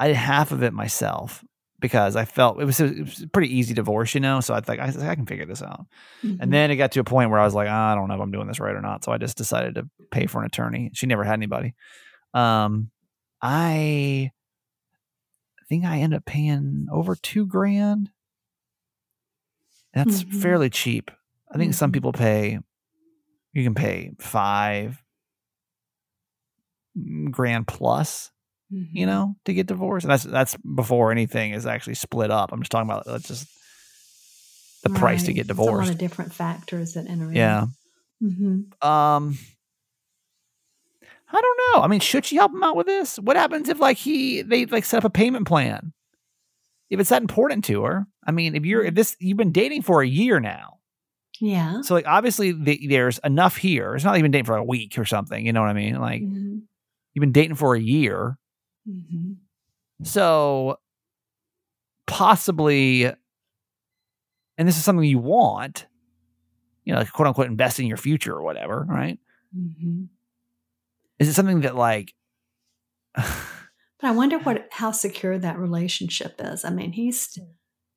I 0.02 0.08
did 0.08 0.16
half 0.16 0.50
of 0.52 0.62
it 0.62 0.72
myself 0.72 1.44
because 1.80 2.16
I 2.16 2.24
felt 2.24 2.60
it 2.60 2.64
was, 2.64 2.80
a, 2.80 2.86
it 2.86 3.00
was 3.00 3.26
pretty 3.32 3.56
easy 3.56 3.74
divorce, 3.74 4.14
you 4.14 4.20
know. 4.20 4.40
So 4.40 4.54
I 4.54 4.60
think 4.60 4.80
I, 4.80 4.86
I 5.10 5.14
can 5.14 5.26
figure 5.26 5.46
this 5.46 5.62
out. 5.62 5.86
Mhm. 6.24 6.38
And 6.40 6.52
then 6.52 6.70
it 6.70 6.76
got 6.76 6.92
to 6.92 7.00
a 7.00 7.04
point 7.04 7.30
where 7.30 7.40
I 7.40 7.44
was 7.44 7.54
like, 7.54 7.68
"Ah, 7.70 7.92
I 7.92 7.94
don't 7.94 8.08
know 8.08 8.14
if 8.14 8.20
I'm 8.20 8.30
doing 8.32 8.46
this 8.48 8.60
right 8.60 8.74
or 8.74 8.80
not. 8.80 9.04
So 9.04 9.12
I 9.12 9.18
just 9.18 9.36
decided 9.36 9.74
to 9.76 9.88
pay 10.10 10.26
for 10.26 10.40
an 10.40 10.46
attorney. 10.46 10.90
She 10.94 11.06
never 11.06 11.24
had 11.24 11.34
anybody. 11.34 11.74
Um, 12.34 12.90
I 13.40 14.30
think 15.68 15.84
I 15.84 15.98
ended 16.00 16.18
up 16.18 16.24
paying 16.24 16.86
over 16.92 17.14
two 17.14 17.46
grand. 17.46 18.10
That's 19.94 20.24
Mhm. 20.24 20.40
fairly 20.42 20.70
cheap. 20.70 21.10
I 21.52 21.58
think 21.58 21.74
some 21.74 21.90
Mhm. 21.90 21.94
people 21.94 22.12
pay, 22.12 22.58
you 23.52 23.62
can 23.64 23.74
pay 23.74 24.12
five 24.18 25.02
grand 27.30 27.66
plus, 27.68 28.31
you 28.72 29.04
Mhm. 29.04 29.06
know, 29.06 29.36
to 29.44 29.52
get 29.54 29.66
divorced. 29.66 30.04
And 30.04 30.10
that's 30.12 30.24
that's 30.24 30.56
before 30.58 31.12
anything 31.12 31.52
is 31.52 31.66
actually 31.66 31.94
split 31.94 32.30
up. 32.30 32.52
I'm 32.52 32.60
just 32.62 32.72
talking 32.72 32.88
about 32.90 33.04
that's 33.06 33.28
just 33.28 33.46
the 34.82 34.90
price 34.90 35.22
to 35.24 35.28
Right. 35.28 35.36
get 35.36 35.46
There's 35.46 35.58
a 35.58 35.62
lot 35.62 35.66
divorced. 35.70 35.92
of 35.92 35.98
different 35.98 36.32
factors 36.32 36.94
that 36.94 37.06
enter 37.08 37.30
in. 37.30 37.36
Yeah. 37.36 37.66
hmm 38.20 38.60
Um, 38.80 39.38
I 41.34 41.40
don't 41.40 41.60
know. 41.74 41.82
I 41.82 41.88
mean, 41.88 42.00
should 42.00 42.24
she 42.26 42.36
help 42.36 42.52
him 42.52 42.62
out 42.62 42.76
with 42.76 42.86
this? 42.86 43.18
What 43.18 43.36
happens 43.36 43.68
if 43.68 43.78
like 43.80 43.96
he 43.96 44.42
they 44.42 44.66
like 44.66 44.84
set 44.84 44.98
up 44.98 45.04
a 45.04 45.10
payment 45.10 45.46
plan? 45.46 45.92
If 46.90 47.00
it's 47.00 47.08
that 47.08 47.22
important 47.22 47.64
to 47.66 47.84
her, 47.84 48.06
I 48.26 48.32
mean, 48.32 48.54
if 48.54 48.66
you're 48.66 48.84
if 48.84 48.94
this 48.94 49.16
you've 49.18 49.38
been 49.38 49.52
dating 49.52 49.82
for 49.82 50.02
a 50.02 50.06
year 50.06 50.40
now, 50.40 50.78
Yeah. 51.40 51.80
so 51.82 51.94
like 51.94 52.06
obviously 52.06 52.52
the, 52.52 52.86
there's 52.86 53.18
enough 53.24 53.56
here. 53.56 53.94
It's 53.94 54.04
not 54.04 54.18
even 54.18 54.30
dating 54.30 54.44
for 54.44 54.56
a 54.56 54.64
week 54.64 54.98
or 54.98 55.06
something. 55.06 55.46
You 55.46 55.52
know 55.54 55.62
what 55.62 55.70
I 55.70 55.74
mean? 55.74 55.98
Like 56.00 56.20
hmm 56.22 56.58
you've 57.14 57.20
been 57.22 57.32
dating 57.32 57.56
for 57.56 57.74
a 57.74 57.80
year, 57.80 58.36
hmm 58.86 59.32
so 60.04 60.78
possibly, 62.06 63.04
and 63.04 64.68
this 64.68 64.76
is 64.76 64.84
something 64.84 65.04
you 65.04 65.18
want, 65.18 65.86
you 66.84 66.92
know, 66.92 66.98
like 66.98 67.12
quote 67.12 67.28
unquote 67.28 67.46
invest 67.46 67.78
in 67.78 67.86
your 67.86 67.96
future 67.96 68.34
or 68.34 68.42
whatever, 68.42 68.84
right? 68.88 69.18
hmm 69.54 70.04
Is 71.18 71.28
it 71.28 71.34
something 71.34 71.60
that 71.60 71.76
like 71.76 72.14
But 73.14 74.08
I 74.08 74.10
wonder 74.10 74.38
what 74.40 74.66
how 74.72 74.90
secure 74.90 75.38
that 75.38 75.58
relationship 75.58 76.40
is. 76.40 76.64
I 76.64 76.70
mean, 76.70 76.92
he's 76.92 77.38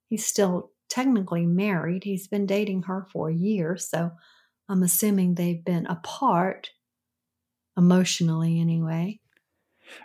he's 0.08 0.26
still 0.26 0.72
technically 0.88 1.48
married. 1.48 2.04
He's 2.04 2.28
been 2.28 2.46
dating 2.46 2.84
her 2.84 3.08
for 3.12 3.30
a 3.30 3.36
year, 3.36 3.76
so 3.76 4.12
I'm 4.70 4.84
assuming 4.84 5.34
they've 5.34 5.66
been 5.66 5.88
apart 5.88 6.70
emotionally 7.76 8.60
anyway. 8.60 9.20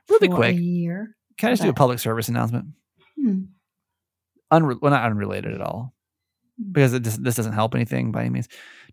Really 0.09 0.29
quick. 0.29 0.57
year. 0.57 1.17
Can 1.39 1.49
I 1.49 1.53
just 1.53 1.63
do 1.63 1.69
a 1.71 1.75
public 1.75 1.99
service 1.99 2.29
announcement? 2.29 2.67
Hmm. 3.17 3.41
Unre- 4.53 4.81
well, 4.81 4.91
not 4.91 5.05
unrelated 5.05 5.55
at 5.55 5.61
all, 5.61 5.95
Mm. 6.61 6.73
because 6.73 6.93
it 6.93 7.03
just, 7.05 7.23
this 7.23 7.37
doesn't 7.37 7.53
help 7.53 7.75
anything 7.75 8.11
by 8.13 8.21
any 8.23 8.31
means. 8.31 8.49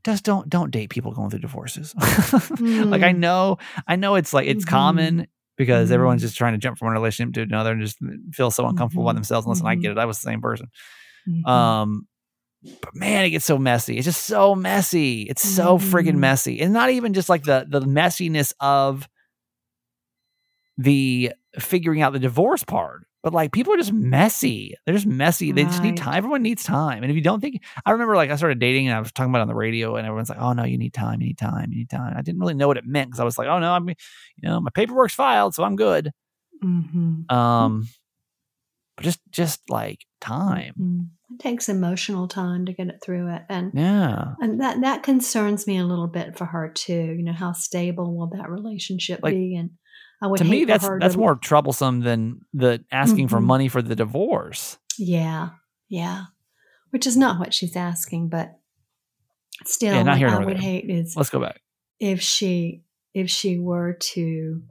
Just 0.06 0.24
don't 0.24 0.48
don't 0.50 0.70
date 0.72 0.90
people 0.92 1.12
going 1.12 1.30
through 1.32 1.40
divorces. 1.40 1.94
like 1.98 3.02
I 3.02 3.14
Mm. 3.14 3.18
know, 3.18 3.58
I 3.88 3.96
know 3.96 4.16
it's 4.16 4.32
like 4.34 4.48
it's 4.48 4.64
Mhm. 4.66 4.70
common 4.70 5.28
because 5.58 5.92
everyone's 5.92 6.22
Mhm. 6.22 6.26
just 6.26 6.38
trying 6.38 6.54
to 6.54 6.60
jump 6.60 6.78
from 6.78 6.86
one 6.88 6.94
relationship 6.94 7.34
to 7.34 7.42
another 7.42 7.72
and 7.72 7.82
just 7.82 7.98
feel 8.32 8.52
so 8.52 8.68
uncomfortable 8.68 9.04
about 9.04 9.14
Mhm. 9.14 9.18
themselves. 9.18 9.46
And 9.48 9.52
listen, 9.56 9.66
I 9.68 9.74
get 9.76 9.90
Mhm. 9.90 9.92
it. 9.94 9.98
I 9.98 10.06
was 10.06 10.20
the 10.22 10.30
same 10.30 10.40
person. 10.42 10.68
Mhm. 11.28 11.48
Um, 11.48 12.08
but 12.82 12.96
man, 12.96 13.26
it 13.26 13.32
gets 13.32 13.46
so 13.46 13.58
messy. 13.58 13.98
It's 13.98 14.06
just 14.06 14.24
so 14.26 14.54
messy. 14.54 15.24
It's 15.24 15.42
so 15.42 15.80
friggin' 15.80 16.14
Mhm. 16.14 16.20
messy, 16.20 16.62
and 16.62 16.72
not 16.74 16.92
even 16.92 17.14
just 17.14 17.28
like 17.30 17.44
the 17.44 17.66
the 17.68 17.82
messiness 17.82 18.54
of 18.60 19.10
the 20.78 21.32
figuring 21.60 22.02
out 22.02 22.14
the 22.14 22.20
divorce 22.20 22.64
part, 22.64 23.08
but 23.24 23.34
like 23.34 23.52
people 23.52 23.74
are 23.74 23.78
just 23.78 23.94
messy. 23.94 24.76
They're 24.86 24.94
just 24.96 25.08
messy. 25.08 25.52
They 25.52 25.64
just 25.64 25.82
need 25.82 25.98
time. 25.98 26.16
Everyone 26.16 26.44
needs 26.44 26.64
time. 26.64 27.02
And 27.04 27.12
if 27.12 27.16
you 27.16 27.22
don't 27.24 27.40
think, 27.42 27.64
I 27.86 27.92
remember 27.92 28.16
like 28.16 28.30
I 28.30 28.36
started 28.36 28.60
dating 28.60 28.88
and 28.88 28.96
I 28.96 29.00
was 29.00 29.12
talking 29.12 29.32
about 29.32 29.40
it 29.40 29.44
on 29.44 29.48
the 29.48 29.56
radio, 29.56 29.96
and 29.96 30.06
everyone's 30.06 30.30
like, 30.30 30.40
"Oh 30.40 30.54
no, 30.54 30.64
you 30.64 30.78
need 30.78 30.94
time. 30.94 31.20
You 31.22 31.28
need 31.28 31.38
time. 31.40 31.72
You 31.72 31.80
need 31.80 31.90
time." 31.90 32.14
I 32.16 32.22
didn't 32.22 32.40
really 32.40 32.54
know 32.54 32.68
what 32.68 32.78
it 32.78 32.86
meant 32.86 33.10
because 33.10 33.20
I 33.20 33.24
was 33.26 33.38
like, 33.38 33.48
"Oh 33.48 33.60
no, 33.60 33.74
I'm, 33.74 33.88
you 33.90 33.96
know, 34.44 34.60
my 34.60 34.70
paperwork's 34.74 35.16
filed, 35.16 35.56
so 35.56 35.64
I'm 35.64 35.76
good." 35.76 36.12
Mhm. 36.64 37.32
Um, 37.32 37.88
but 38.96 39.04
just 39.04 39.20
just 39.32 39.62
like 39.70 40.06
time. 40.22 40.74
Mhm. 40.80 41.08
It 41.36 41.40
takes 41.40 41.70
emotional 41.70 42.28
time 42.28 42.66
to 42.66 42.74
get 42.74 42.88
it 42.88 43.00
through 43.04 43.34
it, 43.34 43.44
and 43.50 43.72
Yeah. 43.74 44.36
and 44.42 44.62
that 44.62 44.82
that 44.82 45.04
concerns 45.04 45.68
me 45.68 45.78
a 45.78 45.86
little 45.86 46.08
bit 46.08 46.38
for 46.38 46.46
her 46.46 46.70
too. 46.74 47.14
You 47.18 47.24
know, 47.24 47.34
how 47.34 47.52
stable 47.52 48.16
will 48.16 48.28
that 48.38 48.50
relationship 48.50 49.20
Like, 49.22 49.34
be? 49.34 49.56
And 49.56 49.72
I 50.22 50.28
would 50.28 50.38
to 50.40 50.44
me 50.46 50.66
that's 50.66 50.88
that's 51.00 51.14
to, 51.14 51.20
more 51.20 51.36
troublesome 51.36 52.02
than 52.02 52.42
the 52.54 52.84
asking 52.92 53.28
for 53.28 53.40
Mhm. 53.40 53.44
money 53.46 53.68
for 53.68 53.82
the 53.82 53.96
divorce 53.96 54.78
Yeah, 54.98 55.50
yeah. 55.90 56.26
Which 56.92 57.06
is 57.06 57.16
not 57.18 57.40
what 57.40 57.54
she's 57.54 57.76
asking, 57.76 58.30
but 58.30 58.60
still, 59.66 59.94
Yeah, 59.94 60.04
not 60.04 60.14
what 60.14 60.18
here 60.18 60.30
I 60.30 60.46
would 60.46 60.56
there. 60.56 60.62
hate 60.62 60.90
is 60.90 61.16
let's 61.16 61.30
go 61.30 61.40
back 61.40 61.62
if 62.00 62.22
she 62.22 62.84
if 63.14 63.30
she 63.30 63.58
were 63.60 63.94
to 63.94 64.62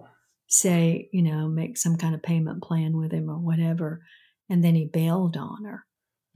say, 0.49 1.09
you 1.13 1.23
know, 1.23 1.49
make 1.49 1.77
some 1.77 1.97
kind 1.97 2.15
of 2.15 2.23
payment 2.23 2.63
plan 2.63 2.97
with 2.97 3.13
him 3.13 3.29
or 3.29 3.39
whatever, 3.39 4.03
and 4.49 4.63
then 4.65 4.75
he 4.77 4.87
bailed 4.87 5.37
on 5.37 5.65
her, 5.65 5.85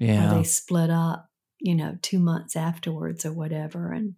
or 0.00 0.06
yeah 0.06 0.34
they 0.34 0.42
split 0.42 0.90
up, 0.90 1.30
you 1.61 1.74
know, 1.74 1.96
two 2.02 2.18
months 2.18 2.56
afterwards 2.56 3.24
or 3.24 3.32
whatever, 3.32 3.92
and 3.92 4.08
or 4.11 4.14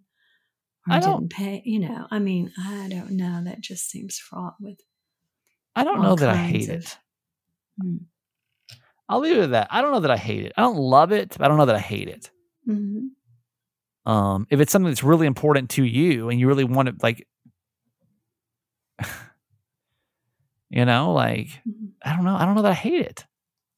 I 0.89 1.01
don't 1.01 1.30
pay. 1.30 1.62
You 1.64 1.80
know, 1.80 2.07
I 2.11 2.18
mean, 2.18 2.53
I 2.59 2.89
don't 2.89 3.12
know. 3.12 3.43
That 3.45 3.61
just 3.61 3.89
seems 3.89 4.18
fraught 4.18 4.55
with. 4.61 4.80
I 5.74 5.85
don't 5.85 6.03
know 6.03 6.16
that 6.16 6.28
I 6.28 6.37
hate 6.37 6.68
of, 6.68 6.76
it. 6.76 6.99
Hmm. 7.80 7.97
I'll 9.09 9.20
leave 9.20 9.37
it 9.37 9.43
at 9.43 9.51
that. 9.51 9.68
I 9.70 9.83
don't 9.83 9.93
know 9.93 10.01
that 10.01 10.11
I 10.11 10.16
hate 10.16 10.45
it. 10.45 10.53
I 10.57 10.62
don't 10.62 10.76
love 10.76 11.12
it, 11.12 11.37
but 11.37 11.45
I 11.45 11.49
don't 11.49 11.59
know 11.59 11.66
that 11.66 11.76
I 11.76 11.80
hate 11.80 12.09
it. 12.09 12.30
Mm-hmm. 12.68 14.11
Um, 14.11 14.47
if 14.51 14.61
it's 14.61 14.72
something 14.72 14.91
that's 14.91 15.05
really 15.05 15.26
important 15.26 15.70
to 15.70 15.85
you 15.85 16.28
and 16.28 16.41
you 16.41 16.49
really 16.49 16.64
want 16.64 16.89
to, 16.89 16.95
like, 17.03 17.26
you 20.70 20.85
know, 20.85 21.12
like, 21.12 21.49
mm-hmm. 21.68 21.87
I 22.05 22.16
don't 22.16 22.24
know. 22.24 22.35
I 22.35 22.45
don't 22.45 22.55
know 22.55 22.62
that 22.62 22.72
I 22.72 22.74
hate 22.74 23.01
it. 23.01 23.24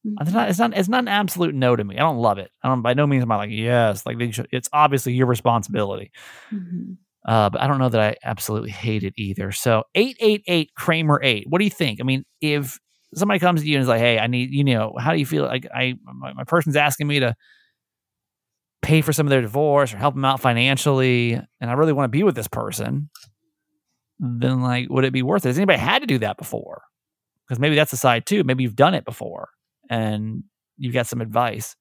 Mhm. 0.07 0.15
It's 0.21 0.33
not. 0.33 0.49
It's 0.51 0.59
not. 0.59 0.77
It's 0.77 0.89
not 0.89 1.05
an 1.05 1.09
absolute 1.09 1.55
no 1.55 1.77
to 1.77 1.85
me. 1.85 1.97
I 1.97 2.01
don't 2.01 2.19
love 2.19 2.39
it. 2.39 2.51
I 2.63 2.69
don't. 2.69 2.83
By 2.83 2.95
no 2.95 3.07
means 3.07 3.23
am 3.23 3.33
I 3.33 3.37
like 3.37 3.51
yes. 3.51 4.05
Like 4.07 4.19
they 4.19 4.31
should, 4.31 4.49
it's 4.53 4.69
obviously 4.73 5.15
your 5.15 5.27
responsibility. 5.27 6.11
Mhm. 6.53 6.97
Uh, 7.27 7.49
but 7.51 7.61
I 7.63 7.67
don't 7.67 7.79
know 7.79 7.89
that 7.89 8.01
I 8.01 8.17
absolutely 8.23 8.71
hate 8.71 9.03
it 9.03 9.15
either. 9.17 9.51
So 9.53 9.85
eight 9.95 10.17
eight 10.21 10.43
eight 10.47 10.71
Kramer 10.77 11.21
eight. 11.23 11.47
What 11.49 11.59
do 11.59 11.65
you 11.65 11.71
think? 11.71 12.01
I 12.01 12.05
mean, 12.05 12.25
if 12.43 12.79
somebody 13.15 13.41
comes 13.41 13.63
to 13.63 13.67
you 13.69 13.77
and 13.77 13.83
is 13.83 13.89
like, 13.89 14.01
"Hey, 14.01 14.19
I 14.19 14.27
need 14.27 14.51
you 14.53 14.65
know, 14.65 14.95
how 14.99 15.13
do 15.13 15.19
you 15.19 15.27
feel? 15.27 15.45
Like 15.45 15.67
I 15.75 15.95
my, 16.05 16.35
my 16.35 16.45
person's 16.45 16.77
asking 16.77 17.07
me 17.07 17.21
to 17.21 17.35
pay 18.83 19.01
for 19.01 19.13
some 19.13 19.27
of 19.27 19.31
their 19.31 19.41
divorce 19.41 19.95
or 19.95 19.97
help 19.97 20.15
them 20.15 20.25
out 20.25 20.41
financially, 20.41 21.33
and 21.33 21.71
I 21.71 21.73
really 21.75 21.93
want 21.93 22.05
to 22.05 22.17
be 22.17 22.23
with 22.23 22.35
this 22.35 22.49
person." 22.49 23.09
Then 24.21 24.63
like, 24.63 24.89
would 24.91 25.05
it 25.05 25.13
be 25.13 25.23
worth 25.23 25.45
it? 25.45 25.49
Has 25.49 25.59
anybody 25.59 25.79
had 25.79 26.01
to 26.01 26.07
do 26.07 26.19
that 26.19 26.37
before? 26.37 26.83
Because 27.49 27.59
maybe 27.61 27.77
that's 27.77 27.91
the 27.91 27.97
side 27.97 28.27
too. 28.27 28.45
Maybe 28.45 28.63
you've 28.63 28.77
done 28.77 28.95
it 28.95 29.05
before 29.05 29.49
and 29.91 30.45
you've 30.77 30.95
got 30.95 31.07
some 31.07 31.21
advice. 31.21 31.77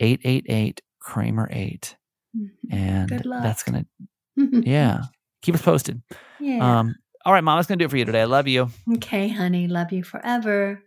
Eight 0.00 0.20
eight 0.24 0.46
eight 0.48 0.80
Kramer 1.00 1.48
eight, 1.52 1.96
Mhm. 2.36 2.50
and 2.70 3.08
Good 3.08 3.26
luck. 3.26 3.42
that's 3.42 3.62
gonna 3.62 3.86
yeah. 4.36 5.02
Keep 5.42 5.56
us 5.56 5.62
posted. 5.62 6.02
yeah. 6.40 6.80
Um, 6.80 6.94
all 7.24 7.32
right, 7.32 7.42
mom, 7.44 7.58
that's 7.58 7.68
gonna 7.68 7.78
do 7.78 7.84
it 7.84 7.90
for 7.90 7.96
you 7.96 8.04
today. 8.04 8.22
I 8.22 8.24
love 8.24 8.48
you. 8.48 8.68
okay, 8.94 9.28
honey. 9.28 9.68
Love 9.68 9.92
you 9.92 10.02
forever. 10.02 10.82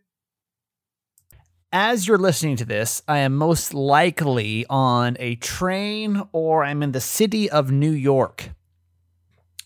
As 1.71 2.07
you're 2.07 2.17
listening 2.17 2.55
to 2.57 2.65
this, 2.65 3.01
I 3.07 3.19
am 3.19 3.35
most 3.35 3.73
likely 3.73 4.65
on 4.69 5.17
a 5.19 5.35
train 5.35 6.23
or 6.31 6.63
I'm 6.63 6.81
in 6.81 6.93
the 6.93 7.01
city 7.01 7.49
of 7.49 7.69
New 7.71 7.91
York. 7.91 8.49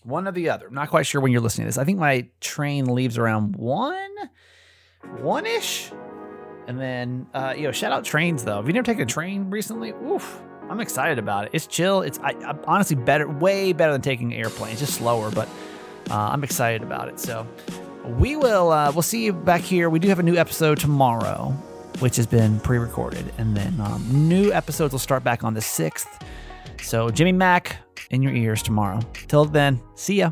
One 0.02 0.26
or 0.26 0.32
the 0.32 0.48
other. 0.50 0.66
I'm 0.66 0.74
not 0.74 0.90
quite 0.90 1.06
sure 1.06 1.20
when 1.20 1.30
you're 1.30 1.40
listening 1.40 1.66
to 1.66 1.68
this. 1.68 1.78
I 1.78 1.84
think 1.84 1.98
my 1.98 2.28
train 2.40 2.86
leaves 2.86 3.16
around 3.18 3.54
one, 3.56 4.10
one 5.18 5.46
ish. 5.46 5.90
And 6.70 6.80
then, 6.80 7.26
uh, 7.34 7.52
you 7.56 7.64
know, 7.64 7.72
shout 7.72 7.90
out 7.90 8.04
trains 8.04 8.44
though. 8.44 8.54
Have 8.54 8.68
you 8.68 8.72
never 8.72 8.84
taken 8.84 9.02
a 9.02 9.06
train 9.06 9.50
recently? 9.50 9.90
Oof. 9.90 10.40
I'm 10.68 10.78
excited 10.78 11.18
about 11.18 11.46
it. 11.46 11.50
It's 11.52 11.66
chill. 11.66 12.02
It's 12.02 12.20
I, 12.20 12.28
I, 12.46 12.56
honestly 12.64 12.94
better, 12.94 13.28
way 13.28 13.72
better 13.72 13.90
than 13.90 14.02
taking 14.02 14.32
an 14.32 14.38
airplane. 14.38 14.70
It's 14.70 14.78
just 14.78 14.94
slower, 14.94 15.32
but 15.32 15.48
uh, 16.12 16.14
I'm 16.14 16.44
excited 16.44 16.84
about 16.84 17.08
it. 17.08 17.18
So 17.18 17.44
we 18.20 18.36
will 18.36 18.70
uh, 18.70 18.92
we'll 18.92 19.02
see 19.02 19.24
you 19.24 19.32
back 19.32 19.62
here. 19.62 19.90
We 19.90 19.98
do 19.98 20.06
have 20.06 20.20
a 20.20 20.22
new 20.22 20.36
episode 20.36 20.78
tomorrow, 20.78 21.48
which 21.98 22.14
has 22.14 22.28
been 22.28 22.60
pre-recorded, 22.60 23.32
and 23.36 23.56
then 23.56 23.80
um, 23.80 24.06
new 24.08 24.52
episodes 24.52 24.92
will 24.92 25.00
start 25.00 25.24
back 25.24 25.42
on 25.42 25.54
the 25.54 25.60
sixth. 25.60 26.24
So 26.82 27.10
Jimmy 27.10 27.32
Mack 27.32 27.78
in 28.12 28.22
your 28.22 28.32
ears 28.32 28.62
tomorrow. 28.62 29.00
Till 29.26 29.44
then, 29.44 29.80
see 29.96 30.18
ya. 30.18 30.30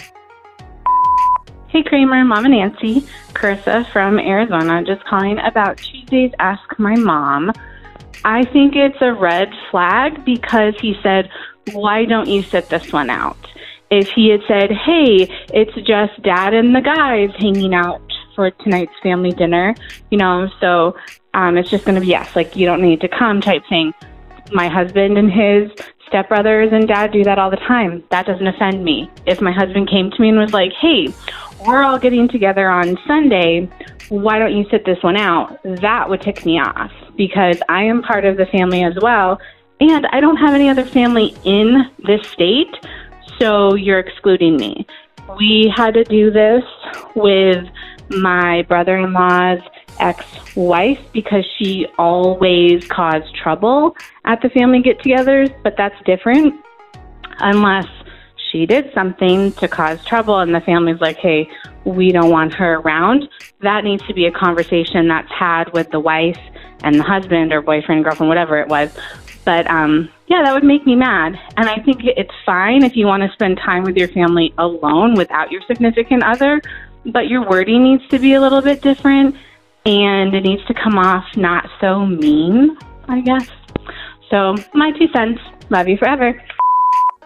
Hey 1.69 1.83
Kramer, 1.83 2.25
Mom, 2.25 2.45
Mama 2.45 2.49
Nancy, 2.49 3.03
Carissa 3.35 3.87
from 3.93 4.19
Arizona, 4.19 4.83
just 4.83 5.05
calling 5.05 5.39
about 5.41 5.77
Tuesday's 5.77 6.33
Ask 6.39 6.63
My 6.79 6.95
Mom. 6.95 7.53
I 8.25 8.47
think 8.47 8.75
it's 8.75 8.97
a 9.03 9.13
red 9.13 9.51
flag 9.71 10.25
because 10.25 10.73
he 10.81 10.95
said, 11.03 11.29
Why 11.73 12.07
don't 12.07 12.27
you 12.27 12.43
sit 12.43 12.71
this 12.71 12.91
one 12.91 13.11
out? 13.11 13.37
If 13.91 14.09
he 14.09 14.31
had 14.31 14.41
said, 14.49 14.71
Hey, 14.73 15.29
it's 15.53 15.75
just 15.87 16.23
dad 16.23 16.55
and 16.55 16.75
the 16.75 16.81
guys 16.81 17.29
hanging 17.39 17.75
out 17.75 18.01
for 18.35 18.51
tonight's 18.51 18.99
family 19.03 19.33
dinner, 19.33 19.75
you 20.11 20.17
know, 20.17 20.49
so 20.61 20.97
um, 21.35 21.59
it's 21.59 21.69
just 21.69 21.85
going 21.85 21.97
to 21.97 22.01
be 22.01 22.07
yes, 22.07 22.35
like 22.35 22.57
you 22.57 22.65
don't 22.65 22.81
need 22.81 23.03
to 23.03 23.09
come 23.09 23.43
type 23.43 23.63
thing. 23.69 23.93
My 24.53 24.69
husband 24.69 25.19
and 25.19 25.31
his 25.31 25.71
stepbrothers 26.11 26.73
and 26.73 26.89
dad 26.89 27.13
do 27.13 27.23
that 27.25 27.39
all 27.39 27.51
the 27.51 27.57
time. 27.57 28.03
That 28.11 28.25
doesn't 28.25 28.47
offend 28.47 28.83
me. 28.83 29.11
If 29.27 29.43
my 29.43 29.53
husband 29.53 29.91
came 29.91 30.11
to 30.11 30.23
me 30.23 30.31
and 30.31 30.39
was 30.39 30.55
like, 30.55 30.73
Hey, 30.81 31.09
we're 31.67 31.83
all 31.83 31.99
getting 31.99 32.29
together 32.29 32.69
on 32.69 32.97
Sunday. 33.07 33.69
Why 34.09 34.39
don't 34.39 34.57
you 34.57 34.65
sit 34.71 34.85
this 34.85 35.03
one 35.03 35.17
out? 35.17 35.59
That 35.65 36.09
would 36.09 36.21
tick 36.23 36.45
me 36.47 36.59
off 36.59 36.93
because 37.17 37.61
I 37.69 37.83
am 37.85 38.03
part 38.03 38.25
of 38.25 38.37
the 38.37 38.47
family 38.47 38.85
as 38.85 38.95
well. 39.01 39.39
And 39.81 40.07
I 40.07 40.21
don't 40.21 40.37
have 40.37 40.55
any 40.55 40.69
other 40.69 40.85
family 40.85 41.35
in 41.45 41.91
this 42.05 42.27
state, 42.29 42.75
so 43.39 43.75
you're 43.75 44.01
excluding 44.01 44.57
me. 44.57 44.87
We 45.39 45.73
had 45.75 45.95
to 45.95 46.05
do 46.05 46.31
this 46.31 46.65
with 47.15 47.65
my 48.11 48.63
brother 48.63 48.97
in 48.97 49.13
law's 49.13 49.61
ex 50.01 50.25
wife 50.57 51.01
because 51.13 51.45
she 51.59 51.87
always 51.99 52.87
caused 52.89 53.35
trouble 53.37 53.97
at 54.25 54.41
the 54.43 54.49
family 54.51 54.81
get 54.81 54.99
togethers, 55.01 55.55
but 55.63 55.75
that's 55.77 55.97
different 56.05 56.55
unless 57.41 57.87
she 58.51 58.67
did 58.67 58.93
something 58.95 59.53
to 59.53 59.69
cause 59.69 60.05
trouble 60.05 60.39
and 60.39 60.55
the 60.55 60.61
family's 60.61 61.01
like, 61.01 61.17
hey, 61.17 61.49
we 61.85 62.13
don't 62.13 62.31
want 62.31 62.55
her 62.55 62.75
around. 62.77 63.29
That 63.61 63.85
needs 63.85 64.07
to 64.07 64.15
be 64.15 64.27
a 64.27 64.33
conversation 64.33 65.09
that's 65.09 65.31
had 65.31 65.73
with 65.73 65.91
the 65.91 66.01
wife 66.01 66.39
and 66.83 66.97
the 66.97 67.03
husband 67.03 67.53
or 67.53 67.63
boyfriend, 67.63 68.05
girlfriend, 68.05 68.29
whatever 68.29 68.59
it 68.59 68.69
was. 68.69 68.97
But 69.45 69.71
um, 69.71 70.11
yeah, 70.27 70.43
that 70.45 70.53
would 70.53 70.65
make 70.65 70.87
me 70.87 70.95
mad. 70.95 71.39
And 71.57 71.69
I 71.69 71.81
think 71.83 72.03
it's 72.05 72.35
fine 72.45 72.85
if 72.85 72.97
you 72.97 73.07
want 73.07 73.23
to 73.23 73.33
spend 73.33 73.59
time 73.59 73.85
with 73.85 73.97
your 73.97 74.09
family 74.09 74.53
alone 74.59 75.15
without 75.15 75.51
your 75.51 75.63
significant 75.63 76.23
other, 76.23 76.61
but 77.07 77.29
your 77.29 77.49
wording 77.49 77.83
needs 77.83 78.07
to 78.09 78.19
be 78.19 78.35
a 78.35 78.41
little 78.41 78.61
bit 78.61 78.83
different 78.83 79.37
and 79.87 80.35
it 80.35 80.43
needs 80.43 80.65
to 80.67 80.75
come 80.75 80.99
off 80.99 81.25
not 81.37 81.69
so 81.81 82.05
mean, 82.05 82.77
I 83.09 83.21
guess. 83.23 83.49
So, 84.31 84.55
my 84.75 84.93
two 84.93 85.09
cents. 85.15 85.41
Love 85.71 85.89
you 85.89 85.97
forever. 85.97 86.41